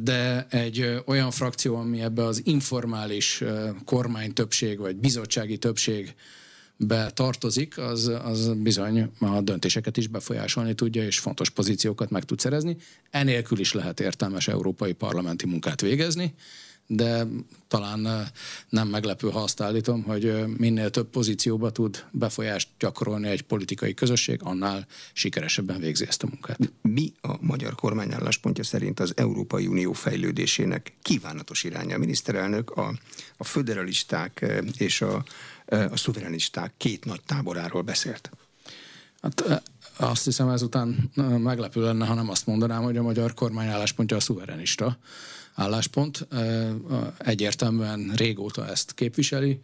De 0.00 0.46
egy 0.50 1.02
olyan 1.06 1.30
frakció, 1.30 1.76
ami 1.76 2.00
ebbe 2.00 2.24
az 2.24 2.40
informális 2.44 3.42
kormány 3.84 4.32
többség 4.32 4.78
vagy 4.78 4.96
bizottsági 4.96 5.58
többség 5.58 6.14
be 6.76 7.10
tartozik, 7.10 7.78
az, 7.78 8.12
az 8.24 8.52
bizony 8.56 9.10
a 9.18 9.40
döntéseket 9.40 9.96
is 9.96 10.06
befolyásolni 10.06 10.74
tudja, 10.74 11.04
és 11.04 11.18
fontos 11.18 11.50
pozíciókat 11.50 12.10
meg 12.10 12.24
tud 12.24 12.40
szerezni. 12.40 12.76
Enélkül 13.10 13.58
is 13.58 13.72
lehet 13.72 14.00
értelmes 14.00 14.48
európai 14.48 14.92
parlamenti 14.92 15.46
munkát 15.46 15.80
végezni, 15.80 16.34
de 16.86 17.26
talán 17.68 18.30
nem 18.68 18.88
meglepő, 18.88 19.30
ha 19.30 19.42
azt 19.42 19.60
állítom, 19.60 20.02
hogy 20.02 20.44
minél 20.56 20.90
több 20.90 21.08
pozícióba 21.08 21.70
tud 21.70 22.04
befolyást 22.10 22.68
gyakorolni 22.78 23.28
egy 23.28 23.42
politikai 23.42 23.94
közösség, 23.94 24.40
annál 24.42 24.86
sikeresebben 25.12 25.80
végzi 25.80 26.06
ezt 26.06 26.22
a 26.22 26.26
munkát. 26.26 26.58
Mi 26.82 27.12
a 27.20 27.36
magyar 27.40 27.74
kormány 27.74 28.12
álláspontja 28.12 28.64
szerint 28.64 29.00
az 29.00 29.12
Európai 29.16 29.66
Unió 29.66 29.92
fejlődésének 29.92 30.92
kívánatos 31.02 31.64
iránya? 31.64 31.94
A 31.94 31.98
miniszterelnök 31.98 32.70
a, 32.70 32.94
a 33.36 33.44
föderalisták 33.44 34.44
és 34.78 35.00
a, 35.00 35.24
a 35.66 35.96
szuverenisták 35.96 36.72
két 36.76 37.04
nagy 37.04 37.20
táboráról 37.26 37.82
beszélt. 37.82 38.30
Hát 39.22 39.62
azt 39.96 40.24
hiszem 40.24 40.48
ezután 40.48 41.10
meglepő 41.38 41.82
lenne, 41.82 42.06
ha 42.06 42.14
nem 42.14 42.30
azt 42.30 42.46
mondanám, 42.46 42.82
hogy 42.82 42.96
a 42.96 43.02
magyar 43.02 43.34
kormány 43.34 43.66
álláspontja 43.66 44.16
a 44.16 44.20
szuverenista 44.20 44.98
álláspont. 45.54 46.26
Egyértelműen 47.18 48.12
régóta 48.16 48.68
ezt 48.68 48.94
képviseli. 48.94 49.60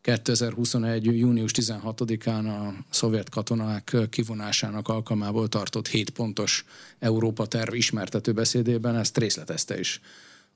2021. 0.00 1.04
június 1.04 1.50
16-án 1.54 2.46
a 2.46 2.84
szovjet 2.90 3.28
katonák 3.28 3.96
kivonásának 4.10 4.88
alkalmából 4.88 5.48
tartott 5.48 5.88
7 5.88 6.10
pontos 6.10 6.64
Európa 6.98 7.46
terv 7.46 7.74
ismertető 7.74 8.32
beszédében 8.32 8.96
ezt 8.96 9.18
részletezte 9.18 9.78
is 9.78 10.00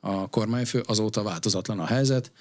a 0.00 0.28
kormányfő, 0.28 0.82
azóta 0.86 1.22
változatlan 1.22 1.80
a 1.80 1.86
helyzet. 1.86 2.32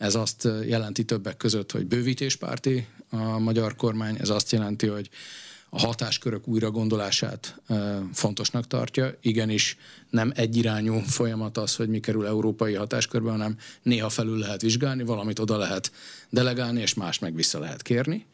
Ez 0.00 0.14
azt 0.14 0.48
jelenti 0.66 1.04
többek 1.04 1.36
között, 1.36 1.72
hogy 1.72 1.86
bővítéspárti 1.86 2.86
a 3.10 3.38
magyar 3.38 3.76
kormány, 3.76 4.16
ez 4.20 4.28
azt 4.28 4.52
jelenti, 4.52 4.86
hogy 4.86 5.10
a 5.70 5.78
hatáskörök 5.78 6.48
újra 6.48 6.70
gondolását 6.70 7.60
fontosnak 8.12 8.66
tartja. 8.66 9.14
Igenis 9.20 9.76
nem 10.10 10.32
egyirányú 10.34 10.98
folyamat 10.98 11.56
az, 11.56 11.76
hogy 11.76 11.88
mi 11.88 12.00
kerül 12.00 12.26
európai 12.26 12.74
hatáskörbe, 12.74 13.30
hanem 13.30 13.56
néha 13.82 14.08
felül 14.08 14.38
lehet 14.38 14.60
vizsgálni, 14.60 15.02
valamit 15.02 15.38
oda 15.38 15.56
lehet 15.56 15.92
delegálni, 16.30 16.80
és 16.80 16.94
más 16.94 17.18
meg 17.18 17.34
vissza 17.34 17.58
lehet 17.58 17.82
kérni. 17.82 18.26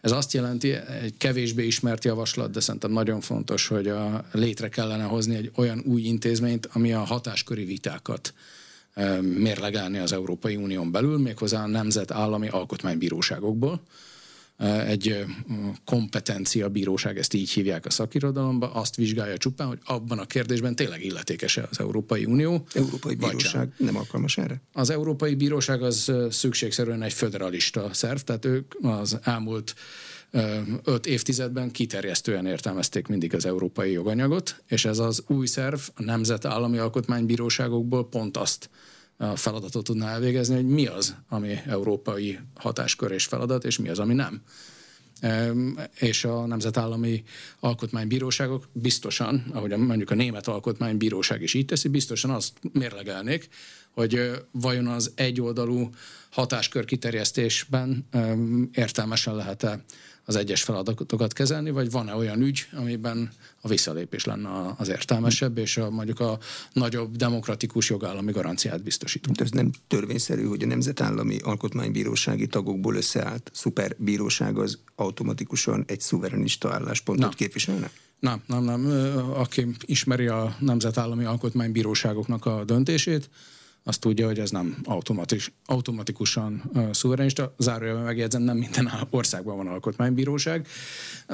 Ez 0.00 0.12
azt 0.12 0.32
jelenti, 0.32 0.72
egy 0.72 1.16
kevésbé 1.16 1.66
ismert 1.66 2.04
javaslat, 2.04 2.50
de 2.50 2.60
szerintem 2.60 2.90
nagyon 2.90 3.20
fontos, 3.20 3.66
hogy 3.66 3.88
a, 3.88 4.24
létre 4.32 4.68
kellene 4.68 5.04
hozni 5.04 5.34
egy 5.34 5.50
olyan 5.54 5.82
új 5.86 6.02
intézményt, 6.02 6.68
ami 6.72 6.92
a 6.92 7.04
hatásköri 7.04 7.64
vitákat 7.64 8.34
mérlegelni 9.20 9.98
az 9.98 10.12
Európai 10.12 10.56
Unión 10.56 10.90
belül, 10.90 11.18
méghozzá 11.18 11.62
a 11.62 11.66
nemzetállami 11.66 12.48
alkotmánybíróságokból 12.48 13.82
egy 14.86 15.24
kompetencia 15.84 16.68
bíróság, 16.68 17.18
ezt 17.18 17.34
így 17.34 17.50
hívják 17.50 17.86
a 17.86 17.90
szakirodalomban, 17.90 18.70
azt 18.72 18.96
vizsgálja 18.96 19.36
csupán, 19.36 19.66
hogy 19.66 19.78
abban 19.84 20.18
a 20.18 20.24
kérdésben 20.24 20.74
tényleg 20.74 21.04
illetékes-e 21.04 21.66
az 21.70 21.80
Európai 21.80 22.24
Unió. 22.24 22.66
Európai 22.74 23.14
Bíróság 23.14 23.72
nem 23.76 23.96
alkalmas 23.96 24.38
erre? 24.38 24.62
Az 24.72 24.90
Európai 24.90 25.34
Bíróság 25.34 25.82
az 25.82 26.12
szükségszerűen 26.30 27.02
egy 27.02 27.12
föderalista 27.12 27.92
szerv, 27.92 28.18
tehát 28.18 28.44
ők 28.44 28.74
az 28.82 29.18
elmúlt 29.22 29.74
öt 30.84 31.06
évtizedben 31.06 31.70
kiterjesztően 31.70 32.46
értelmezték 32.46 33.06
mindig 33.06 33.34
az 33.34 33.46
európai 33.46 33.90
joganyagot, 33.90 34.62
és 34.66 34.84
ez 34.84 34.98
az 34.98 35.24
új 35.26 35.46
szerv 35.46 35.78
a 35.94 36.02
nemzetállami 36.02 36.78
alkotmánybíróságokból 36.78 38.08
pont 38.08 38.36
azt 38.36 38.70
a 39.16 39.36
feladatot 39.36 39.84
tudná 39.84 40.12
elvégezni, 40.12 40.54
hogy 40.54 40.66
mi 40.66 40.86
az, 40.86 41.14
ami 41.28 41.58
európai 41.66 42.38
hatáskör 42.54 43.10
és 43.10 43.24
feladat, 43.24 43.64
és 43.64 43.78
mi 43.78 43.88
az, 43.88 43.98
ami 43.98 44.14
nem. 44.14 44.42
És 45.98 46.24
a 46.24 46.46
nemzetállami 46.46 47.22
alkotmánybíróságok 47.60 48.68
biztosan, 48.72 49.44
ahogy 49.52 49.76
mondjuk 49.76 50.10
a 50.10 50.14
német 50.14 50.48
alkotmánybíróság 50.48 51.42
is 51.42 51.54
így 51.54 51.64
teszi, 51.64 51.88
biztosan 51.88 52.30
azt 52.30 52.52
mérlegelnék, 52.72 53.48
hogy 53.90 54.30
vajon 54.50 54.86
az 54.86 55.12
egyoldalú 55.14 55.90
hatáskör 56.30 56.84
kiterjesztésben 56.84 58.08
értelmesen 58.72 59.34
lehet-e 59.34 59.84
az 60.24 60.36
egyes 60.36 60.62
feladatokat 60.62 61.32
kezelni, 61.32 61.70
vagy 61.70 61.90
van-e 61.90 62.14
olyan 62.14 62.40
ügy, 62.40 62.66
amiben 62.72 63.30
a 63.60 63.68
visszalépés 63.68 64.24
lenne 64.24 64.74
az 64.78 64.88
értelmesebb, 64.88 65.58
és 65.58 65.76
a, 65.76 65.90
mondjuk 65.90 66.20
a 66.20 66.38
nagyobb 66.72 67.16
demokratikus 67.16 67.90
jogállami 67.90 68.32
garanciát 68.32 68.82
biztosítunk. 68.82 69.40
Ez 69.40 69.50
nem 69.50 69.70
törvényszerű, 69.86 70.44
hogy 70.44 70.62
a 70.62 70.66
nemzetállami 70.66 71.38
alkotmánybírósági 71.38 72.46
tagokból 72.46 72.94
összeállt 72.94 73.50
szuperbíróság 73.54 74.58
az 74.58 74.78
automatikusan 74.94 75.84
egy 75.86 76.00
szuverenista 76.00 76.72
álláspontot 76.72 77.30
Na. 77.30 77.36
képviselne? 77.36 77.90
Nem, 78.18 78.42
nem, 78.46 78.64
nem. 78.64 78.86
Aki 79.34 79.66
ismeri 79.84 80.26
a 80.26 80.56
nemzetállami 80.58 81.24
alkotmánybíróságoknak 81.24 82.46
a 82.46 82.64
döntését, 82.64 83.30
azt 83.84 84.00
tudja, 84.00 84.26
hogy 84.26 84.38
ez 84.38 84.50
nem 84.50 84.76
automatikus, 84.84 85.52
automatikusan 85.66 86.62
uh, 86.74 86.92
szuverenista. 86.92 87.54
Zárójelben 87.58 88.04
megjegyzem, 88.04 88.42
nem 88.42 88.56
minden 88.56 88.92
országban 89.10 89.56
van 89.56 89.66
alkotmánybíróság, 89.66 90.66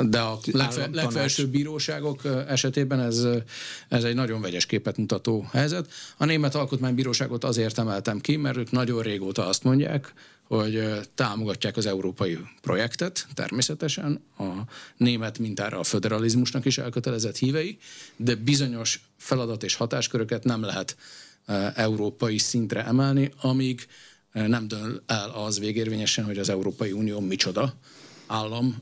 de 0.02 0.20
a 0.20 0.38
legfe, 0.52 0.88
legfelsőbb 0.92 1.50
bíróságok 1.50 2.24
esetében 2.48 3.00
ez, 3.00 3.26
ez 3.88 4.04
egy 4.04 4.14
nagyon 4.14 4.40
vegyes 4.40 4.66
képet 4.66 4.96
mutató 4.96 5.46
helyzet. 5.52 5.92
A 6.16 6.24
német 6.24 6.54
alkotmánybíróságot 6.54 7.44
azért 7.44 7.78
emeltem 7.78 8.20
ki, 8.20 8.36
mert 8.36 8.56
ők 8.56 8.70
nagyon 8.70 9.02
régóta 9.02 9.46
azt 9.46 9.64
mondják, 9.64 10.14
hogy 10.48 11.00
támogatják 11.14 11.76
az 11.76 11.86
európai 11.86 12.38
projektet, 12.60 13.26
természetesen, 13.34 14.24
a 14.38 14.44
német 14.96 15.38
mintára 15.38 15.78
a 15.78 15.84
föderalizmusnak 15.84 16.64
is 16.64 16.78
elkötelezett 16.78 17.36
hívei, 17.36 17.78
de 18.16 18.34
bizonyos 18.34 19.00
feladat 19.16 19.62
és 19.62 19.74
hatásköröket 19.74 20.44
nem 20.44 20.62
lehet 20.62 20.96
európai 21.74 22.38
szintre 22.38 22.84
emelni, 22.84 23.30
amíg 23.40 23.86
nem 24.32 24.68
dől 24.68 25.02
el 25.06 25.30
az 25.30 25.58
végérvényesen, 25.58 26.24
hogy 26.24 26.38
az 26.38 26.48
Európai 26.48 26.92
Unió 26.92 27.20
micsoda 27.20 27.74
állam 28.28 28.76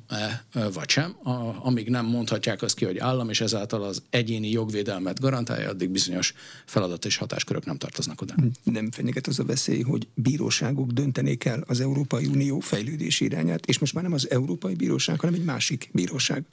vagy 0.73 0.89
sem. 0.89 1.17
A, 1.23 1.67
amíg 1.67 1.89
nem 1.89 2.07
mondhatják 2.07 2.63
azt 2.63 2.75
ki, 2.75 2.85
hogy 2.85 2.99
állam, 2.99 3.31
és 3.31 3.41
ezáltal 3.41 3.83
az 3.83 4.03
egyéni 4.11 4.51
jogvédelmet 4.51 5.21
garantálja, 5.21 5.69
addig 5.69 5.91
bizonyos 5.91 6.35
feladat 6.65 7.05
és 7.05 7.17
hatáskörök 7.17 7.65
nem 7.65 7.77
tartoznak 7.77 8.21
oda. 8.21 8.35
Nem 8.63 8.91
fenyeget 8.91 9.27
az 9.27 9.39
a 9.39 9.45
veszély, 9.45 9.83
hogy 9.83 10.09
bíróságok 10.15 10.91
döntenék 10.91 11.45
el 11.45 11.65
az 11.67 11.81
Európai 11.81 12.27
Unió 12.27 12.61
fejlődési 12.61 13.25
irányát, 13.25 13.67
és 13.67 13.79
most 13.79 13.95
már 13.95 14.03
nem 14.03 14.13
az 14.13 14.31
Európai 14.31 14.75
Bíróság, 14.75 15.21
hanem 15.21 15.35
egy 15.35 15.45
másik 15.45 15.89
bíróság. 15.93 16.45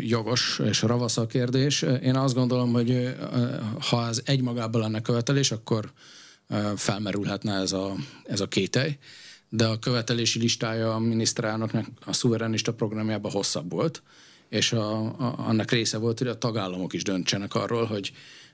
Jogos 0.00 0.60
és 0.64 0.82
ravasz 0.82 1.16
a 1.16 1.26
kérdés. 1.26 1.82
Én 1.82 2.16
azt 2.16 2.34
gondolom, 2.34 2.72
hogy 2.72 3.14
ha 3.80 4.08
ez 4.08 4.20
egymagában 4.24 4.80
lenne 4.80 5.02
követelés, 5.02 5.50
akkor 5.50 5.92
felmerülhetne 6.76 7.54
ez 7.54 7.72
a, 7.72 7.94
ez 8.24 8.40
a 8.40 8.48
kételj 8.48 8.96
de 9.50 9.66
a 9.66 9.78
követelési 9.78 10.38
listája 10.38 10.94
a 10.94 10.98
miniszterelnöknek 10.98 11.86
a 12.04 12.12
szuverenista 12.12 12.72
programjában 12.72 13.30
hosszabb 13.30 13.70
volt, 13.70 14.02
és 14.48 14.72
a, 14.72 15.00
a, 15.04 15.34
annak 15.36 15.70
része 15.70 15.98
volt, 15.98 16.18
hogy 16.18 16.28
a 16.28 16.38
tagállamok 16.38 16.92
is 16.92 17.02
döntsenek 17.02 17.54
arról, 17.54 17.84
hogy 17.84 18.12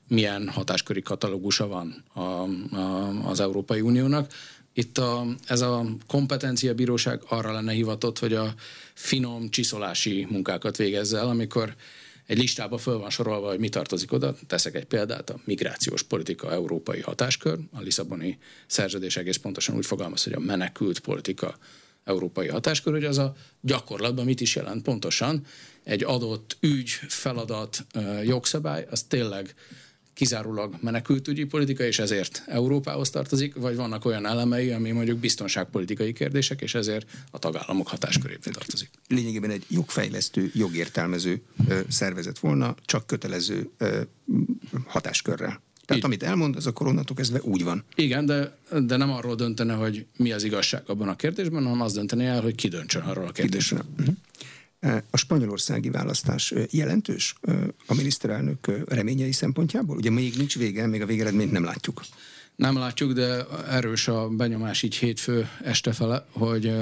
milyen 0.08 0.48
hatásköri 0.48 1.02
katalógusa 1.02 1.66
van 1.66 2.04
a, 2.12 2.20
a, 2.20 3.28
az 3.28 3.40
Európai 3.40 3.80
Uniónak. 3.80 4.32
Itt 4.72 4.98
a, 4.98 5.26
ez 5.46 5.60
a 5.60 5.86
kompetenciabíróság 6.06 7.22
arra 7.28 7.52
lenne 7.52 7.72
hivatott, 7.72 8.18
hogy 8.18 8.34
a 8.34 8.54
finom 8.94 9.50
csiszolási 9.50 10.26
munkákat 10.30 10.76
végezze 10.76 11.18
el, 11.18 11.28
amikor 11.28 11.74
egy 12.26 12.38
listába 12.38 12.78
föl 12.78 12.98
van 12.98 13.10
sorolva, 13.10 13.48
hogy 13.48 13.58
mi 13.58 13.68
tartozik 13.68 14.12
oda. 14.12 14.34
Teszek 14.46 14.74
egy 14.74 14.84
példát, 14.84 15.30
a 15.30 15.40
migrációs 15.44 16.02
politika 16.02 16.52
európai 16.52 17.00
hatáskör. 17.00 17.58
A 17.72 17.80
Lisszaboni 17.80 18.38
szerződés 18.66 19.16
egész 19.16 19.36
pontosan 19.36 19.76
úgy 19.76 19.86
fogalmaz, 19.86 20.24
hogy 20.24 20.32
a 20.32 20.40
menekült 20.40 20.98
politika 20.98 21.58
európai 22.04 22.48
hatáskör, 22.48 22.92
hogy 22.92 23.04
az 23.04 23.18
a 23.18 23.34
gyakorlatban 23.60 24.24
mit 24.24 24.40
is 24.40 24.56
jelent 24.56 24.82
pontosan. 24.82 25.46
Egy 25.84 26.04
adott 26.04 26.56
ügy, 26.60 26.88
feladat, 27.08 27.86
jogszabály, 28.24 28.86
az 28.90 29.02
tényleg 29.02 29.54
kizárólag 30.16 30.74
menekültügyi 30.80 31.44
politika, 31.44 31.84
és 31.84 31.98
ezért 31.98 32.42
Európához 32.46 33.10
tartozik, 33.10 33.54
vagy 33.54 33.76
vannak 33.76 34.04
olyan 34.04 34.26
elemei, 34.26 34.70
ami 34.70 34.90
mondjuk 34.90 35.18
biztonságpolitikai 35.18 36.12
kérdések, 36.12 36.60
és 36.60 36.74
ezért 36.74 37.06
a 37.30 37.38
tagállamok 37.38 37.88
hatáskörébe 37.88 38.50
tartozik. 38.50 38.90
Lényegében 39.08 39.50
egy 39.50 39.64
jogfejlesztő, 39.68 40.50
jogértelmező 40.54 41.42
ö, 41.68 41.80
szervezet 41.88 42.38
volna, 42.38 42.74
csak 42.84 43.06
kötelező 43.06 43.70
ö, 43.78 44.00
hatáskörrel. 44.86 45.62
Tehát 45.84 46.02
Így. 46.02 46.04
amit 46.04 46.22
elmond, 46.22 46.56
az 46.56 46.66
a 46.66 46.72
onnantól 46.74 47.16
kezdve 47.16 47.40
úgy 47.42 47.64
van. 47.64 47.84
Igen, 47.94 48.26
de, 48.26 48.56
de 48.86 48.96
nem 48.96 49.10
arról 49.10 49.34
döntene, 49.34 49.74
hogy 49.74 50.06
mi 50.16 50.32
az 50.32 50.44
igazság 50.44 50.82
abban 50.86 51.08
a 51.08 51.16
kérdésben, 51.16 51.62
hanem 51.64 51.80
az 51.80 51.92
döntene 51.92 52.24
el, 52.24 52.42
hogy 52.42 52.54
ki 52.54 52.68
döntsön 52.68 53.02
arról 53.02 53.26
a 53.26 53.32
kérdésről. 53.32 53.84
Uh-huh. 53.98 54.14
A 55.10 55.16
spanyolországi 55.16 55.90
választás 55.90 56.54
jelentős 56.70 57.34
a 57.86 57.94
miniszterelnök 57.94 58.84
reményei 58.88 59.32
szempontjából? 59.32 59.96
Ugye 59.96 60.10
még 60.10 60.36
nincs 60.36 60.58
vége, 60.58 60.86
még 60.86 61.02
a 61.02 61.06
végeredményt 61.06 61.52
nem 61.52 61.64
látjuk. 61.64 62.00
Nem 62.56 62.76
látjuk, 62.76 63.12
de 63.12 63.46
erős 63.70 64.08
a 64.08 64.28
benyomás 64.28 64.82
így 64.82 64.94
hétfő 64.94 65.48
este 65.62 65.92
fele, 65.92 66.26
hogy 66.32 66.72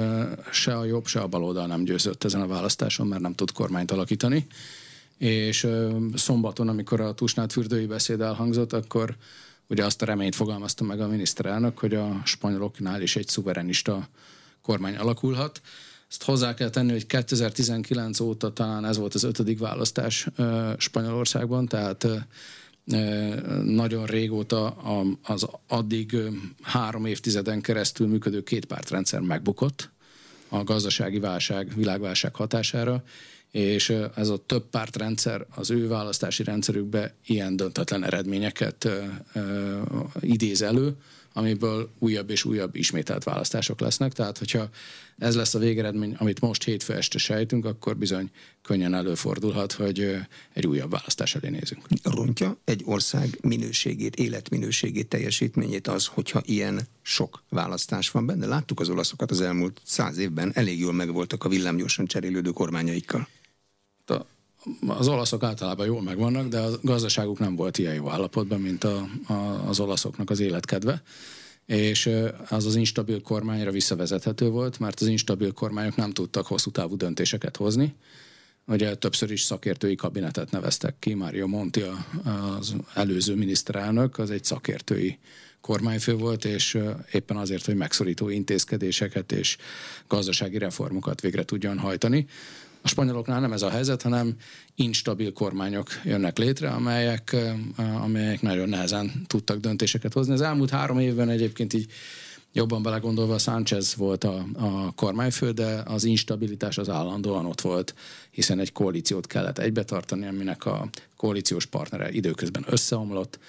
se 0.51 0.77
a 0.77 0.85
jobb, 0.85 1.07
se 1.07 1.19
a 1.19 1.27
baloldal 1.27 1.67
nem 1.67 1.83
győzött 1.83 2.23
ezen 2.23 2.41
a 2.41 2.47
választáson, 2.47 3.07
mert 3.07 3.21
nem 3.21 3.35
tud 3.35 3.51
kormányt 3.51 3.91
alakítani. 3.91 4.47
És 5.17 5.67
szombaton, 6.15 6.67
amikor 6.67 7.01
a 7.01 7.13
Tusnád 7.13 7.51
fürdői 7.51 7.85
beszéd 7.85 8.21
elhangzott, 8.21 8.73
akkor 8.73 9.15
ugye 9.67 9.85
azt 9.85 10.01
a 10.01 10.05
reményt 10.05 10.35
fogalmazta 10.35 10.83
meg 10.83 10.99
a 10.99 11.07
miniszterelnök, 11.07 11.77
hogy 11.77 11.93
a 11.93 12.21
spanyoloknál 12.25 13.01
is 13.01 13.15
egy 13.15 13.27
szuverenista 13.27 14.09
kormány 14.61 14.95
alakulhat. 14.95 15.61
Ezt 16.15 16.23
hozzá 16.23 16.53
kell 16.53 16.69
tenni, 16.69 16.91
hogy 16.91 17.05
2019 17.05 18.19
óta 18.19 18.53
talán 18.53 18.85
ez 18.85 18.97
volt 18.97 19.13
az 19.13 19.23
ötödik 19.23 19.59
választás 19.59 20.27
Spanyolországban, 20.77 21.65
tehát 21.67 22.07
nagyon 23.63 24.05
régóta 24.05 24.67
az 25.23 25.47
addig 25.67 26.17
három 26.61 27.05
évtizeden 27.05 27.61
keresztül 27.61 28.07
működő 28.07 28.43
kétpártrendszer 28.43 29.19
megbukott 29.19 29.89
a 30.49 30.63
gazdasági 30.63 31.19
válság, 31.19 31.75
világválság 31.75 32.35
hatására, 32.35 33.03
és 33.51 33.93
ez 34.15 34.29
a 34.29 34.37
több 34.45 34.69
pártrendszer 34.69 35.45
az 35.55 35.71
ő 35.71 35.87
választási 35.87 36.43
rendszerükbe 36.43 37.15
ilyen 37.25 37.55
döntetlen 37.55 38.03
eredményeket 38.03 38.89
idéz 40.19 40.61
elő, 40.61 40.95
amiből 41.37 41.89
újabb 41.99 42.29
és 42.29 42.45
újabb 42.45 42.75
ismételt 42.75 43.23
választások 43.23 43.79
lesznek. 43.79 44.13
Tehát, 44.13 44.37
hogyha 44.37 44.69
ez 45.17 45.35
lesz 45.35 45.53
a 45.53 45.59
végeredmény, 45.59 46.15
amit 46.17 46.39
most 46.39 46.63
hétfő 46.63 46.93
este 46.93 47.17
sejtünk, 47.17 47.65
akkor 47.65 47.97
bizony 47.97 48.29
könnyen 48.61 48.93
előfordulhat, 48.93 49.71
hogy 49.71 50.17
egy 50.53 50.67
újabb 50.67 50.91
választás 50.91 51.35
elé 51.35 51.49
nézünk. 51.49 51.81
Rontja 52.03 52.57
egy 52.63 52.81
ország 52.85 53.37
minőségét, 53.41 54.15
életminőségét, 54.15 55.07
teljesítményét 55.07 55.87
az, 55.87 56.05
hogyha 56.05 56.41
ilyen 56.45 56.81
sok 57.01 57.43
választás 57.49 58.11
van 58.11 58.25
benne? 58.25 58.45
Láttuk 58.45 58.79
az 58.79 58.89
olaszokat 58.89 59.31
az 59.31 59.41
elmúlt 59.41 59.81
száz 59.83 60.17
évben, 60.17 60.51
elég 60.53 60.79
jól 60.79 60.93
megvoltak 60.93 61.43
a 61.43 61.49
villámgyorsan 61.49 62.05
cserélődő 62.05 62.49
kormányaikkal 62.49 63.27
az 64.87 65.07
olaszok 65.07 65.43
általában 65.43 65.85
jól 65.85 66.01
megvannak, 66.01 66.47
de 66.47 66.59
a 66.59 66.69
gazdaságuk 66.81 67.39
nem 67.39 67.55
volt 67.55 67.77
ilyen 67.77 67.93
jó 67.93 68.09
állapotban, 68.09 68.61
mint 68.61 68.83
a, 68.83 69.07
a, 69.27 69.33
az 69.67 69.79
olaszoknak 69.79 70.29
az 70.29 70.39
életkedve. 70.39 71.01
És 71.65 72.09
az 72.49 72.65
az 72.65 72.75
instabil 72.75 73.21
kormányra 73.21 73.71
visszavezethető 73.71 74.49
volt, 74.49 74.79
mert 74.79 74.99
az 74.99 75.07
instabil 75.07 75.51
kormányok 75.51 75.95
nem 75.95 76.11
tudtak 76.11 76.47
hosszú 76.47 76.71
távú 76.71 76.95
döntéseket 76.95 77.57
hozni. 77.57 77.95
Ugye 78.67 78.95
többször 78.95 79.31
is 79.31 79.41
szakértői 79.41 79.95
kabinetet 79.95 80.51
neveztek 80.51 80.95
ki, 80.99 81.13
Mário 81.13 81.47
Monti 81.47 81.83
az 82.59 82.75
előző 82.93 83.35
miniszterelnök, 83.35 84.17
az 84.17 84.31
egy 84.31 84.43
szakértői 84.43 85.19
kormányfő 85.61 86.15
volt, 86.15 86.45
és 86.45 86.77
éppen 87.11 87.37
azért, 87.37 87.65
hogy 87.65 87.75
megszorító 87.75 88.29
intézkedéseket 88.29 89.31
és 89.31 89.57
gazdasági 90.07 90.57
reformokat 90.57 91.21
végre 91.21 91.45
tudjon 91.45 91.79
hajtani. 91.79 92.27
A 92.85 92.87
spanyoloknál 92.87 93.39
nem 93.39 93.53
ez 93.53 93.61
a 93.61 93.69
helyzet, 93.69 94.01
hanem 94.01 94.35
instabil 94.75 95.33
kormányok 95.33 95.87
jönnek 96.03 96.37
létre, 96.37 96.69
amelyek, 96.69 97.35
amelyek 98.01 98.41
nagyon 98.41 98.69
nehezen 98.69 99.23
tudtak 99.27 99.57
döntéseket 99.57 100.13
hozni. 100.13 100.33
Az 100.33 100.41
elmúlt 100.41 100.69
három 100.69 100.99
évben 100.99 101.29
egyébként 101.29 101.73
így 101.73 101.91
jobban 102.53 102.81
belegondolva 102.81 103.37
Sánchez 103.37 103.95
volt 103.95 104.23
a, 104.23 104.45
a 104.53 104.91
kormányfő, 104.91 105.51
de 105.51 105.83
az 105.85 106.03
instabilitás 106.03 106.77
az 106.77 106.89
állandóan 106.89 107.45
ott 107.45 107.61
volt, 107.61 107.95
hiszen 108.31 108.59
egy 108.59 108.71
koalíciót 108.71 109.27
kellett 109.27 109.57
egybetartani, 109.57 110.27
aminek 110.27 110.65
a 110.65 110.89
koalíciós 111.17 111.65
partnere 111.65 112.11
időközben 112.11 112.65
összeomlott. 112.67 113.39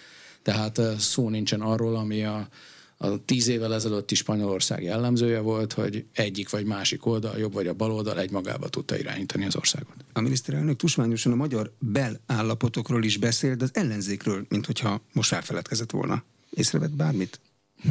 Tehát 0.42 0.80
szó 0.98 1.28
nincsen 1.28 1.60
arról, 1.60 1.96
ami 1.96 2.24
a, 2.24 2.48
a 2.96 3.24
tíz 3.24 3.48
évvel 3.48 3.74
ezelőtti 3.74 4.14
Spanyolország 4.14 4.82
jellemzője 4.82 5.40
volt, 5.40 5.72
hogy 5.72 6.04
egyik 6.12 6.50
vagy 6.50 6.64
másik 6.64 7.06
oldal, 7.06 7.38
jobb 7.38 7.52
vagy 7.52 7.66
a 7.66 7.74
bal 7.74 7.92
oldal 7.92 8.20
egymagába 8.20 8.68
tudta 8.68 8.98
irányítani 8.98 9.46
az 9.46 9.56
országot. 9.56 9.94
A 10.12 10.20
miniszterelnök 10.20 10.76
tusványosan 10.76 11.32
a 11.32 11.36
magyar 11.36 11.72
belállapotokról 11.78 13.04
is 13.04 13.16
beszélt, 13.16 13.62
az 13.62 13.70
ellenzékről, 13.72 14.46
mint 14.48 14.66
hogyha 14.66 15.00
most 15.12 15.32
elfeledkezett 15.32 15.90
volna. 15.90 16.24
Észrevett 16.50 16.96
bármit? 16.96 17.40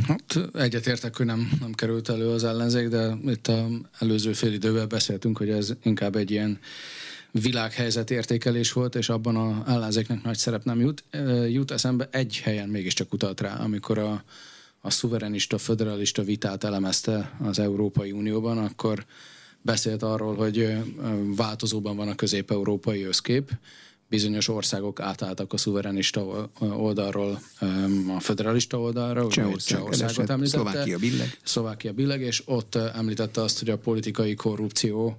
Hát 0.08 0.40
egyetértek, 0.54 1.16
hogy 1.16 1.26
nem, 1.26 1.52
nem 1.60 1.74
került 1.74 2.10
elő 2.10 2.30
az 2.30 2.44
ellenzék, 2.44 2.88
de 2.88 3.18
itt 3.26 3.48
az 3.48 3.64
előző 4.00 4.34
fél 4.34 4.54
időben 4.54 4.88
beszéltünk, 4.88 5.38
hogy 5.38 5.50
ez 5.50 5.74
inkább 5.84 6.16
egy 6.16 6.32
ilyen 6.32 6.60
világhelyzet 7.32 8.12
értékelés 8.12 8.72
volt, 8.74 8.96
és 8.96 9.10
abban 9.10 9.36
a 9.36 9.64
ellenzéknek 9.68 10.24
nagy 10.24 10.38
szerep 10.38 10.64
nem 10.64 10.80
jut. 10.80 11.04
Jut 11.50 11.72
eszembe, 11.72 12.08
egy 12.12 12.42
helyen 12.44 12.70
mégiscsak 12.70 13.14
utalt 13.14 13.42
rá, 13.42 13.56
amikor 13.56 13.98
a 13.98 14.24
a 14.86 14.90
szuverenista, 14.90 15.58
föderalista 15.58 16.24
vitát 16.24 16.64
elemezte 16.64 17.38
az 17.44 17.60
Európai 17.60 18.12
Unióban, 18.12 18.58
akkor 18.58 19.06
beszélt 19.62 20.04
arról, 20.04 20.36
hogy 20.36 20.78
változóban 21.36 21.96
van 21.96 22.08
a 22.08 22.16
közép-európai 22.16 23.04
összkép, 23.04 23.52
bizonyos 24.08 24.48
országok 24.48 25.00
átálltak 25.00 25.54
a 25.54 25.58
szuverenista 25.58 26.50
oldalról 26.60 27.42
a 28.16 28.20
federalista 28.20 28.80
oldalra, 28.80 29.28
Csehország, 29.28 29.78
Csehországot 29.78 30.30
említette. 30.30 30.70
Szlovákia 30.70 30.98
billeg. 30.98 31.38
Szlovákia 31.44 31.94
billeg, 31.94 32.22
és 32.22 32.42
ott 32.46 32.76
említette 32.76 33.42
azt, 33.42 33.60
hogy 33.60 33.70
a 33.70 33.78
politikai 33.78 34.34
korrupció 34.34 35.18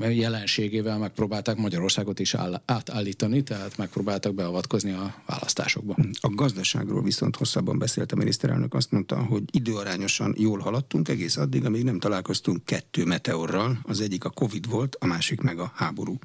jelenségével 0.00 0.98
megpróbálták 0.98 1.56
Magyarországot 1.56 2.18
is 2.18 2.36
átállítani, 2.64 3.42
tehát 3.42 3.76
megpróbáltak 3.76 4.34
beavatkozni 4.34 4.90
a 4.90 5.14
választásokba. 5.26 5.96
A 6.20 6.28
gazdaságról 6.34 7.02
viszont 7.02 7.36
hosszabban 7.36 7.78
beszélt 7.78 8.12
a 8.12 8.16
miniszterelnök, 8.16 8.74
azt 8.74 8.90
mondta, 8.90 9.16
hogy 9.16 9.42
időarányosan 9.50 10.34
jól 10.38 10.58
haladtunk 10.58 11.08
egész 11.08 11.36
addig, 11.36 11.64
amíg 11.64 11.84
nem 11.84 11.98
találkoztunk 11.98 12.64
kettő 12.64 13.04
meteorral, 13.04 13.78
az 13.82 14.00
egyik 14.00 14.24
a 14.24 14.30
Covid 14.30 14.68
volt, 14.68 14.96
a 15.00 15.06
másik 15.06 15.40
meg 15.40 15.58
a 15.58 15.72
háború 15.74 16.18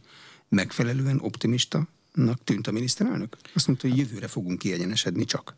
megfelelően 0.55 1.19
optimista 1.21 1.87
tűnt 2.43 2.67
a 2.67 2.71
miniszterelnök? 2.71 3.37
Azt 3.53 3.67
mondta, 3.67 3.87
hogy 3.87 3.97
jövőre 3.97 4.27
fogunk 4.27 4.59
kiegyenesedni 4.59 5.25
csak. 5.25 5.55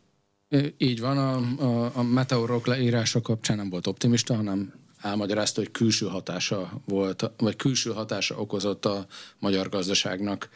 Így 0.78 1.00
van, 1.00 1.18
a, 1.18 1.62
a, 1.62 1.90
a 1.94 2.02
meteorok 2.02 2.66
leírása 2.66 3.20
kapcsán 3.20 3.56
nem 3.56 3.70
volt 3.70 3.86
optimista, 3.86 4.34
hanem 4.34 4.72
elmagyarázta, 5.00 5.60
hogy 5.60 5.70
külső 5.70 6.06
hatása 6.06 6.82
volt, 6.84 7.30
vagy 7.36 7.56
külső 7.56 7.90
hatása 7.90 8.38
okozott 8.38 8.84
a 8.84 9.06
magyar 9.38 9.68
gazdaságnak 9.68 10.48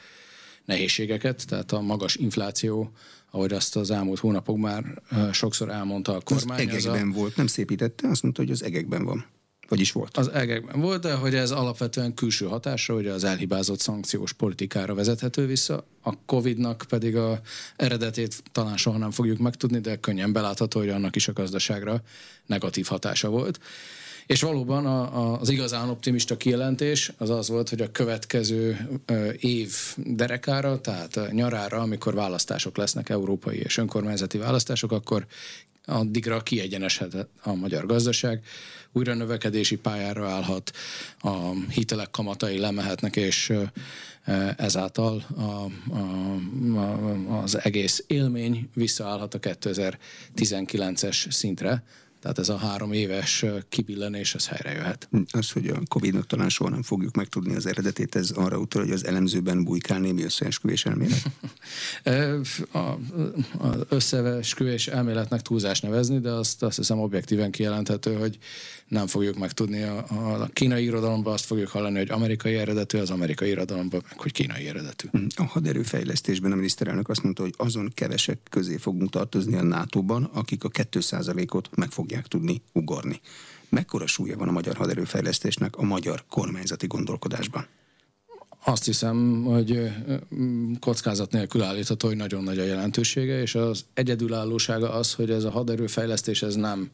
nehézségeket, 0.64 1.46
tehát 1.46 1.72
a 1.72 1.80
magas 1.80 2.16
infláció, 2.16 2.92
ahogy 3.30 3.52
azt 3.52 3.76
az 3.76 3.90
elmúlt 3.90 4.18
hónapok 4.18 4.56
már 4.56 5.02
sokszor 5.32 5.68
elmondta 5.68 6.14
a 6.14 6.20
kormány. 6.20 6.68
Az 6.68 6.86
egekben 6.86 7.10
a... 7.10 7.12
volt, 7.12 7.36
nem 7.36 7.46
szépítette, 7.46 8.08
azt 8.08 8.22
mondta, 8.22 8.42
hogy 8.42 8.50
az 8.50 8.62
egekben 8.62 9.04
van. 9.04 9.26
Vagyis 9.68 9.92
volt. 9.92 10.16
Az 10.16 10.28
egekben 10.28 10.80
volt, 10.80 11.02
de 11.02 11.14
hogy 11.14 11.34
ez 11.34 11.50
alapvetően 11.50 12.14
külső 12.14 12.46
hatásra, 12.46 12.94
hogy 12.94 13.06
az 13.06 13.24
elhibázott 13.24 13.80
szankciós 13.80 14.32
politikára 14.32 14.94
vezethető 14.94 15.46
vissza. 15.46 15.84
A 16.02 16.12
Covid-nak 16.26 16.84
pedig 16.88 17.16
a 17.16 17.40
eredetét 17.76 18.42
talán 18.52 18.76
soha 18.76 18.98
nem 18.98 19.10
fogjuk 19.10 19.38
megtudni, 19.38 19.78
de 19.80 19.96
könnyen 19.96 20.32
belátható, 20.32 20.78
hogy 20.78 20.88
annak 20.88 21.16
is 21.16 21.28
a 21.28 21.32
gazdaságra 21.32 22.02
negatív 22.46 22.86
hatása 22.86 23.28
volt. 23.28 23.60
És 24.26 24.40
valóban 24.42 24.86
a, 24.86 25.00
a, 25.00 25.40
az 25.40 25.48
igazán 25.48 25.88
optimista 25.88 26.36
kijelentés 26.36 27.12
az 27.18 27.30
az 27.30 27.48
volt, 27.48 27.68
hogy 27.68 27.80
a 27.80 27.90
következő 27.90 28.88
ö, 29.06 29.30
év 29.30 29.74
derekára, 29.96 30.80
tehát 30.80 31.32
nyarára, 31.32 31.78
amikor 31.78 32.14
választások 32.14 32.76
lesznek, 32.76 33.08
európai 33.08 33.58
és 33.58 33.76
önkormányzati 33.76 34.38
választások, 34.38 34.92
akkor 34.92 35.26
addigra 35.88 36.40
kiegyenesedhet 36.40 37.28
a 37.42 37.54
magyar 37.54 37.86
gazdaság, 37.86 38.44
újra 38.92 39.14
növekedési 39.14 39.76
pályára 39.76 40.28
állhat, 40.28 40.70
a 41.20 41.52
hitelek 41.70 42.10
kamatai 42.10 42.58
lemehetnek, 42.58 43.16
és 43.16 43.52
ezáltal 44.56 45.24
a, 45.36 45.42
a, 45.42 45.68
a, 46.78 47.42
az 47.42 47.58
egész 47.64 48.04
élmény 48.06 48.68
visszaállhat 48.74 49.34
a 49.34 49.38
2019-es 49.38 51.30
szintre, 51.30 51.82
tehát 52.20 52.38
ez 52.38 52.48
a 52.48 52.56
három 52.56 52.92
éves 52.92 53.44
kibillenés, 53.68 54.34
ez 54.34 54.46
helyre 54.46 54.72
jöhet. 54.72 55.08
Az, 55.30 55.50
hogy 55.50 55.68
a 55.68 55.80
Covid-nak 55.88 56.26
talán 56.26 56.48
soha 56.48 56.70
nem 56.70 56.82
fogjuk 56.82 57.14
megtudni 57.14 57.54
az 57.54 57.66
eredetét, 57.66 58.14
ez 58.14 58.30
arra 58.30 58.58
utal, 58.58 58.82
hogy 58.82 58.92
az 58.92 59.06
elemzőben 59.06 59.64
bujkál 59.64 60.00
némi 60.00 60.22
összeesküvés 60.22 60.86
elmélet? 60.86 61.22
az 63.58 63.84
összeesküvés 63.88 64.86
elméletnek 64.88 65.42
túlzás 65.42 65.80
nevezni, 65.80 66.18
de 66.18 66.30
azt, 66.30 66.62
azt 66.62 66.76
hiszem 66.76 67.00
objektíven 67.00 67.50
kijelenthető, 67.50 68.14
hogy 68.14 68.38
nem 68.88 69.06
fogjuk 69.06 69.38
megtudni. 69.38 69.82
A, 69.82 70.04
a 70.42 70.48
kínai 70.52 70.84
irodalomban 70.84 71.32
azt 71.32 71.44
fogjuk 71.44 71.68
hallani, 71.68 71.98
hogy 71.98 72.10
amerikai 72.10 72.54
eredetű, 72.54 72.98
az 72.98 73.10
amerikai 73.10 73.48
irodalomban 73.48 74.02
meg, 74.08 74.18
hogy 74.18 74.32
kínai 74.32 74.68
eredetű. 74.68 75.08
Hm, 75.12 75.26
a 75.36 75.44
haderőfejlesztésben 75.44 76.52
a 76.52 76.54
miniszterelnök 76.54 77.08
azt 77.08 77.22
mondta, 77.22 77.42
hogy 77.42 77.54
azon 77.56 77.90
kevesek 77.94 78.38
közé 78.50 78.76
fogunk 78.76 79.10
tartozni 79.10 79.56
a 79.56 79.62
NATO-ban, 79.62 80.30
akik 80.32 80.64
a 80.64 80.68
2%-ot 80.68 81.68
meg 81.76 81.90
fogják 81.90 82.26
tudni 82.26 82.62
ugorni. 82.72 83.20
Mekkora 83.68 84.06
súlya 84.06 84.36
van 84.36 84.48
a 84.48 84.52
magyar 84.52 84.76
haderőfejlesztésnek 84.76 85.76
a 85.76 85.82
magyar 85.82 86.24
kormányzati 86.28 86.86
gondolkodásban? 86.86 87.66
Azt 88.64 88.84
hiszem, 88.84 89.44
hogy 89.44 89.90
kockázat 90.80 91.32
nélkül 91.32 91.62
állítható, 91.62 92.08
hogy 92.08 92.16
nagyon 92.16 92.42
nagy 92.42 92.58
a 92.58 92.64
jelentősége, 92.64 93.40
és 93.40 93.54
az 93.54 93.84
egyedülállósága 93.94 94.92
az, 94.92 95.14
hogy 95.14 95.30
ez 95.30 95.44
a 95.44 95.50
haderőfejlesztés 95.50 96.42
ez 96.42 96.54
nem 96.54 96.90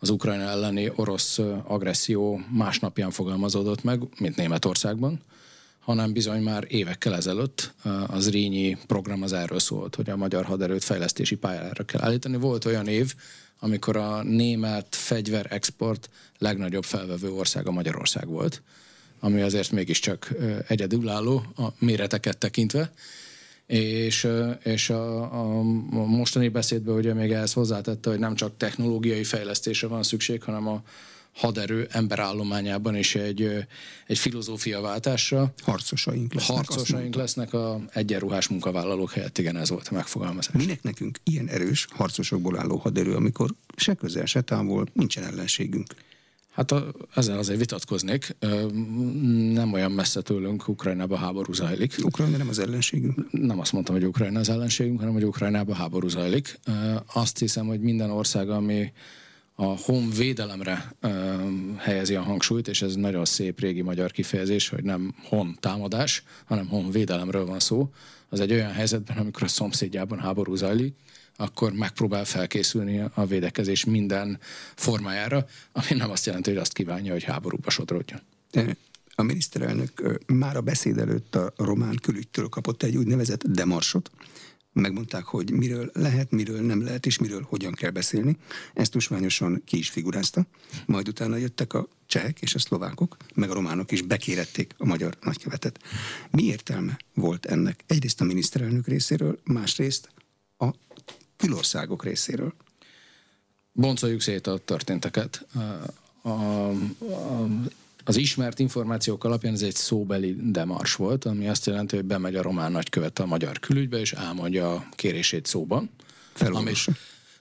az 0.00 0.10
Ukrajna 0.10 0.42
elleni 0.42 0.92
orosz 0.94 1.38
agresszió 1.64 2.40
másnapján 2.50 3.10
fogalmazódott 3.10 3.82
meg, 3.82 4.02
mint 4.18 4.36
Németországban, 4.36 5.20
hanem 5.80 6.12
bizony 6.12 6.42
már 6.42 6.64
évekkel 6.68 7.14
ezelőtt 7.14 7.72
az 8.06 8.30
Rényi 8.30 8.78
program 8.86 9.22
az 9.22 9.32
erről 9.32 9.58
szólt, 9.58 9.94
hogy 9.94 10.10
a 10.10 10.16
magyar 10.16 10.44
haderőt 10.44 10.84
fejlesztési 10.84 11.36
pályára 11.36 11.84
kell 11.84 12.02
állítani. 12.02 12.36
Volt 12.36 12.64
olyan 12.64 12.86
év, 12.86 13.14
amikor 13.58 13.96
a 13.96 14.22
német 14.22 14.86
fegyverexport 14.96 16.10
legnagyobb 16.38 16.84
felvevő 16.84 17.30
országa 17.30 17.70
Magyarország 17.70 18.26
volt, 18.26 18.62
ami 19.20 19.40
azért 19.40 19.70
mégiscsak 19.70 20.32
egyedülálló 20.68 21.44
a 21.56 21.66
méreteket 21.78 22.38
tekintve. 22.38 22.92
És, 23.70 24.28
és 24.62 24.90
a, 24.90 25.22
a, 25.22 25.62
mostani 25.92 26.48
beszédben 26.48 26.94
ugye 26.94 27.14
még 27.14 27.32
ehhez 27.32 27.52
hozzátette, 27.52 28.10
hogy 28.10 28.18
nem 28.18 28.34
csak 28.34 28.56
technológiai 28.56 29.24
fejlesztésre 29.24 29.86
van 29.86 30.02
szükség, 30.02 30.42
hanem 30.42 30.68
a 30.68 30.82
haderő 31.32 31.88
emberállományában 31.90 32.96
is 32.96 33.14
egy, 33.14 33.66
egy 34.06 34.18
filozófiaváltásra. 34.18 35.52
Harcosaink 35.62 36.34
lesznek. 36.34 36.56
Harcosaink 36.56 37.14
lesznek 37.14 37.52
a 37.52 37.80
egyenruhás 37.92 38.48
munkavállalók 38.48 39.12
helyett, 39.12 39.38
igen, 39.38 39.56
ez 39.56 39.70
volt 39.70 39.88
a 39.88 39.94
megfogalmazás. 39.94 40.54
Minek 40.54 40.82
nekünk 40.82 41.18
ilyen 41.24 41.48
erős 41.48 41.86
harcosokból 41.90 42.58
álló 42.58 42.76
haderő, 42.76 43.14
amikor 43.14 43.54
se 43.76 43.94
közel, 43.94 44.26
se 44.26 44.40
távol 44.40 44.86
nincsen 44.92 45.24
ellenségünk? 45.24 45.94
Hát 46.50 46.70
a, 46.70 46.92
ezzel 47.14 47.38
azért 47.38 47.58
vitatkoznék. 47.58 48.36
Nem 49.52 49.72
olyan 49.72 49.92
messze 49.92 50.20
tőlünk 50.20 50.68
Ukrajnában 50.68 51.18
háború 51.18 51.52
zajlik. 51.52 51.94
Ukrajna 52.02 52.36
nem 52.36 52.48
az 52.48 52.58
ellenségünk? 52.58 53.30
Nem 53.30 53.60
azt 53.60 53.72
mondtam, 53.72 53.94
hogy 53.94 54.04
Ukrajna 54.04 54.38
az 54.38 54.48
ellenségünk, 54.48 54.98
hanem 54.98 55.14
hogy 55.14 55.24
Ukrajnában 55.24 55.76
háború 55.76 56.08
zajlik. 56.08 56.60
Azt 57.12 57.38
hiszem, 57.38 57.66
hogy 57.66 57.80
minden 57.80 58.10
ország, 58.10 58.50
ami 58.50 58.92
a 59.54 59.64
honvédelemre 59.64 60.94
helyezi 61.76 62.14
a 62.14 62.22
hangsúlyt, 62.22 62.68
és 62.68 62.82
ez 62.82 62.94
nagyon 62.94 63.24
szép 63.24 63.60
régi 63.60 63.82
magyar 63.82 64.10
kifejezés, 64.10 64.68
hogy 64.68 64.84
nem 64.84 65.14
hon 65.22 65.56
támadás, 65.60 66.22
hanem 66.44 66.68
honvédelemről 66.68 67.46
van 67.46 67.60
szó. 67.60 67.90
Az 68.28 68.40
egy 68.40 68.52
olyan 68.52 68.72
helyzetben, 68.72 69.16
amikor 69.16 69.42
a 69.42 69.48
szomszédjában 69.48 70.18
háború 70.18 70.54
zajlik, 70.54 70.94
akkor 71.40 71.72
megpróbál 71.72 72.24
felkészülni 72.24 73.04
a 73.14 73.26
védekezés 73.26 73.84
minden 73.84 74.38
formájára, 74.74 75.46
ami 75.72 75.86
nem 75.98 76.10
azt 76.10 76.26
jelenti, 76.26 76.50
hogy 76.50 76.58
azt 76.58 76.72
kívánja, 76.72 77.12
hogy 77.12 77.24
háborúba 77.24 77.70
sodródjon. 77.70 78.20
A 79.14 79.22
miniszterelnök 79.22 80.18
már 80.26 80.56
a 80.56 80.60
beszéd 80.60 80.98
előtt 80.98 81.34
a 81.34 81.52
román 81.56 81.96
külügytől 82.02 82.48
kapott 82.48 82.82
egy 82.82 82.96
úgynevezett 82.96 83.46
demarsot, 83.46 84.10
megmondták, 84.72 85.24
hogy 85.24 85.50
miről 85.50 85.90
lehet, 85.94 86.30
miről 86.30 86.60
nem 86.60 86.82
lehet, 86.82 87.06
és 87.06 87.18
miről 87.18 87.46
hogyan 87.48 87.72
kell 87.72 87.90
beszélni. 87.90 88.36
Ezt 88.74 88.90
tusványosan 88.90 89.62
ki 89.64 89.78
is 89.78 89.90
figurázta. 89.90 90.46
Majd 90.86 91.08
utána 91.08 91.36
jöttek 91.36 91.72
a 91.72 91.88
csehek 92.06 92.40
és 92.40 92.54
a 92.54 92.58
szlovákok, 92.58 93.16
meg 93.34 93.50
a 93.50 93.54
románok 93.54 93.90
is 93.90 94.02
bekérették 94.02 94.74
a 94.78 94.84
magyar 94.84 95.16
nagykövetet. 95.20 95.80
Mi 96.30 96.42
értelme 96.42 96.98
volt 97.14 97.46
ennek? 97.46 97.84
Egyrészt 97.86 98.20
a 98.20 98.24
miniszterelnök 98.24 98.86
részéről, 98.86 99.40
másrészt 99.44 100.08
a 100.58 100.70
külországok 101.40 102.04
részéről. 102.04 102.54
Boncoljuk 103.72 104.20
szét 104.20 104.46
a 104.46 104.58
történteket. 104.58 105.46
A, 106.22 106.28
a, 106.28 106.72
az 108.04 108.16
ismert 108.16 108.58
információk 108.58 109.24
alapján 109.24 109.52
ez 109.52 109.62
egy 109.62 109.74
szóbeli 109.74 110.36
demars 110.50 110.94
volt, 110.94 111.24
ami 111.24 111.48
azt 111.48 111.66
jelenti, 111.66 111.96
hogy 111.96 112.04
bemegy 112.04 112.36
a 112.36 112.42
román 112.42 112.72
nagykövet 112.72 113.18
a 113.18 113.26
magyar 113.26 113.58
külügybe, 113.58 113.98
és 113.98 114.12
elmondja 114.12 114.74
a 114.74 114.86
kérését 114.90 115.46
szóban. 115.46 115.90
Felolvassa. 116.32 116.92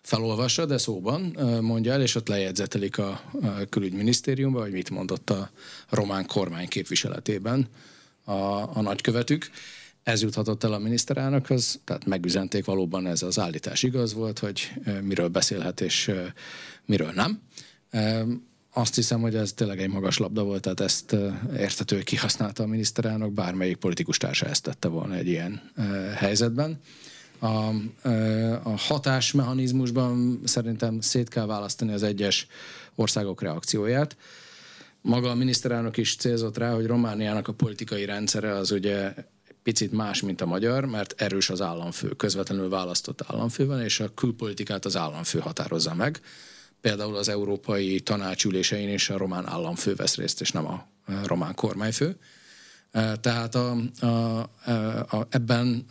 Felolvassa, 0.01 0.65
de 0.65 0.77
szóban 0.77 1.21
mondja 1.61 1.91
el, 1.91 2.01
és 2.01 2.15
ott 2.15 2.27
lejegyzetelik 2.27 2.97
a 2.97 3.31
külügyminisztériumban, 3.69 4.61
hogy 4.61 4.71
mit 4.71 4.89
mondott 4.89 5.29
a 5.29 5.51
román 5.89 6.25
kormány 6.25 6.67
képviseletében 6.67 7.67
a, 8.23 8.31
a 8.77 8.81
nagykövetük 8.81 9.49
ez 10.03 10.21
juthatott 10.21 10.63
el 10.63 10.73
a 10.73 10.77
miniszterelnökhöz, 10.77 11.79
tehát 11.83 12.05
megüzenték 12.05 12.65
valóban 12.65 13.07
ez 13.07 13.21
az 13.23 13.39
állítás 13.39 13.83
igaz 13.83 14.13
volt, 14.13 14.39
hogy 14.39 14.71
miről 15.01 15.27
beszélhet 15.27 15.81
és 15.81 16.11
miről 16.85 17.11
nem. 17.11 17.41
Azt 18.73 18.95
hiszem, 18.95 19.21
hogy 19.21 19.35
ez 19.35 19.53
tényleg 19.53 19.79
egy 19.79 19.89
magas 19.89 20.17
labda 20.17 20.43
volt, 20.43 20.61
tehát 20.61 20.79
ezt 20.79 21.15
értető 21.57 21.99
kihasználta 21.99 22.63
a 22.63 22.67
miniszterelnök, 22.67 23.31
bármelyik 23.31 23.77
politikus 23.77 24.17
társa 24.17 24.45
ezt 24.45 24.63
tette 24.63 24.87
volna 24.87 25.15
egy 25.15 25.27
ilyen 25.27 25.71
helyzetben. 26.15 26.79
A, 27.39 27.69
a 28.63 28.77
hatásmechanizmusban 28.77 30.41
szerintem 30.43 30.99
szét 31.01 31.29
kell 31.29 31.45
választani 31.45 31.93
az 31.93 32.03
egyes 32.03 32.47
országok 32.95 33.41
reakcióját. 33.41 34.17
Maga 35.01 35.29
a 35.29 35.35
miniszterelnök 35.35 35.97
is 35.97 36.15
célzott 36.15 36.57
rá, 36.57 36.73
hogy 36.73 36.85
Romániának 36.85 37.47
a 37.47 37.53
politikai 37.53 38.05
rendszere 38.05 38.51
az 38.51 38.71
ugye 38.71 39.13
picit 39.63 39.91
más, 39.91 40.21
mint 40.21 40.41
a 40.41 40.45
magyar, 40.45 40.85
mert 40.85 41.21
erős 41.21 41.49
az 41.49 41.61
államfő, 41.61 42.07
közvetlenül 42.09 42.69
választott 42.69 43.21
államfő 43.27 43.65
van, 43.65 43.81
és 43.81 43.99
a 43.99 44.13
külpolitikát 44.13 44.85
az 44.85 44.95
államfő 44.95 45.39
határozza 45.39 45.93
meg. 45.93 46.21
Például 46.81 47.15
az 47.15 47.29
európai 47.29 47.99
tanácsülésein 47.99 48.89
is 48.89 49.09
a 49.09 49.17
román 49.17 49.47
államfő 49.47 49.95
vesz 49.95 50.15
részt, 50.15 50.41
és 50.41 50.51
nem 50.51 50.67
a 50.67 50.87
román 51.25 51.55
kormányfő. 51.55 52.17
E, 52.91 53.15
tehát 53.15 53.55
a, 53.55 53.75
a, 53.99 54.39
a, 55.17 55.27
ebben 55.29 55.85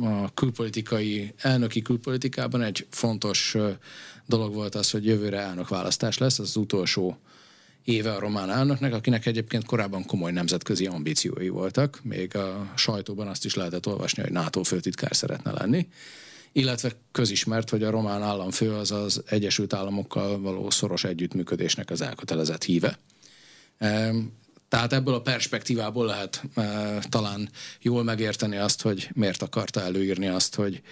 a 0.00 0.34
külpolitikai, 0.34 1.34
elnöki 1.36 1.82
külpolitikában 1.82 2.62
egy 2.62 2.86
fontos 2.90 3.56
dolog 4.26 4.54
volt 4.54 4.74
az, 4.74 4.90
hogy 4.90 5.04
jövőre 5.04 5.38
elnökválasztás 5.38 6.18
lesz, 6.18 6.38
az, 6.38 6.48
az 6.48 6.56
utolsó 6.56 7.18
éve 7.84 8.12
a 8.12 8.18
román 8.18 8.50
elnöknek, 8.50 8.94
akinek 8.94 9.26
egyébként 9.26 9.64
korábban 9.64 10.04
komoly 10.06 10.32
nemzetközi 10.32 10.86
ambíciói 10.86 11.48
voltak, 11.48 12.00
még 12.02 12.36
a 12.36 12.72
sajtóban 12.76 13.28
azt 13.28 13.44
is 13.44 13.54
lehetett 13.54 13.86
olvasni, 13.86 14.22
hogy 14.22 14.32
NATO 14.32 14.62
főtitkár 14.62 15.16
szeretne 15.16 15.52
lenni, 15.52 15.88
illetve 16.52 16.90
közismert, 17.12 17.70
hogy 17.70 17.82
a 17.82 17.90
román 17.90 18.22
államfő 18.22 18.72
az 18.72 18.90
az 18.90 19.22
Egyesült 19.26 19.72
Államokkal 19.72 20.40
való 20.40 20.70
szoros 20.70 21.04
együttműködésnek 21.04 21.90
az 21.90 22.00
elkötelezett 22.00 22.64
híve. 22.64 22.98
Tehát 24.68 24.92
ebből 24.92 25.14
a 25.14 25.20
perspektívából 25.20 26.06
lehet 26.06 26.42
e, 26.54 26.98
talán 27.08 27.48
jól 27.80 28.04
megérteni 28.04 28.56
azt, 28.56 28.82
hogy 28.82 29.10
miért 29.14 29.42
akarta 29.42 29.80
előírni 29.80 30.26
azt, 30.26 30.54
hogy 30.54 30.82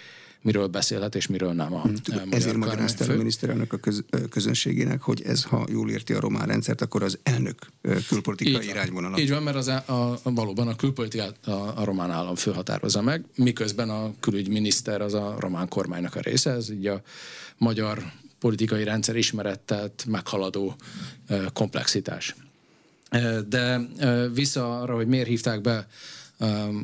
miről 0.43 0.67
beszélhet 0.67 1.15
és 1.15 1.27
miről 1.27 1.53
nem 1.53 1.75
a, 1.75 1.81
hmm. 1.81 1.97
Ezért 2.31 2.57
magyarázta 2.57 3.13
a 3.13 3.17
miniszterelnök 3.17 3.73
a 3.73 3.77
köz, 3.77 4.05
közönségének, 4.31 5.01
hogy 5.01 5.23
ez, 5.23 5.45
ha 5.45 5.67
jól 5.71 5.91
érti 5.91 6.13
a 6.13 6.21
román 6.21 6.47
rendszert, 6.47 6.81
akkor 6.81 7.03
az 7.03 7.19
elnök 7.23 7.57
külpolitikai 8.09 8.63
így 8.63 8.69
irányvonala. 8.69 9.19
Így 9.19 9.31
van, 9.31 9.43
mert 9.43 9.57
az 9.57 9.69
a, 9.69 9.77
a, 9.87 10.21
valóban 10.23 10.69
a 10.69 10.77
külpolitikát 10.77 11.47
a, 11.47 11.81
a 11.81 11.85
román 11.85 12.11
állam 12.11 12.35
főhatározza 12.35 13.03
meg, 13.03 13.25
miközben 13.35 13.91
a 13.91 14.15
külügyminiszter 14.21 15.01
az 15.01 15.15
a 15.15 15.37
román 15.39 15.69
kormánynak 15.69 16.15
a 16.15 16.21
része, 16.21 16.51
ez 16.51 16.71
így 16.71 16.87
a 16.87 17.03
magyar 17.57 18.13
politikai 18.39 18.85
rendszer 18.85 19.17
ismerettet 19.17 20.05
meghaladó 20.09 20.77
komplexitás. 21.53 22.37
De 23.49 23.81
vissza 24.35 24.81
arra, 24.81 24.95
hogy 24.95 25.07
miért 25.07 25.29
hívták 25.29 25.61
be 25.61 25.87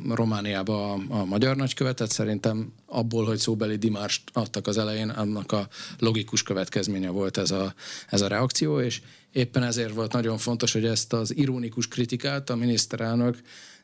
Romániába 0.09 0.93
a, 0.93 0.99
a 1.09 1.25
magyar 1.25 1.57
nagykövetet. 1.57 2.11
Szerintem 2.11 2.73
abból, 2.87 3.25
hogy 3.25 3.39
szóbeli 3.39 3.77
dimást 3.77 4.23
adtak 4.33 4.67
az 4.67 4.79
elején, 4.79 5.09
annak 5.09 5.53
a 5.53 5.69
logikus 5.99 6.43
következménye 6.43 7.09
volt 7.09 7.37
ez 7.37 7.51
a, 7.51 7.75
ez 8.09 8.21
a 8.21 8.27
reakció, 8.27 8.81
és 8.81 9.01
éppen 9.33 9.63
ezért 9.63 9.95
volt 9.95 10.13
nagyon 10.13 10.39
fontos, 10.39 10.73
hogy 10.73 10.85
ezt 10.85 11.13
az 11.13 11.37
ironikus 11.37 11.89
kritikát 11.89 12.51
a 12.51 12.57
miniszterelnök 12.57 13.39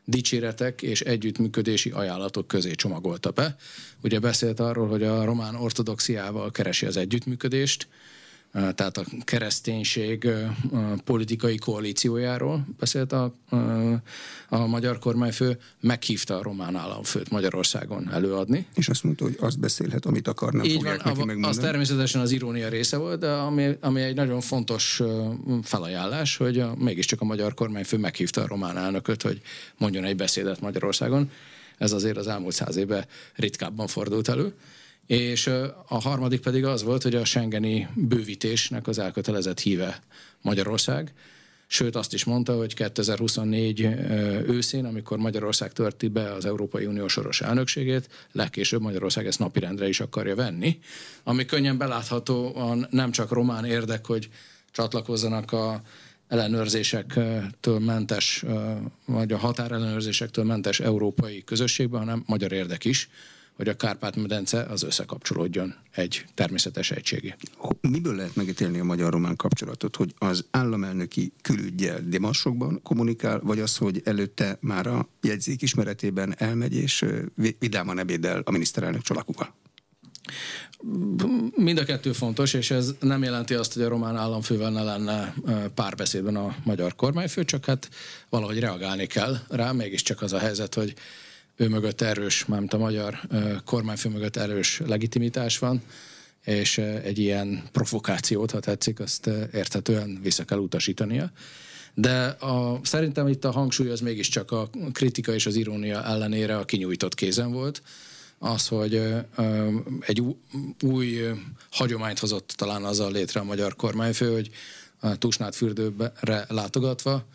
dicséretek 0.05 0.81
és 0.81 1.01
együttműködési 1.01 1.89
ajánlatok 1.89 2.47
közé 2.47 2.71
csomagolta 2.71 3.31
be. 3.31 3.55
Ugye 4.03 4.19
beszélt 4.19 4.59
arról, 4.59 4.87
hogy 4.87 5.03
a 5.03 5.23
román 5.23 5.55
ortodoxiával 5.55 6.51
keresi 6.51 6.85
az 6.85 6.97
együttműködést, 6.97 7.87
tehát 8.51 8.97
a 8.97 9.03
kereszténység 9.23 10.27
politikai 11.03 11.57
koalíciójáról 11.57 12.65
beszélt 12.79 13.11
a, 13.11 13.33
a 14.49 14.65
magyar 14.65 14.99
kormányfő, 14.99 15.57
meghívta 15.79 16.37
a 16.37 16.41
román 16.41 16.75
államfőt 16.75 17.29
Magyarországon 17.29 18.11
előadni. 18.11 18.65
És 18.75 18.89
azt 18.89 19.03
mondta, 19.03 19.23
hogy 19.23 19.37
azt 19.39 19.59
beszélhet, 19.59 20.05
amit 20.05 20.27
akar, 20.27 20.53
nem 20.53 20.65
Így 20.65 20.73
fogják 20.73 21.03
van, 21.03 21.13
neki 21.13 21.25
megmondani. 21.25 21.57
Az 21.57 21.63
természetesen 21.63 22.21
az 22.21 22.31
irónia 22.31 22.69
része 22.69 22.97
volt, 22.97 23.19
de 23.19 23.31
ami, 23.31 23.77
ami 23.81 24.01
egy 24.01 24.15
nagyon 24.15 24.41
fontos 24.41 25.01
felajánlás, 25.63 26.37
hogy 26.37 26.59
a, 26.59 26.75
mégiscsak 26.77 27.21
a 27.21 27.25
magyar 27.25 27.53
kormányfő 27.53 27.97
meghívta 27.97 28.41
a 28.41 28.47
román 28.47 28.77
elnököt, 28.77 29.21
hogy 29.21 29.41
mondjon 29.77 30.03
egy 30.03 30.15
beszédet 30.15 30.61
Magyarországon. 30.61 31.31
Ez 31.77 31.91
azért 31.91 32.17
az 32.17 32.27
elmúlt 32.27 32.53
száz 32.53 32.75
évben 32.75 33.05
ritkábban 33.35 33.87
fordult 33.87 34.29
elő. 34.29 34.53
És 35.11 35.47
a 35.87 36.01
harmadik 36.01 36.39
pedig 36.39 36.65
az 36.65 36.83
volt, 36.83 37.03
hogy 37.03 37.15
a 37.15 37.25
Schengeni 37.25 37.87
bővítésnek 37.95 38.87
az 38.87 38.99
elkötelezett 38.99 39.59
híve 39.59 40.01
Magyarország. 40.41 41.13
Sőt, 41.67 41.95
azt 41.95 42.13
is 42.13 42.23
mondta, 42.23 42.55
hogy 42.55 42.73
2024 42.73 43.81
őszén, 44.47 44.85
amikor 44.85 45.17
Magyarország 45.17 45.73
törti 45.73 46.07
be 46.07 46.33
az 46.33 46.45
Európai 46.45 46.85
Unió 46.85 47.07
soros 47.07 47.41
elnökségét, 47.41 48.09
legkésőbb 48.31 48.81
Magyarország 48.81 49.25
ezt 49.27 49.39
napirendre 49.39 49.87
is 49.87 49.99
akarja 49.99 50.35
venni, 50.35 50.79
ami 51.23 51.45
könnyen 51.45 51.77
beláthatóan 51.77 52.87
nem 52.89 53.11
csak 53.11 53.31
román 53.31 53.65
érdek, 53.65 54.05
hogy 54.05 54.29
csatlakozzanak 54.71 55.51
a 55.51 55.81
ellenőrzésektől 56.27 57.79
mentes, 57.79 58.45
vagy 59.05 59.31
a 59.31 59.37
határellenőrzésektől 59.37 60.45
mentes 60.45 60.79
európai 60.79 61.43
közösségben, 61.43 61.99
hanem 61.99 62.23
magyar 62.27 62.51
érdek 62.51 62.85
is, 62.85 63.09
hogy 63.55 63.67
a 63.67 63.75
Kárpát-medence 63.75 64.61
az 64.61 64.83
összekapcsolódjon 64.83 65.75
egy 65.91 66.25
természetes 66.33 66.91
egységé. 66.91 67.35
Miből 67.81 68.15
lehet 68.15 68.35
megítélni 68.35 68.79
a 68.79 68.83
magyar-román 68.83 69.35
kapcsolatot, 69.35 69.95
hogy 69.95 70.13
az 70.17 70.45
államelnöki 70.51 71.33
külügyel 71.41 71.99
Dimasokban 72.05 72.79
kommunikál, 72.83 73.39
vagy 73.39 73.59
az, 73.59 73.77
hogy 73.77 74.01
előtte 74.03 74.57
már 74.59 74.87
a 74.87 75.07
jegyzék 75.21 75.61
ismeretében 75.61 76.35
elmegy 76.37 76.75
és 76.75 77.05
vidáman 77.59 77.99
ebédel 77.99 78.41
a 78.45 78.51
miniszterelnök 78.51 79.01
Csalakúval? 79.01 79.53
Mind 81.55 81.77
a 81.77 81.85
kettő 81.85 82.11
fontos, 82.11 82.53
és 82.53 82.71
ez 82.71 82.93
nem 82.99 83.23
jelenti 83.23 83.53
azt, 83.53 83.73
hogy 83.73 83.83
a 83.83 83.87
román 83.87 84.15
államfővel 84.15 84.71
ne 84.71 84.83
lenne 84.83 85.33
párbeszédben 85.75 86.35
a 86.35 86.55
magyar 86.63 86.95
kormányfő, 86.95 87.43
csak 87.43 87.65
hát 87.65 87.89
valahogy 88.29 88.59
reagálni 88.59 89.05
kell 89.05 89.37
rá, 89.49 89.71
mégiscsak 89.71 90.21
az 90.21 90.33
a 90.33 90.39
helyzet, 90.39 90.73
hogy 90.73 90.93
ő 91.55 91.67
mögött 91.67 92.01
erős, 92.01 92.45
mármint 92.45 92.73
a 92.73 92.77
magyar 92.77 93.19
kormányfő 93.65 94.09
mögött 94.09 94.35
erős 94.35 94.81
legitimitás 94.85 95.59
van, 95.59 95.81
és 96.45 96.77
egy 96.77 97.19
ilyen 97.19 97.63
provokációt, 97.71 98.51
ha 98.51 98.59
tetszik, 98.59 98.99
azt 98.99 99.29
érthetően 99.53 100.19
vissza 100.21 100.43
kell 100.43 100.57
utasítania. 100.57 101.31
De 101.93 102.25
a, 102.25 102.79
szerintem 102.83 103.27
itt 103.27 103.45
a 103.45 103.51
hangsúly 103.51 103.89
az 103.89 103.99
mégiscsak 103.99 104.51
a 104.51 104.69
kritika 104.91 105.33
és 105.33 105.45
az 105.45 105.55
irónia 105.55 106.03
ellenére 106.03 106.57
a 106.57 106.65
kinyújtott 106.65 107.15
kézen 107.15 107.51
volt, 107.51 107.81
az, 108.37 108.67
hogy 108.67 109.01
egy 109.99 110.23
új 110.83 111.19
hagyományt 111.71 112.19
hozott 112.19 112.53
talán 112.55 112.83
azzal 112.83 113.11
létre 113.11 113.39
a 113.39 113.43
magyar 113.43 113.75
kormányfő, 113.75 114.33
hogy 114.33 114.49
a 114.99 115.15
Tusnád 115.15 115.53
fürdőre 115.53 116.45
látogatva 116.47 117.25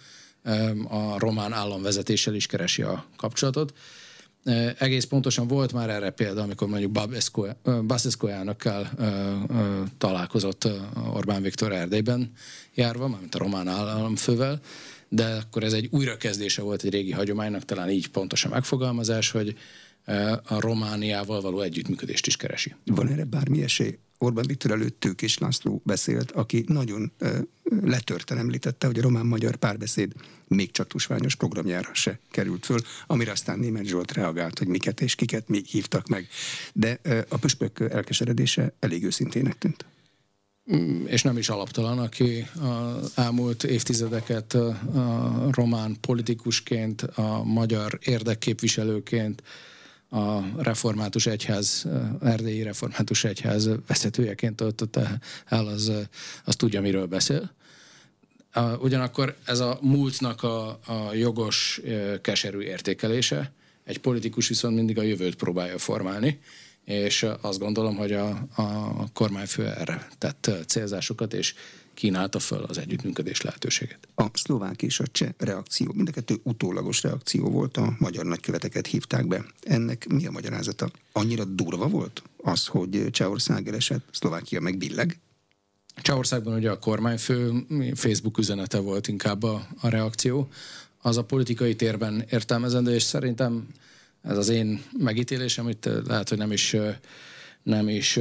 a 0.88 1.18
román 1.18 1.52
államvezetéssel 1.52 2.34
is 2.34 2.46
keresi 2.46 2.82
a 2.82 3.06
kapcsolatot. 3.16 3.72
Egész 4.78 5.04
pontosan 5.04 5.46
volt 5.46 5.72
már 5.72 5.90
erre 5.90 6.10
példa, 6.10 6.42
amikor 6.42 6.68
mondjuk 6.68 6.90
Basescu 7.86 8.26
elnökkel 8.26 8.92
találkozott 9.98 10.68
Orbán 11.14 11.42
Viktor 11.42 11.72
Erdélyben 11.72 12.32
járva, 12.74 13.08
mármint 13.08 13.34
a 13.34 13.38
román 13.38 13.68
államfővel, 13.68 14.60
de 15.08 15.24
akkor 15.24 15.62
ez 15.62 15.72
egy 15.72 15.88
újrakezdése 15.90 16.62
volt 16.62 16.82
egy 16.82 16.90
régi 16.90 17.12
hagyománynak, 17.12 17.64
talán 17.64 17.90
így 17.90 18.08
pontos 18.08 18.44
a 18.44 18.48
megfogalmazás, 18.48 19.30
hogy 19.30 19.56
a 20.42 20.60
Romániával 20.60 21.40
való 21.40 21.60
együttműködést 21.60 22.26
is 22.26 22.36
keresi. 22.36 22.74
Van 22.84 23.08
erre 23.08 23.24
bármi 23.24 23.62
esély? 23.62 23.98
Orbán 24.18 24.46
Viktor 24.46 24.70
előtt 24.70 25.00
Tőkés 25.00 25.38
László 25.38 25.82
beszélt, 25.84 26.30
aki 26.30 26.64
nagyon 26.66 27.12
letörten 27.70 28.38
említette, 28.38 28.86
hogy 28.86 28.98
a 28.98 29.02
román-magyar 29.02 29.56
párbeszéd 29.56 30.12
még 30.48 30.70
csak 30.70 30.86
tusványos 30.86 31.34
programjára 31.34 31.94
se 31.94 32.18
került 32.30 32.64
föl, 32.64 32.80
amire 33.06 33.30
aztán 33.30 33.58
Német 33.58 33.84
Zsolt 33.84 34.12
reagált, 34.12 34.58
hogy 34.58 34.68
miket 34.68 35.00
és 35.00 35.14
kiket 35.14 35.48
mi 35.48 35.62
hívtak 35.70 36.06
meg. 36.06 36.28
De 36.72 37.00
a 37.28 37.36
püspök 37.36 37.80
elkeseredése 37.80 38.72
elég 38.78 39.04
őszintének 39.04 39.58
tűnt 39.58 39.84
mm, 40.72 41.06
és 41.06 41.22
nem 41.22 41.38
is 41.38 41.48
alaptalan, 41.48 41.98
aki 41.98 42.46
az 42.60 43.12
elmúlt 43.14 43.64
évtizedeket 43.64 44.54
a 44.54 45.48
román 45.50 45.96
politikusként, 46.00 47.02
a 47.02 47.42
magyar 47.44 47.98
érdekképviselőként, 48.02 49.42
a 50.08 50.40
református 50.62 51.26
egyház, 51.26 51.86
erdélyi 52.22 52.62
református 52.62 53.24
egyház 53.24 53.70
vezetőjeként 53.86 54.56
töltötte 54.56 55.18
el, 55.46 55.66
az, 55.66 55.92
az 56.44 56.56
tudja, 56.56 56.80
miről 56.80 57.06
beszél. 57.06 57.54
Ugyanakkor 58.80 59.36
ez 59.44 59.60
a 59.60 59.78
múltnak 59.80 60.42
a, 60.42 60.68
a 60.68 61.14
jogos, 61.14 61.80
keserű 62.20 62.60
értékelése, 62.60 63.52
egy 63.84 63.98
politikus 63.98 64.48
viszont 64.48 64.74
mindig 64.74 64.98
a 64.98 65.02
jövőt 65.02 65.34
próbálja 65.36 65.78
formálni, 65.78 66.40
és 66.84 67.26
azt 67.40 67.58
gondolom, 67.58 67.96
hogy 67.96 68.12
a, 68.12 68.28
a 68.54 68.92
kormányfő 69.12 69.66
erre 69.66 70.08
tett 70.18 70.50
célzásokat, 70.66 71.34
és 71.34 71.54
kínálta 71.96 72.38
föl 72.38 72.62
az 72.62 72.78
együttműködés 72.78 73.40
lehetőséget. 73.40 74.08
A 74.14 74.24
szlovák 74.32 74.82
és 74.82 75.00
a 75.00 75.06
cseh 75.06 75.30
reakció, 75.38 75.92
mind 75.94 76.08
a 76.08 76.12
kettő 76.12 76.34
utólagos 76.42 77.02
reakció 77.02 77.50
volt, 77.50 77.76
a 77.76 77.96
magyar 77.98 78.24
nagyköveteket 78.24 78.86
hívták 78.86 79.26
be. 79.26 79.44
Ennek 79.60 80.06
mi 80.06 80.26
a 80.26 80.30
magyarázata? 80.30 80.90
Annyira 81.12 81.44
durva 81.44 81.88
volt 81.88 82.22
az, 82.36 82.66
hogy 82.66 83.06
Csehország 83.10 83.68
elesett, 83.68 84.04
Szlovákia 84.10 84.60
meg 84.60 84.78
billeg? 84.78 85.18
Csehországban 86.02 86.54
ugye 86.54 86.70
a 86.70 86.78
kormányfő 86.78 87.52
Facebook 87.94 88.38
üzenete 88.38 88.78
volt 88.78 89.08
inkább 89.08 89.42
a, 89.42 89.66
a 89.80 89.88
reakció. 89.88 90.48
Az 91.02 91.16
a 91.16 91.24
politikai 91.24 91.76
térben 91.76 92.24
értelmezendő, 92.30 92.94
és 92.94 93.02
szerintem 93.02 93.66
ez 94.22 94.36
az 94.36 94.48
én 94.48 94.82
megítélésem, 94.98 95.64
amit 95.64 95.88
lehet, 96.06 96.28
hogy 96.28 96.38
nem 96.38 96.52
is 96.52 96.76
nem 97.66 97.88
is 97.88 98.16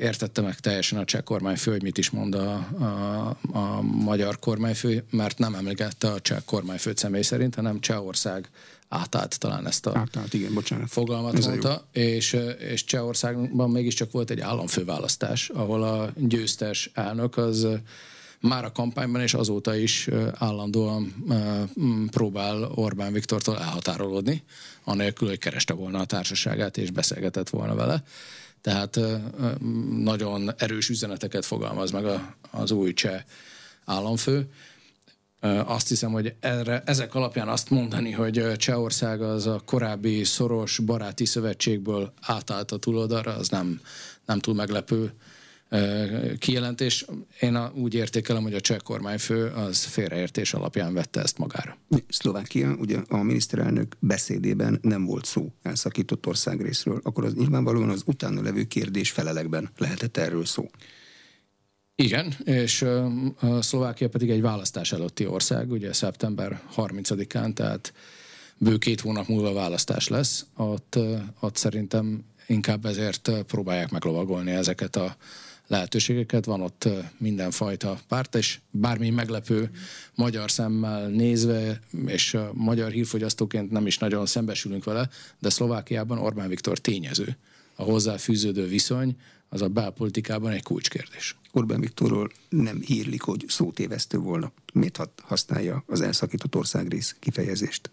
értette 0.00 0.40
meg 0.40 0.60
teljesen 0.60 0.98
a 0.98 1.04
cseh 1.04 1.20
kormányfő, 1.20 1.70
hogy 1.70 1.82
mit 1.82 1.98
is 1.98 2.10
mond 2.10 2.34
a, 2.34 2.52
a, 2.78 3.58
a 3.58 3.82
magyar 3.82 4.38
kormányfő, 4.38 5.04
mert 5.10 5.38
nem 5.38 5.54
emlegette 5.54 6.08
a 6.08 6.20
cseh 6.20 6.38
kormányfőt 6.44 6.98
személy 6.98 7.22
szerint, 7.22 7.54
hanem 7.54 7.80
Csehország 7.80 8.48
átállt 8.88 9.38
talán 9.38 9.66
ezt 9.66 9.86
a 9.86 9.98
átállt, 9.98 10.34
igen, 10.34 10.54
bocsánat. 10.54 10.90
fogalmat 10.90 11.34
Ez 11.38 11.46
mondta, 11.46 11.86
és, 11.92 12.36
és 12.58 12.84
Csehországban 12.84 13.70
mégiscsak 13.70 14.10
volt 14.12 14.30
egy 14.30 14.40
államfőválasztás, 14.40 15.48
ahol 15.48 15.82
a 15.82 16.12
győztes 16.16 16.90
elnök 16.94 17.36
az 17.36 17.66
már 18.40 18.64
a 18.64 18.72
kampányban 18.72 19.20
és 19.20 19.34
azóta 19.34 19.74
is 19.76 20.08
állandóan 20.34 21.24
próbál 22.10 22.70
Orbán 22.74 23.12
Viktortól 23.12 23.58
elhatárolódni, 23.58 24.42
anélkül, 24.84 25.28
hogy 25.28 25.38
kereste 25.38 25.72
volna 25.72 25.98
a 25.98 26.04
társaságát 26.04 26.76
és 26.76 26.90
beszélgetett 26.90 27.48
volna 27.48 27.74
vele. 27.74 28.02
Tehát 28.62 29.00
nagyon 29.90 30.50
erős 30.56 30.88
üzeneteket 30.88 31.44
fogalmaz 31.44 31.90
meg 31.90 32.04
az 32.50 32.70
új 32.70 32.92
cseh 32.92 33.22
államfő. 33.84 34.48
Azt 35.64 35.88
hiszem, 35.88 36.12
hogy 36.12 36.34
erre, 36.40 36.82
ezek 36.86 37.14
alapján 37.14 37.48
azt 37.48 37.70
mondani, 37.70 38.10
hogy 38.10 38.52
Csehország 38.56 39.22
az 39.22 39.46
a 39.46 39.62
korábbi 39.64 40.24
szoros 40.24 40.78
baráti 40.78 41.24
szövetségből 41.24 42.12
átállt 42.20 42.72
a 42.72 42.76
túloldalra, 42.76 43.34
az 43.34 43.48
nem, 43.48 43.80
nem 44.26 44.38
túl 44.38 44.54
meglepő 44.54 45.12
kijelentés. 46.38 47.06
Én 47.40 47.54
a, 47.54 47.72
úgy 47.74 47.94
értékelem, 47.94 48.42
hogy 48.42 48.54
a 48.54 48.60
cseh 48.60 48.78
kormányfő 48.78 49.46
az 49.46 49.84
félreértés 49.84 50.54
alapján 50.54 50.94
vette 50.94 51.20
ezt 51.20 51.38
magára. 51.38 51.76
Szlovákia, 52.08 52.74
ugye 52.74 52.98
a 53.08 53.22
miniszterelnök 53.22 53.96
beszédében 53.98 54.78
nem 54.82 55.04
volt 55.04 55.24
szó 55.24 55.52
elszakított 55.62 56.26
ország 56.26 56.60
részről, 56.60 57.00
akkor 57.02 57.24
az 57.24 57.34
nyilvánvalóan 57.34 57.88
az 57.88 58.02
utána 58.06 58.42
levő 58.42 58.64
kérdés 58.64 59.10
felelekben 59.10 59.70
lehetett 59.76 60.16
erről 60.16 60.44
szó. 60.44 60.70
Igen, 61.94 62.34
és 62.44 62.82
a 63.40 63.62
Szlovákia 63.62 64.08
pedig 64.08 64.30
egy 64.30 64.40
választás 64.40 64.92
előtti 64.92 65.26
ország, 65.26 65.70
ugye 65.70 65.92
szeptember 65.92 66.62
30-án, 66.76 67.52
tehát 67.52 67.92
bő 68.58 68.78
két 68.78 69.00
hónap 69.00 69.26
múlva 69.26 69.52
választás 69.52 70.08
lesz. 70.08 70.46
Ott, 70.56 70.98
ott 71.40 71.56
szerintem 71.56 72.24
inkább 72.46 72.84
ezért 72.86 73.30
próbálják 73.46 73.90
meglovagolni 73.90 74.50
ezeket 74.50 74.96
a 74.96 75.16
lehetőségeket, 75.72 76.44
van 76.44 76.60
ott 76.60 76.88
mindenfajta 77.18 77.98
párt, 78.08 78.34
és 78.34 78.58
bármi 78.70 79.10
meglepő 79.10 79.70
magyar 80.14 80.50
szemmel 80.50 81.08
nézve, 81.08 81.80
és 82.06 82.36
magyar 82.52 82.90
hírfogyasztóként 82.90 83.70
nem 83.70 83.86
is 83.86 83.98
nagyon 83.98 84.26
szembesülünk 84.26 84.84
vele, 84.84 85.08
de 85.38 85.50
Szlovákiában 85.50 86.18
Orbán 86.18 86.48
Viktor 86.48 86.78
tényező. 86.78 87.36
A 87.74 87.82
hozzá 87.82 88.16
fűződő 88.16 88.66
viszony 88.66 89.16
az 89.48 89.62
a 89.62 89.68
belpolitikában 89.68 90.50
egy 90.50 90.62
kulcskérdés. 90.62 91.36
Orbán 91.52 91.80
Viktorról 91.80 92.30
nem 92.48 92.80
hírlik, 92.80 93.22
hogy 93.22 93.44
szótévesztő 93.48 94.18
volna. 94.18 94.52
Miért 94.72 95.00
használja 95.22 95.84
az 95.86 96.00
elszakított 96.00 96.54
országrész 96.54 97.16
kifejezést? 97.18 97.90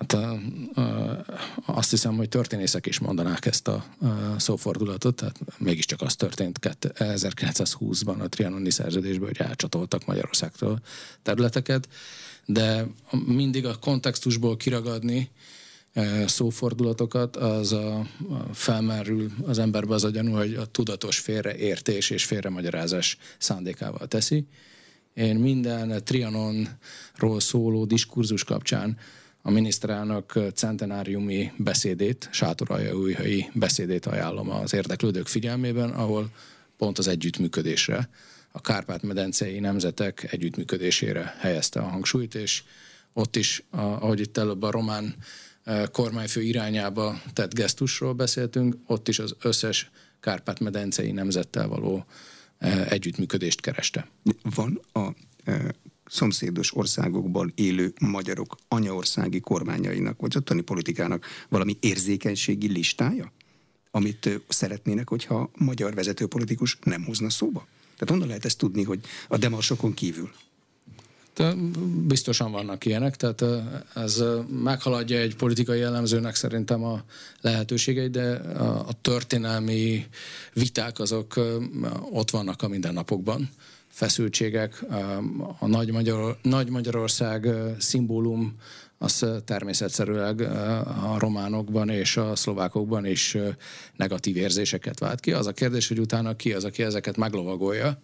Hát 0.00 0.12
a, 0.12 0.40
a, 0.80 1.24
azt 1.66 1.90
hiszem, 1.90 2.16
hogy 2.16 2.28
történészek 2.28 2.86
is 2.86 2.98
mondanák 2.98 3.46
ezt 3.46 3.68
a, 3.68 3.84
a 4.34 4.38
szófordulatot, 4.38 5.16
tehát 5.16 5.40
mégiscsak 5.58 6.00
az 6.00 6.16
történt 6.16 6.58
1920-ban 6.94 8.18
a 8.20 8.28
trianoni 8.28 8.70
szerződésben, 8.70 9.28
hogy 9.28 9.46
elcsatoltak 9.46 10.06
Magyarországtól 10.06 10.80
területeket, 11.22 11.88
de 12.46 12.86
mindig 13.26 13.66
a 13.66 13.78
kontextusból 13.78 14.56
kiragadni 14.56 15.30
szófordulatokat, 16.26 17.36
az 17.36 17.72
a, 17.72 18.06
felmerül 18.52 19.30
az 19.46 19.58
emberbe 19.58 19.94
az 19.94 20.04
a 20.04 20.22
hogy 20.30 20.54
a 20.54 20.66
tudatos 20.66 21.18
félreértés 21.18 22.10
és 22.10 22.24
félremagyarázás 22.24 23.18
szándékával 23.38 24.06
teszi. 24.06 24.46
Én 25.14 25.36
minden 25.36 26.04
Trianonról 26.04 27.40
szóló 27.40 27.84
diskurzus 27.84 28.44
kapcsán 28.44 28.98
a 29.42 29.50
miniszterelnök 29.50 30.38
centenáriumi 30.54 31.52
beszédét, 31.56 32.28
sátoraljaújhai 32.32 33.50
beszédét 33.54 34.06
ajánlom 34.06 34.50
az 34.50 34.74
érdeklődők 34.74 35.26
figyelmében, 35.26 35.90
ahol 35.90 36.30
pont 36.76 36.98
az 36.98 37.08
együttműködésre 37.08 38.08
a 38.52 38.60
Kárpát-medencei 38.60 39.58
nemzetek 39.58 40.32
együttműködésére 40.32 41.34
helyezte 41.38 41.80
a 41.80 41.88
hangsúlyt, 41.88 42.34
és 42.34 42.62
ott 43.12 43.36
is, 43.36 43.64
ahogy 43.70 44.20
itt 44.20 44.38
előbb 44.38 44.62
a 44.62 44.70
román 44.70 45.14
kormányfő 45.92 46.42
irányába 46.42 47.22
tett 47.32 47.54
gesztusról 47.54 48.12
beszéltünk, 48.12 48.76
ott 48.86 49.08
is 49.08 49.18
az 49.18 49.34
összes 49.42 49.90
Kárpát-medencei 50.20 51.12
nemzettel 51.12 51.68
való 51.68 52.04
együttműködést 52.88 53.60
kereste. 53.60 54.08
Van 54.54 54.80
a 54.92 55.08
szomszédos 56.10 56.76
országokban 56.76 57.52
élő 57.54 57.92
magyarok 58.00 58.56
anyaországi 58.68 59.40
kormányainak, 59.40 60.20
vagy 60.20 60.36
ottani 60.36 60.60
politikának 60.60 61.26
valami 61.48 61.76
érzékenységi 61.80 62.68
listája, 62.68 63.32
amit 63.90 64.40
szeretnének, 64.48 65.08
hogyha 65.08 65.50
magyar 65.56 65.94
vezető 65.94 66.26
politikus 66.26 66.78
nem 66.82 67.04
hozna 67.04 67.30
szóba? 67.30 67.66
Tehát 67.94 68.08
honnan 68.08 68.26
lehet 68.26 68.44
ezt 68.44 68.58
tudni, 68.58 68.82
hogy 68.82 69.00
a 69.28 69.36
demarsokon 69.36 69.94
kívül? 69.94 70.30
De 71.34 71.54
biztosan 72.06 72.52
vannak 72.52 72.84
ilyenek, 72.84 73.16
tehát 73.16 73.44
ez 73.94 74.22
meghaladja 74.62 75.18
egy 75.18 75.36
politikai 75.36 75.78
jellemzőnek 75.78 76.34
szerintem 76.34 76.84
a 76.84 77.04
lehetőségeit, 77.40 78.10
de 78.10 78.32
a 78.58 78.92
történelmi 79.00 80.06
viták 80.52 80.98
azok 80.98 81.40
ott 82.10 82.30
vannak 82.30 82.62
a 82.62 82.68
mindennapokban. 82.68 83.50
Feszültségek, 84.00 84.84
a 85.58 85.66
Nagy, 85.66 85.92
Magyar, 85.92 86.38
Nagy 86.42 86.70
Magyarország 86.70 87.48
szimbólum 87.78 88.54
az 88.98 89.26
természetszerűleg 89.44 90.40
a 90.40 91.16
románokban 91.18 91.88
és 91.88 92.16
a 92.16 92.36
szlovákokban 92.36 93.06
is 93.06 93.36
negatív 93.96 94.36
érzéseket 94.36 94.98
vált 94.98 95.20
ki. 95.20 95.32
Az 95.32 95.46
a 95.46 95.52
kérdés, 95.52 95.88
hogy 95.88 95.98
utána 95.98 96.36
ki 96.36 96.52
az, 96.52 96.64
aki 96.64 96.82
ezeket 96.82 97.16
meglovagolja, 97.16 98.00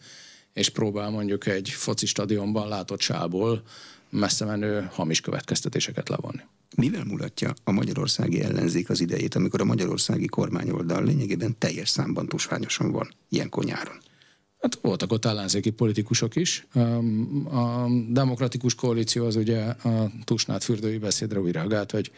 és 0.53 0.69
próbál 0.69 1.11
mondjuk 1.11 1.47
egy 1.47 1.69
foci 1.69 2.07
stadionban 2.07 2.69
látott 2.69 3.01
sából 3.01 3.63
messze 4.11 4.45
menő 4.45 4.89
hamis 4.93 5.21
következtetéseket 5.21 6.09
levonni. 6.09 6.43
Mivel 6.77 7.05
mulatja 7.05 7.55
a 7.65 7.71
magyarországi 7.71 8.43
ellenzék 8.43 8.91
az 8.91 9.01
idejét, 9.01 9.35
amikor 9.35 9.61
a 9.61 9.65
magyarországi 9.65 10.27
kormányoldal 10.27 11.05
lényegében 11.05 11.59
teljes 11.59 11.89
számban 11.89 12.27
tusványosan 12.27 12.93
van 12.93 13.09
ilyenkor 13.29 13.65
nyáron? 13.65 13.97
Hát 14.67 14.79
voltak 14.83 15.13
ott 15.13 15.25
ellenzéki 15.25 15.71
politikusok 15.71 16.37
is. 16.37 16.67
A 17.51 17.87
demokratikus 18.09 18.75
koalíció 18.75 19.27
az 19.27 19.37
ugye 19.37 19.65
a 19.65 20.11
Tusnát 20.25 20.65
fürdői 20.65 20.99
beszédre 20.99 21.41
úgy 21.41 21.53
reagált, 21.53 21.91
hogy 21.91 22.13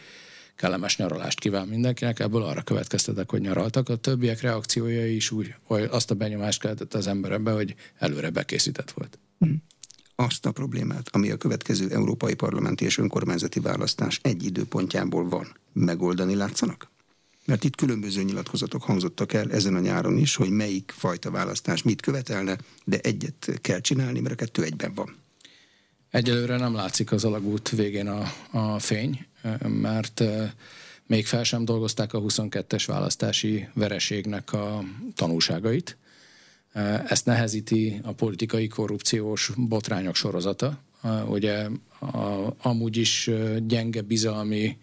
kellemes 0.57 0.97
nyaralást 0.97 1.41
kíván 1.41 1.69
mindenkinek, 1.69 2.19
ebből 2.19 2.43
arra 2.43 2.63
következtetek, 2.63 3.31
hogy 3.31 3.41
nyaraltak. 3.41 3.89
A 3.89 3.97
többiek 3.97 4.41
reakciója 4.41 5.07
is 5.07 5.31
úgy, 5.31 5.55
hogy 5.63 5.89
azt 5.91 6.11
a 6.11 6.15
benyomást 6.15 6.61
keltett 6.61 6.95
az 6.95 7.07
emberebe, 7.07 7.51
hogy 7.51 7.75
előre 7.99 8.31
bekészített 8.31 8.91
volt. 8.91 9.19
Hmm. 9.39 9.63
Azt 10.15 10.47
a 10.47 10.53
problémát, 10.53 11.09
ami 11.13 11.31
a 11.31 11.37
következő 11.37 11.91
európai 11.91 12.35
parlamenti 12.35 12.85
és 12.85 12.99
önkormányzati 12.99 13.61
választás 13.61 14.21
egy 14.23 14.45
időpontjából 14.45 15.29
van, 15.29 15.47
megoldani 15.73 16.35
látszanak? 16.35 16.89
Mert 17.49 17.65
itt 17.65 17.77
különböző 17.77 18.23
nyilatkozatok 18.23 18.83
hangzottak 18.83 19.33
el 19.33 19.53
ezen 19.53 19.75
a 19.75 19.81
nyáron 19.81 20.19
is, 20.19 20.35
hogy 20.35 20.51
melyik 20.51 20.93
fajta 20.97 21.31
választás 21.31 21.83
mit 21.83 22.01
követelne, 22.01 22.59
de 22.85 22.99
egyet 22.99 23.59
kell 23.61 23.81
csinálni, 23.81 24.21
mert 24.21 24.35
a 24.35 24.37
kettő 24.37 24.63
egyben 24.63 24.95
van. 24.95 25.17
Egyelőre 26.11 26.57
nem 26.57 26.75
látszik 26.75 27.13
az 27.13 27.25
alagút 27.25 27.69
végén 27.69 28.07
a, 28.07 28.33
a 28.51 28.79
fény, 28.79 29.27
mert 29.67 30.23
még 31.07 31.27
fel 31.27 31.45
sem 31.45 31.65
dolgozták 31.65 32.13
a 32.13 32.21
22-es 32.21 32.85
választási 32.87 33.69
vereségnek 33.75 34.53
a 34.53 34.85
tanulságait. 35.15 35.97
Ezt 37.07 37.27
nehezíti 37.27 38.01
a 38.03 38.13
politikai 38.13 38.69
korrupciós 38.69 39.51
botrányok 39.57 40.15
sorozata. 40.15 40.83
Ugye 41.27 41.67
a, 42.01 42.55
amúgy 42.63 42.97
is 42.97 43.31
gyenge 43.67 44.03
bizalmi 44.03 44.77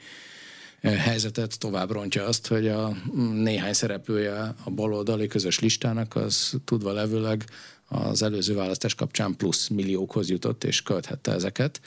helyzetet 0.89 1.59
tovább 1.59 1.91
rontja 1.91 2.25
azt, 2.25 2.47
hogy 2.47 2.67
a 2.67 2.97
néhány 3.33 3.73
szereplője 3.73 4.53
a 4.63 4.69
baloldali 4.69 5.27
közös 5.27 5.59
listának 5.59 6.15
az 6.15 6.53
tudva 6.65 6.91
levőleg 6.91 7.45
az 7.88 8.21
előző 8.21 8.53
választás 8.53 8.95
kapcsán 8.95 9.36
plusz 9.36 9.67
milliókhoz 9.67 10.29
jutott, 10.29 10.63
és 10.63 10.81
költhette 10.81 11.31
ezeket, 11.31 11.81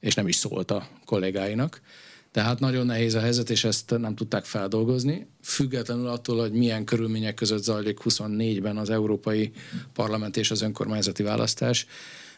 és 0.00 0.14
nem 0.14 0.28
is 0.28 0.36
szólt 0.36 0.70
a 0.70 0.88
kollégáinak. 1.04 1.80
Tehát 2.32 2.60
nagyon 2.60 2.86
nehéz 2.86 3.14
a 3.14 3.20
helyzet, 3.20 3.50
és 3.50 3.64
ezt 3.64 3.98
nem 3.98 4.14
tudták 4.14 4.44
feldolgozni. 4.44 5.26
Függetlenül 5.42 6.06
attól, 6.06 6.40
hogy 6.40 6.52
milyen 6.52 6.84
körülmények 6.84 7.34
között 7.34 7.62
zajlik 7.62 7.98
24-ben 8.04 8.76
az 8.76 8.90
Európai 8.90 9.52
Parlament 9.92 10.36
és 10.36 10.50
az 10.50 10.62
önkormányzati 10.62 11.22
választás, 11.22 11.86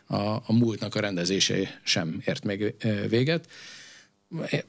a, 0.07 0.17
a 0.17 0.53
múltnak 0.53 0.95
a 0.95 1.01
rendezése 1.01 1.81
sem 1.85 2.23
ért 2.25 2.45
még 2.45 2.75
véget. 3.09 3.49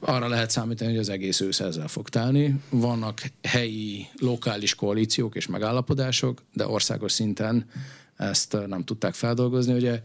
Arra 0.00 0.28
lehet 0.28 0.50
számítani, 0.50 0.90
hogy 0.90 0.98
az 0.98 1.08
egész 1.08 1.40
ősz 1.40 1.60
ezzel 1.60 1.88
fog 1.88 2.08
telni. 2.08 2.54
Vannak 2.70 3.22
helyi, 3.42 4.06
lokális 4.18 4.74
koalíciók 4.74 5.34
és 5.34 5.46
megállapodások, 5.46 6.42
de 6.52 6.66
országos 6.66 7.12
szinten 7.12 7.66
ezt 8.16 8.56
nem 8.66 8.84
tudták 8.84 9.14
feldolgozni. 9.14 9.72
Ugye 9.72 10.02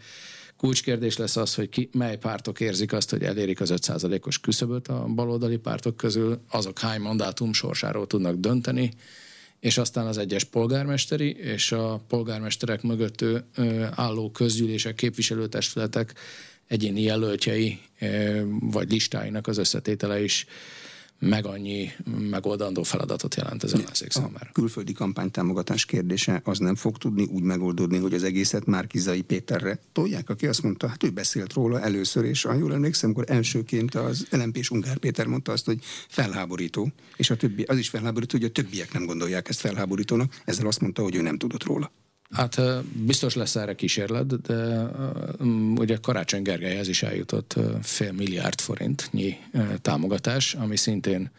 kulcskérdés 0.57 1.17
lesz 1.17 1.35
az, 1.35 1.55
hogy 1.55 1.69
ki, 1.69 1.89
mely 1.91 2.17
pártok 2.17 2.59
érzik 2.59 2.93
azt, 2.93 3.09
hogy 3.09 3.23
elérik 3.23 3.61
az 3.61 3.73
5%-os 3.75 4.39
küszöböt 4.39 4.87
a 4.87 5.05
baloldali 5.15 5.57
pártok 5.57 5.97
közül, 5.97 6.39
azok 6.49 6.79
hány 6.79 7.01
mandátum 7.01 7.53
sorsáról 7.53 8.07
tudnak 8.07 8.35
dönteni, 8.35 8.91
és 9.59 9.77
aztán 9.77 10.05
az 10.07 10.17
egyes 10.17 10.43
polgármesteri 10.43 11.29
és 11.29 11.71
a 11.71 12.01
polgármesterek 12.07 12.81
mögött 12.81 13.25
álló 13.91 14.31
közgyűlések, 14.31 14.95
képviselőtestületek 14.95 16.13
egyéni 16.69 17.01
jelöltjei 17.01 17.79
vagy 18.59 18.91
listáinak 18.91 19.47
az 19.47 19.57
összetétele 19.57 20.23
is 20.23 20.45
meg 21.19 21.45
annyi 21.45 21.91
megoldandó 22.29 22.83
feladatot 22.83 23.35
jelent 23.35 23.63
az 23.63 23.73
ellenzék 23.73 24.11
számára. 24.11 24.47
A 24.49 24.51
külföldi 24.51 24.93
kampánytámogatás 24.93 25.85
kérdése 25.85 26.41
az 26.43 26.59
nem 26.59 26.75
fog 26.75 26.97
tudni 26.97 27.23
úgy 27.23 27.43
megoldódni, 27.43 27.97
hogy 27.97 28.13
az 28.13 28.23
egészet 28.23 28.65
már 28.65 28.87
Kizai 28.87 29.21
Péterre 29.21 29.79
tolják, 29.91 30.29
aki 30.29 30.47
azt 30.47 30.63
mondta, 30.63 30.87
hát 30.87 31.03
ő 31.03 31.09
beszélt 31.09 31.53
róla 31.53 31.81
először, 31.81 32.25
és 32.25 32.43
ha 32.43 32.53
jól 32.53 32.73
emlékszem, 32.73 33.09
akkor 33.09 33.23
elsőként 33.27 33.95
az 33.95 34.27
LMP 34.29 34.57
és 34.57 34.69
Ungár 34.69 34.97
Péter 34.97 35.25
mondta 35.25 35.51
azt, 35.51 35.65
hogy 35.65 35.79
felháborító, 36.07 36.91
és 37.17 37.29
a 37.29 37.35
többi, 37.35 37.63
az 37.63 37.77
is 37.77 37.89
felháborító, 37.89 38.37
hogy 38.37 38.47
a 38.47 38.51
többiek 38.51 38.93
nem 38.93 39.05
gondolják 39.05 39.49
ezt 39.49 39.59
felháborítónak, 39.59 40.41
ezzel 40.45 40.67
azt 40.67 40.81
mondta, 40.81 41.01
hogy 41.01 41.15
ő 41.15 41.21
nem 41.21 41.37
tudott 41.37 41.63
róla. 41.63 41.91
Hát 42.31 42.83
biztos 43.05 43.35
lesz 43.35 43.55
erre 43.55 43.75
kísérlet, 43.75 44.41
de 44.41 44.89
ugye 45.75 45.97
Karácsony 46.01 46.41
Gergelyhez 46.41 46.87
is 46.87 47.03
eljutott 47.03 47.55
fél 47.81 48.11
milliárd 48.11 48.61
forintnyi 48.61 49.37
támogatás, 49.81 50.53
ami 50.53 50.77
szintén 50.77 51.31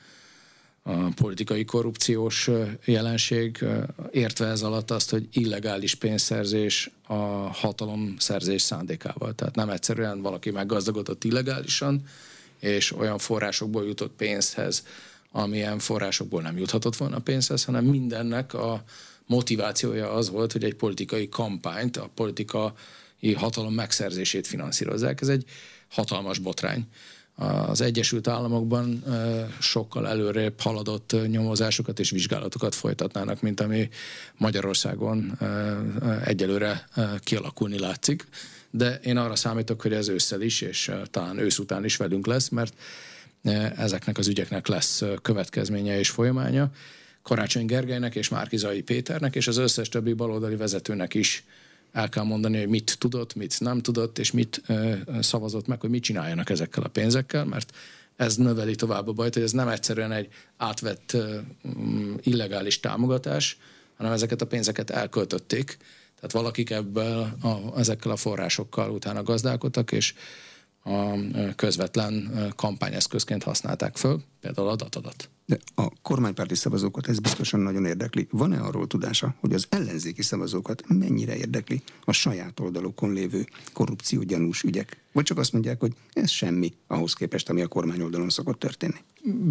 a 0.82 1.08
politikai 1.14 1.64
korrupciós 1.64 2.50
jelenség, 2.84 3.64
értve 4.10 4.46
ez 4.46 4.62
alatt 4.62 4.90
azt, 4.90 5.10
hogy 5.10 5.28
illegális 5.32 5.94
pénzszerzés 5.94 6.90
a 7.06 7.14
hatalomszerzés 7.52 8.62
szándékával. 8.62 9.34
Tehát 9.34 9.54
nem 9.54 9.68
egyszerűen 9.70 10.22
valaki 10.22 10.50
meggazdagodott 10.50 11.24
illegálisan, 11.24 12.02
és 12.58 12.92
olyan 12.92 13.18
forrásokból 13.18 13.86
jutott 13.86 14.12
pénzhez, 14.16 14.84
amilyen 15.32 15.78
forrásokból 15.78 16.42
nem 16.42 16.58
juthatott 16.58 16.96
volna 16.96 17.18
pénzhez, 17.18 17.64
hanem 17.64 17.84
mindennek 17.84 18.54
a 18.54 18.84
motivációja 19.30 20.12
az 20.12 20.30
volt, 20.30 20.52
hogy 20.52 20.64
egy 20.64 20.74
politikai 20.74 21.28
kampányt, 21.28 21.96
a 21.96 22.10
politikai 22.14 23.34
hatalom 23.34 23.74
megszerzését 23.74 24.46
finanszírozzák. 24.46 25.20
Ez 25.20 25.28
egy 25.28 25.44
hatalmas 25.88 26.38
botrány. 26.38 26.86
Az 27.66 27.80
Egyesült 27.80 28.28
Államokban 28.28 29.04
sokkal 29.60 30.08
előrébb 30.08 30.60
haladott 30.60 31.16
nyomozásokat 31.26 31.98
és 31.98 32.10
vizsgálatokat 32.10 32.74
folytatnának, 32.74 33.40
mint 33.40 33.60
ami 33.60 33.88
Magyarországon 34.36 35.38
egyelőre 36.24 36.88
kialakulni 37.20 37.78
látszik. 37.78 38.26
De 38.70 38.94
én 38.94 39.16
arra 39.16 39.36
számítok, 39.36 39.82
hogy 39.82 39.92
ez 39.92 40.08
ősszel 40.08 40.40
is, 40.40 40.60
és 40.60 40.90
talán 41.10 41.38
ősz 41.38 41.58
után 41.58 41.84
is 41.84 41.96
velünk 41.96 42.26
lesz, 42.26 42.48
mert 42.48 42.74
ezeknek 43.76 44.18
az 44.18 44.28
ügyeknek 44.28 44.66
lesz 44.66 45.02
következménye 45.22 45.98
és 45.98 46.10
folyamánya. 46.10 46.70
Karácsony 47.30 47.66
Gergelynek 47.66 48.14
és 48.14 48.28
Márkizai 48.28 48.82
Péternek, 48.82 49.34
és 49.36 49.46
az 49.46 49.56
összes 49.56 49.88
többi 49.88 50.12
baloldali 50.12 50.56
vezetőnek 50.56 51.14
is 51.14 51.44
el 51.92 52.08
kell 52.08 52.24
mondani, 52.24 52.58
hogy 52.58 52.68
mit 52.68 52.96
tudott, 52.98 53.34
mit 53.34 53.60
nem 53.60 53.80
tudott, 53.80 54.18
és 54.18 54.30
mit 54.30 54.62
ö, 54.66 54.92
szavazott 55.20 55.66
meg, 55.66 55.80
hogy 55.80 55.90
mit 55.90 56.02
csináljanak 56.02 56.50
ezekkel 56.50 56.82
a 56.82 56.88
pénzekkel, 56.88 57.44
mert 57.44 57.76
ez 58.16 58.36
növeli 58.36 58.74
tovább 58.74 59.08
a 59.08 59.12
bajt, 59.12 59.34
hogy 59.34 59.42
ez 59.42 59.52
nem 59.52 59.68
egyszerűen 59.68 60.12
egy 60.12 60.28
átvett 60.56 61.12
ö, 61.12 61.38
illegális 62.22 62.80
támogatás, 62.80 63.58
hanem 63.96 64.12
ezeket 64.12 64.40
a 64.40 64.46
pénzeket 64.46 64.90
elköltötték, 64.90 65.76
tehát 66.14 66.32
valakik 66.32 66.70
ebből 66.70 67.36
a, 67.42 67.78
ezekkel 67.78 68.10
a 68.10 68.16
forrásokkal 68.16 68.90
utána 68.90 69.22
gazdálkodtak, 69.22 69.92
és 69.92 70.14
a 70.84 71.14
közvetlen 71.56 72.30
kampányeszközként 72.56 73.42
használták 73.42 73.96
föl, 73.96 74.20
például 74.40 74.68
a 74.68 74.76
datadat. 74.76 75.28
De 75.50 75.58
a 75.74 75.88
kormánypárti 76.02 76.54
szavazókat 76.54 77.08
ez 77.08 77.18
biztosan 77.18 77.60
nagyon 77.60 77.84
érdekli. 77.84 78.28
Van-e 78.30 78.60
arról 78.60 78.86
tudása, 78.86 79.34
hogy 79.40 79.52
az 79.52 79.66
ellenzéki 79.68 80.22
szavazókat 80.22 80.82
mennyire 80.88 81.36
érdekli 81.36 81.82
a 82.04 82.12
saját 82.12 82.60
oldalukon 82.60 83.12
lévő 83.12 83.46
korrupciógyanús 83.72 84.62
ügyek? 84.62 84.96
Vagy 85.12 85.24
csak 85.24 85.38
azt 85.38 85.52
mondják, 85.52 85.80
hogy 85.80 85.92
ez 86.12 86.30
semmi 86.30 86.72
ahhoz 86.86 87.12
képest, 87.12 87.48
ami 87.48 87.60
a 87.60 87.66
kormány 87.66 88.02
oldalon 88.02 88.28
szokott 88.28 88.58
történni? 88.58 88.94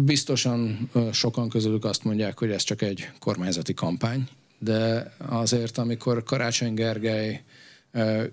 Biztosan 0.04 0.90
sokan 1.12 1.48
közülük 1.48 1.84
azt 1.84 2.04
mondják, 2.04 2.38
hogy 2.38 2.50
ez 2.50 2.62
csak 2.62 2.82
egy 2.82 3.10
kormányzati 3.18 3.74
kampány, 3.74 4.28
de 4.58 5.12
azért, 5.18 5.78
amikor 5.78 6.22
Karácsony 6.22 6.74
Gergely 6.74 7.42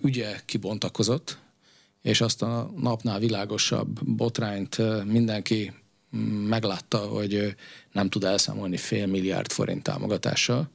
ügye 0.01 0.39
kibontakozott, 0.45 1.37
és 2.01 2.21
azt 2.21 2.41
a 2.41 2.71
napnál 2.77 3.19
világosabb 3.19 4.03
botrányt 4.05 4.77
mindenki 5.05 5.73
meglátta, 6.47 6.97
hogy 6.97 7.55
nem 7.91 8.09
tud 8.09 8.23
elszámolni 8.23 8.77
fél 8.77 9.05
milliárd 9.05 9.51
forint 9.51 9.83
támogatással, 9.83 10.69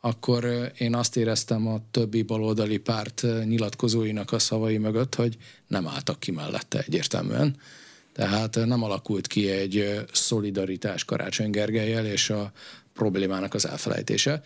akkor 0.00 0.72
én 0.78 0.94
azt 0.94 1.16
éreztem 1.16 1.66
a 1.66 1.80
többi 1.90 2.22
baloldali 2.22 2.78
párt 2.78 3.22
nyilatkozóinak 3.44 4.32
a 4.32 4.38
szavai 4.38 4.78
mögött, 4.78 5.14
hogy 5.14 5.36
nem 5.66 5.86
álltak 5.86 6.20
ki 6.20 6.30
mellette 6.30 6.78
egyértelműen. 6.78 7.56
Tehát 8.12 8.66
nem 8.66 8.82
alakult 8.82 9.26
ki 9.26 9.50
egy 9.50 10.04
szolidaritás 10.12 11.04
Karácsony 11.04 11.50
Gergelyel 11.50 12.06
és 12.06 12.30
a 12.30 12.52
problémának 12.92 13.54
az 13.54 13.66
elfelejtése. 13.66 14.42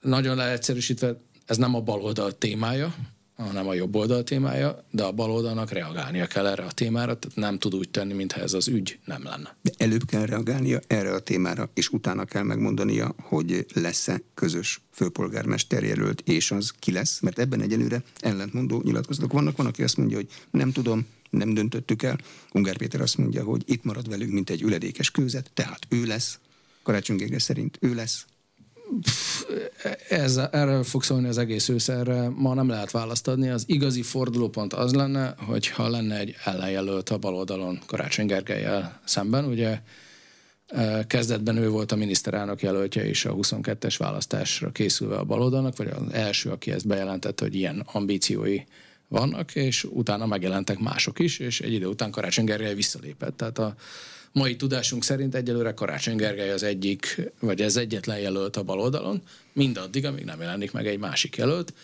Nagyon 0.00 0.36
leegyszerűsítve, 0.36 1.20
ez 1.46 1.56
nem 1.56 1.74
a 1.74 1.80
baloldal 1.80 2.38
témája, 2.38 2.94
hanem 3.36 3.68
a 3.68 3.74
jobb 3.74 3.96
oldal 3.96 4.22
témája, 4.22 4.84
de 4.90 5.02
a 5.02 5.12
bal 5.12 5.30
oldalnak 5.30 5.70
reagálnia 5.70 6.26
kell 6.26 6.46
erre 6.46 6.64
a 6.64 6.72
témára, 6.72 7.18
tehát 7.18 7.36
nem 7.36 7.58
tud 7.58 7.74
úgy 7.74 7.90
tenni, 7.90 8.12
mintha 8.12 8.40
ez 8.40 8.52
az 8.52 8.68
ügy 8.68 8.98
nem 9.04 9.22
lenne. 9.22 9.56
De 9.62 9.70
előbb 9.76 10.04
kell 10.06 10.26
reagálnia 10.26 10.80
erre 10.86 11.12
a 11.12 11.20
témára, 11.20 11.70
és 11.74 11.88
utána 11.88 12.24
kell 12.24 12.42
megmondania, 12.42 13.14
hogy 13.22 13.66
lesz-e 13.74 14.20
közös 14.34 14.80
főpolgármester 14.90 15.82
jelölt, 15.82 16.20
és 16.20 16.50
az 16.50 16.72
ki 16.78 16.92
lesz, 16.92 17.20
mert 17.20 17.38
ebben 17.38 17.60
egyelőre 17.60 18.02
ellentmondó 18.20 18.82
nyilatkozatok 18.84 19.32
vannak. 19.32 19.56
Van, 19.56 19.66
aki 19.66 19.82
azt 19.82 19.96
mondja, 19.96 20.16
hogy 20.16 20.28
nem 20.50 20.72
tudom, 20.72 21.06
nem 21.30 21.54
döntöttük 21.54 22.02
el. 22.02 22.18
Ungár 22.52 22.76
Péter 22.76 23.00
azt 23.00 23.18
mondja, 23.18 23.44
hogy 23.44 23.62
itt 23.66 23.84
marad 23.84 24.08
velünk, 24.08 24.32
mint 24.32 24.50
egy 24.50 24.62
üledékes 24.62 25.10
kőzet, 25.10 25.50
tehát 25.54 25.86
ő 25.88 26.04
lesz. 26.04 26.38
Karácsony 26.82 27.38
szerint 27.38 27.78
ő 27.80 27.94
lesz, 27.94 28.26
ez, 30.08 30.36
erről 30.36 30.84
fog 30.84 31.02
szólni 31.02 31.28
az 31.28 31.38
egész 31.38 31.68
ősz, 31.68 31.90
ma 32.34 32.54
nem 32.54 32.68
lehet 32.68 32.90
választ 32.90 33.28
adni. 33.28 33.48
Az 33.48 33.64
igazi 33.66 34.02
fordulópont 34.02 34.72
az 34.72 34.94
lenne, 34.94 35.34
hogyha 35.46 35.88
lenne 35.88 36.18
egy 36.18 36.34
ellenjelölt 36.44 37.08
a 37.08 37.18
baloldalon 37.18 37.78
Karácsony 37.86 38.26
Gergelyel 38.26 39.00
szemben. 39.04 39.44
Ugye 39.44 39.80
e, 40.66 41.06
kezdetben 41.06 41.56
ő 41.56 41.68
volt 41.68 41.92
a 41.92 41.96
miniszterelnök 41.96 42.62
jelöltje 42.62 43.08
is 43.08 43.24
a 43.24 43.34
22-es 43.34 43.94
választásra 43.98 44.72
készülve 44.72 45.16
a 45.16 45.24
baloldalnak, 45.24 45.76
vagy 45.76 45.88
az 45.88 46.12
első, 46.12 46.50
aki 46.50 46.70
ezt 46.70 46.86
bejelentette, 46.86 47.44
hogy 47.44 47.54
ilyen 47.54 47.82
ambíciói 47.92 48.60
vannak, 49.08 49.54
és 49.54 49.84
utána 49.84 50.26
megjelentek 50.26 50.78
mások 50.78 51.18
is, 51.18 51.38
és 51.38 51.60
egy 51.60 51.72
idő 51.72 51.86
után 51.86 52.10
Karácsony 52.10 52.44
Gergely 52.44 52.74
visszalépett. 52.74 53.36
Tehát 53.36 53.58
a 53.58 53.74
mai 54.36 54.56
tudásunk 54.56 55.04
szerint 55.04 55.34
egyelőre 55.34 55.72
Karácsony 55.72 56.16
Gergely 56.16 56.50
az 56.50 56.62
egyik, 56.62 57.30
vagy 57.40 57.60
ez 57.60 57.76
egyetlen 57.76 58.18
jelölt 58.18 58.56
a 58.56 58.62
baloldalon, 58.62 59.22
mindaddig, 59.52 60.04
amíg 60.04 60.24
nem 60.24 60.40
jelenik 60.40 60.72
meg 60.72 60.86
egy 60.86 60.98
másik 60.98 61.36
jelölt. 61.36 61.74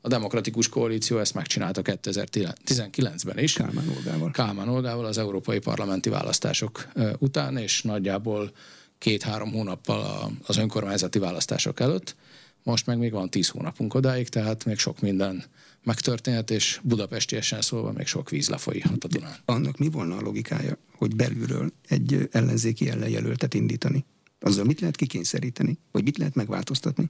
A 0.00 0.08
demokratikus 0.08 0.68
koalíció 0.68 1.18
ezt 1.18 1.34
megcsinálta 1.34 1.80
2019-ben 1.84 3.38
is. 3.38 3.52
Kálmán 3.52 3.88
Olgával. 3.96 4.30
Kálmán 4.30 4.68
Olgával 4.68 5.04
az 5.04 5.18
európai 5.18 5.58
parlamenti 5.58 6.08
választások 6.08 6.88
után, 7.18 7.56
és 7.56 7.82
nagyjából 7.82 8.52
két-három 8.98 9.52
hónappal 9.52 10.32
az 10.46 10.56
önkormányzati 10.56 11.18
választások 11.18 11.80
előtt. 11.80 12.14
Most 12.62 12.86
meg 12.86 12.98
még 12.98 13.12
van 13.12 13.30
tíz 13.30 13.48
hónapunk 13.48 13.94
odáig, 13.94 14.28
tehát 14.28 14.64
még 14.64 14.78
sok 14.78 15.00
minden 15.00 15.44
megtörténhet, 15.84 16.50
és 16.50 16.80
budapestiesen 16.82 17.60
szólva 17.60 17.92
még 17.92 18.06
sok 18.06 18.30
víz 18.30 18.48
lefolyhat 18.48 19.04
a 19.04 19.08
Dunán. 19.08 19.36
Annak 19.44 19.78
mi 19.78 19.88
volna 19.88 20.16
a 20.16 20.20
logikája, 20.20 20.76
hogy 20.96 21.16
belülről 21.16 21.72
egy 21.88 22.28
ellenzéki 22.30 22.88
ellenjelöltet 22.88 23.54
indítani? 23.54 24.04
Azzal 24.40 24.64
mit 24.64 24.80
lehet 24.80 24.96
kikényszeríteni? 24.96 25.78
Vagy 25.90 26.04
mit 26.04 26.18
lehet 26.18 26.34
megváltoztatni? 26.34 27.08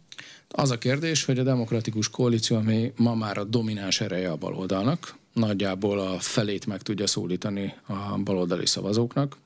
Az 0.49 0.71
a 0.71 0.79
kérdés, 0.79 1.25
hogy 1.25 1.39
a 1.39 1.43
demokratikus 1.43 2.09
koalíció, 2.09 2.57
ami 2.57 2.93
ma 2.97 3.15
már 3.15 3.39
a 3.39 3.45
domináns 3.45 4.01
ereje 4.01 4.31
a 4.31 4.37
baloldalnak, 4.37 5.17
nagyjából 5.33 5.99
a 5.99 6.19
felét 6.19 6.67
meg 6.67 6.83
tudja 6.83 7.07
szólítani 7.07 7.75
a 7.87 8.19
baloldali 8.19 8.67
szavazóknak, 8.67 9.37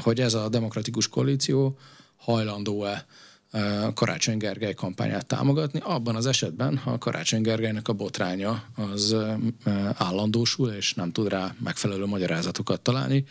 hogy 0.00 0.20
ez 0.20 0.34
a 0.34 0.48
demokratikus 0.48 1.08
koalíció 1.08 1.78
hajlandó-e 2.16 3.06
Karácsony 3.94 4.36
Gergely 4.36 4.74
kampányát 4.74 5.26
támogatni, 5.26 5.80
abban 5.82 6.16
az 6.16 6.26
esetben, 6.26 6.76
ha 6.76 6.98
Karácsony 6.98 7.42
Gergelynek 7.42 7.88
a 7.88 7.92
botránya 7.92 8.64
az 8.76 9.16
állandósul, 9.94 10.70
és 10.70 10.94
nem 10.94 11.12
tud 11.12 11.28
rá 11.28 11.54
megfelelő 11.64 12.06
magyarázatokat 12.06 12.80
találni, 12.80 13.24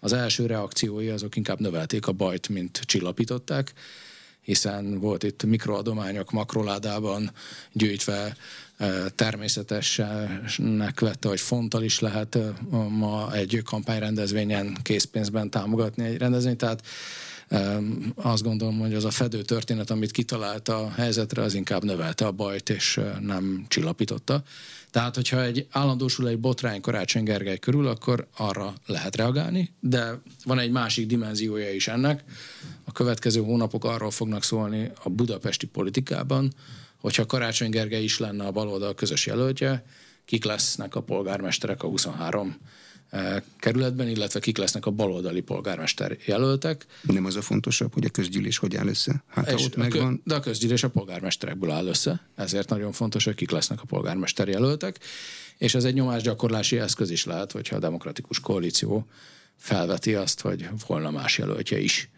az 0.00 0.12
első 0.12 0.46
reakciói 0.46 1.08
azok 1.08 1.36
inkább 1.36 1.60
növelték 1.60 2.06
a 2.06 2.12
bajt, 2.12 2.48
mint 2.48 2.80
csillapították, 2.84 3.72
hiszen 4.40 5.00
volt 5.00 5.22
itt 5.22 5.44
mikroadományok 5.44 6.30
makroládában 6.30 7.30
gyűjtve, 7.72 8.36
természetesnek 9.14 11.00
vette, 11.00 11.28
hogy 11.28 11.40
fonttal 11.40 11.82
is 11.82 11.98
lehet 11.98 12.38
ma 12.88 13.34
egy 13.34 13.60
kampányrendezvényen 13.64 14.76
készpénzben 14.82 15.50
támogatni 15.50 16.04
egy 16.04 16.18
rendezvényt, 16.18 16.58
tehát 16.58 16.86
azt 18.14 18.42
gondolom, 18.42 18.78
hogy 18.78 18.94
az 18.94 19.04
a 19.04 19.10
fedő 19.10 19.42
történet, 19.42 19.90
amit 19.90 20.10
kitalálta 20.10 20.78
a 20.78 20.90
helyzetre, 20.90 21.42
az 21.42 21.54
inkább 21.54 21.84
növelte 21.84 22.26
a 22.26 22.32
bajt, 22.32 22.70
és 22.70 23.00
nem 23.20 23.64
csillapította. 23.68 24.42
Tehát, 24.90 25.14
hogyha 25.14 25.42
egy 25.42 25.66
állandósul 25.70 26.28
egy 26.28 26.38
botrány 26.38 26.80
Karácsony 26.80 27.24
Gergely 27.24 27.58
körül, 27.58 27.86
akkor 27.86 28.28
arra 28.36 28.74
lehet 28.86 29.16
reagálni, 29.16 29.70
de 29.80 30.20
van 30.44 30.58
egy 30.58 30.70
másik 30.70 31.06
dimenziója 31.06 31.72
is 31.72 31.88
ennek. 31.88 32.24
A 32.84 32.92
következő 32.92 33.40
hónapok 33.40 33.84
arról 33.84 34.10
fognak 34.10 34.42
szólni 34.42 34.90
a 35.02 35.08
budapesti 35.08 35.66
politikában, 35.66 36.52
hogyha 37.00 37.26
Karácsony 37.26 37.70
Gergely 37.70 38.02
is 38.02 38.18
lenne 38.18 38.44
a 38.44 38.50
baloldal 38.50 38.94
közös 38.94 39.26
jelöltje, 39.26 39.84
kik 40.24 40.44
lesznek 40.44 40.94
a 40.94 41.02
polgármesterek 41.02 41.82
a 41.82 41.88
23 41.88 42.56
kerületben, 43.58 44.08
illetve 44.08 44.40
kik 44.40 44.58
lesznek 44.58 44.86
a 44.86 44.90
baloldali 44.90 45.40
polgármester 45.40 46.16
jelöltek. 46.24 46.86
Nem 47.02 47.24
az 47.24 47.36
a 47.36 47.42
fontosabb, 47.42 47.92
hogy 47.92 48.04
a 48.04 48.08
közgyűlés 48.08 48.58
hogy 48.58 48.76
áll 48.76 48.86
össze? 48.86 49.24
Hát, 49.28 49.50
ha 49.50 49.62
ott 49.62 49.76
megvan... 49.76 50.20
De 50.24 50.34
a 50.34 50.40
közgyűlés 50.40 50.82
a 50.82 50.88
polgármesterekből 50.88 51.70
áll 51.70 51.86
össze, 51.86 52.20
ezért 52.34 52.68
nagyon 52.68 52.92
fontos, 52.92 53.24
hogy 53.24 53.34
kik 53.34 53.50
lesznek 53.50 53.82
a 53.82 53.84
polgármester 53.84 54.48
jelöltek, 54.48 54.98
és 55.58 55.74
ez 55.74 55.84
egy 55.84 55.94
nyomásgyakorlási 55.94 56.78
eszköz 56.78 57.10
is 57.10 57.24
lehet, 57.24 57.52
hogyha 57.52 57.76
a 57.76 57.78
demokratikus 57.78 58.40
koalíció 58.40 59.06
felveti 59.56 60.14
azt, 60.14 60.40
hogy 60.40 60.68
volna 60.86 61.10
más 61.10 61.38
jelöltje 61.38 61.78
is. 61.78 62.08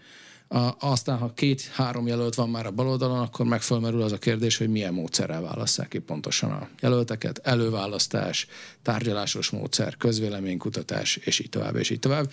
A, 0.49 0.75
aztán, 0.79 1.19
ha 1.19 1.33
két-három 1.35 2.07
jelölt 2.07 2.35
van 2.35 2.51
már 2.51 2.67
a 2.67 2.71
baloldalon, 2.71 3.19
akkor 3.19 3.47
megfelmerül 3.47 4.03
az 4.03 4.13
a 4.13 4.19
kérdés, 4.19 4.57
hogy 4.57 4.69
milyen 4.69 4.95
módszerrel 4.95 5.41
válasszák 5.41 5.89
ki 5.89 5.99
pontosan 5.99 6.51
a 6.51 6.69
jelölteket. 6.81 7.39
Előválasztás, 7.39 8.47
tárgyalásos 8.83 9.51
módszer, 9.51 9.97
közvéleménykutatás, 9.97 11.17
és 11.17 11.39
így 11.39 11.49
tovább, 11.49 11.77
és 11.77 11.91
így 11.91 11.99
tovább. 11.99 12.31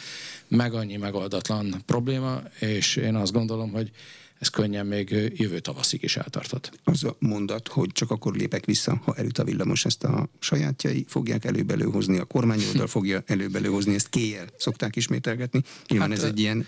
Meg 0.48 0.74
annyi 0.74 0.98
megoldatlan 0.98 1.84
probléma, 1.86 2.42
és 2.60 2.96
én 2.96 3.16
azt 3.16 3.32
gondolom, 3.32 3.72
hogy 3.72 3.92
ez 4.40 4.48
könnyen 4.48 4.86
még 4.86 5.32
jövő 5.36 5.60
tavaszig 5.60 6.04
is 6.04 6.18
eltartott. 6.18 6.80
Az 6.84 7.04
a 7.04 7.16
mondat, 7.20 7.68
hogy 7.68 7.92
csak 7.92 8.12
akkor 8.12 8.36
lépek 8.36 8.66
vissza, 8.66 9.02
ha 9.04 9.16
előtt 9.16 9.38
a 9.38 9.44
villamos, 9.44 9.86
ezt 9.86 10.04
a 10.04 10.30
sajátjai 10.40 11.06
fogják 11.08 11.46
előbelőhozni, 11.46 12.18
a 12.18 12.24
kormányoldal 12.24 12.88
fogja 12.98 13.24
előbelőhozni, 13.26 13.94
ezt 13.94 14.10
kéjjel 14.10 14.48
szokták 14.58 14.96
ismételgetni. 14.96 15.62
Nyilván 15.88 16.10
hát, 16.10 16.18
ez 16.18 16.24
egy 16.24 16.40
ilyen 16.40 16.66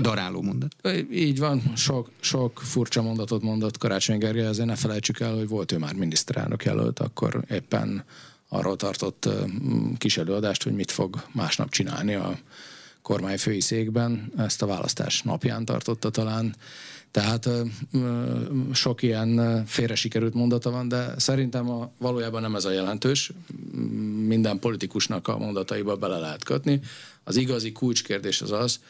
daráló 0.00 0.42
mondat. 0.42 0.76
Így 1.12 1.38
van, 1.38 1.72
sok, 1.76 2.10
sok 2.20 2.60
furcsa 2.64 3.02
mondatot 3.02 3.42
mondott 3.42 3.78
Karácsony 3.78 4.18
Gergely, 4.18 4.46
azért 4.46 4.68
ne 4.68 4.76
felejtsük 4.76 5.20
el, 5.20 5.34
hogy 5.34 5.48
volt 5.48 5.72
ő 5.72 5.78
már 5.78 5.94
miniszterelnök 5.94 6.64
jelölt, 6.64 6.98
akkor 6.98 7.44
éppen 7.50 8.04
arról 8.48 8.76
tartott 8.76 9.28
kis 9.98 10.16
előadást, 10.16 10.62
hogy 10.62 10.74
mit 10.74 10.90
fog 10.90 11.24
másnap 11.32 11.70
csinálni 11.70 12.14
a 12.14 12.38
kormányfői 13.02 13.60
székben. 13.60 14.32
Ezt 14.36 14.62
a 14.62 14.66
választás 14.66 15.22
napján 15.22 15.64
tartotta 15.64 16.10
talán. 16.10 16.54
Tehát 17.14 17.48
sok 18.72 19.02
ilyen 19.02 19.62
félre 19.66 19.94
sikerült 19.94 20.34
mondata 20.34 20.70
van, 20.70 20.88
de 20.88 21.14
szerintem 21.16 21.70
a, 21.70 21.90
valójában 21.98 22.42
nem 22.42 22.54
ez 22.54 22.64
a 22.64 22.70
jelentős. 22.70 23.32
Minden 24.26 24.58
politikusnak 24.58 25.28
a 25.28 25.38
mondataiba 25.38 25.96
bele 25.96 26.18
lehet 26.18 26.44
kötni. 26.44 26.80
Az 27.24 27.36
igazi 27.36 27.72
kulcskérdés 27.72 28.42
az 28.42 28.52
az, 28.52 28.80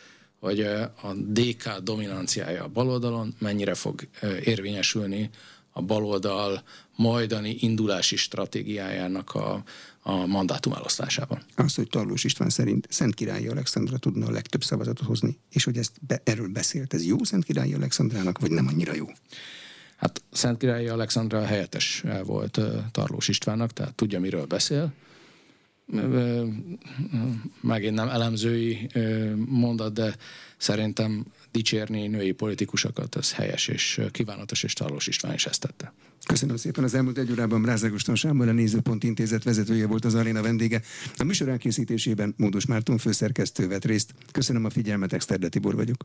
hogy 0.40 0.60
a 1.02 1.12
DK 1.14 1.78
dominanciája 1.82 2.64
a 2.64 2.68
baloldalon 2.68 3.34
mennyire 3.38 3.74
fog 3.74 4.00
érvényesülni 4.44 5.30
a 5.72 5.82
baloldal 5.82 6.62
majdani 6.96 7.56
indulási 7.60 8.16
stratégiájának 8.16 9.34
a, 9.34 9.62
a 10.06 10.26
mandátum 10.26 10.72
elosztásában. 10.72 11.42
Az, 11.54 11.74
hogy 11.74 11.88
Tarlós 11.88 12.24
István 12.24 12.50
szerint 12.50 12.86
Szent 12.90 13.14
Királyi 13.14 13.48
Alexandra 13.48 13.98
tudna 13.98 14.26
a 14.26 14.30
legtöbb 14.30 14.62
szavazatot 14.64 15.06
hozni, 15.06 15.38
és 15.50 15.64
hogy 15.64 15.76
ezt 15.76 15.92
be, 16.06 16.20
erről 16.24 16.48
beszélt, 16.48 16.94
ez 16.94 17.06
jó 17.06 17.24
Szent 17.24 17.44
Királyi 17.44 17.74
Alexandrának, 17.74 18.38
vagy 18.38 18.50
nem 18.50 18.66
annyira 18.66 18.94
jó? 18.94 19.06
Hát 19.96 20.22
Szent 20.32 20.58
Királyi 20.58 20.88
Alexandra 20.88 21.44
helyettes 21.44 22.04
volt 22.24 22.60
Tarlós 22.90 23.28
Istvánnak, 23.28 23.72
tehát 23.72 23.94
tudja, 23.94 24.20
miről 24.20 24.46
beszél 24.46 24.92
megint 27.60 27.94
nem 27.94 28.08
elemzői 28.08 28.88
mondat, 29.46 29.92
de 29.92 30.16
szerintem 30.56 31.24
dicsérni 31.54 32.06
női 32.06 32.32
politikusokat, 32.32 33.16
ez 33.16 33.32
helyes 33.32 33.68
és 33.68 34.00
kívánatos, 34.10 34.62
és 34.62 34.72
Tarlós 34.72 35.06
István 35.06 35.34
is 35.34 35.46
ezt 35.46 35.60
tette. 35.60 35.92
Köszönöm 36.26 36.56
szépen. 36.56 36.84
Az 36.84 36.94
elmúlt 36.94 37.18
egy 37.18 37.30
órában 37.30 37.62
Brázágoston 37.62 38.14
Sámbor, 38.14 38.48
a 38.48 38.52
Nézőpont 38.52 39.04
Intézet 39.04 39.44
vezetője 39.44 39.86
volt 39.86 40.04
az 40.04 40.14
aréna 40.14 40.42
vendége. 40.42 40.82
A 41.16 41.24
műsor 41.24 41.48
elkészítésében 41.48 42.34
Módos 42.36 42.66
Márton 42.66 42.98
főszerkesztő 42.98 43.68
vett 43.68 43.84
részt. 43.84 44.14
Köszönöm 44.32 44.64
a 44.64 44.70
figyelmet, 44.70 45.12
Exterde 45.12 45.48
Tibor 45.48 45.74
vagyok. 45.74 46.04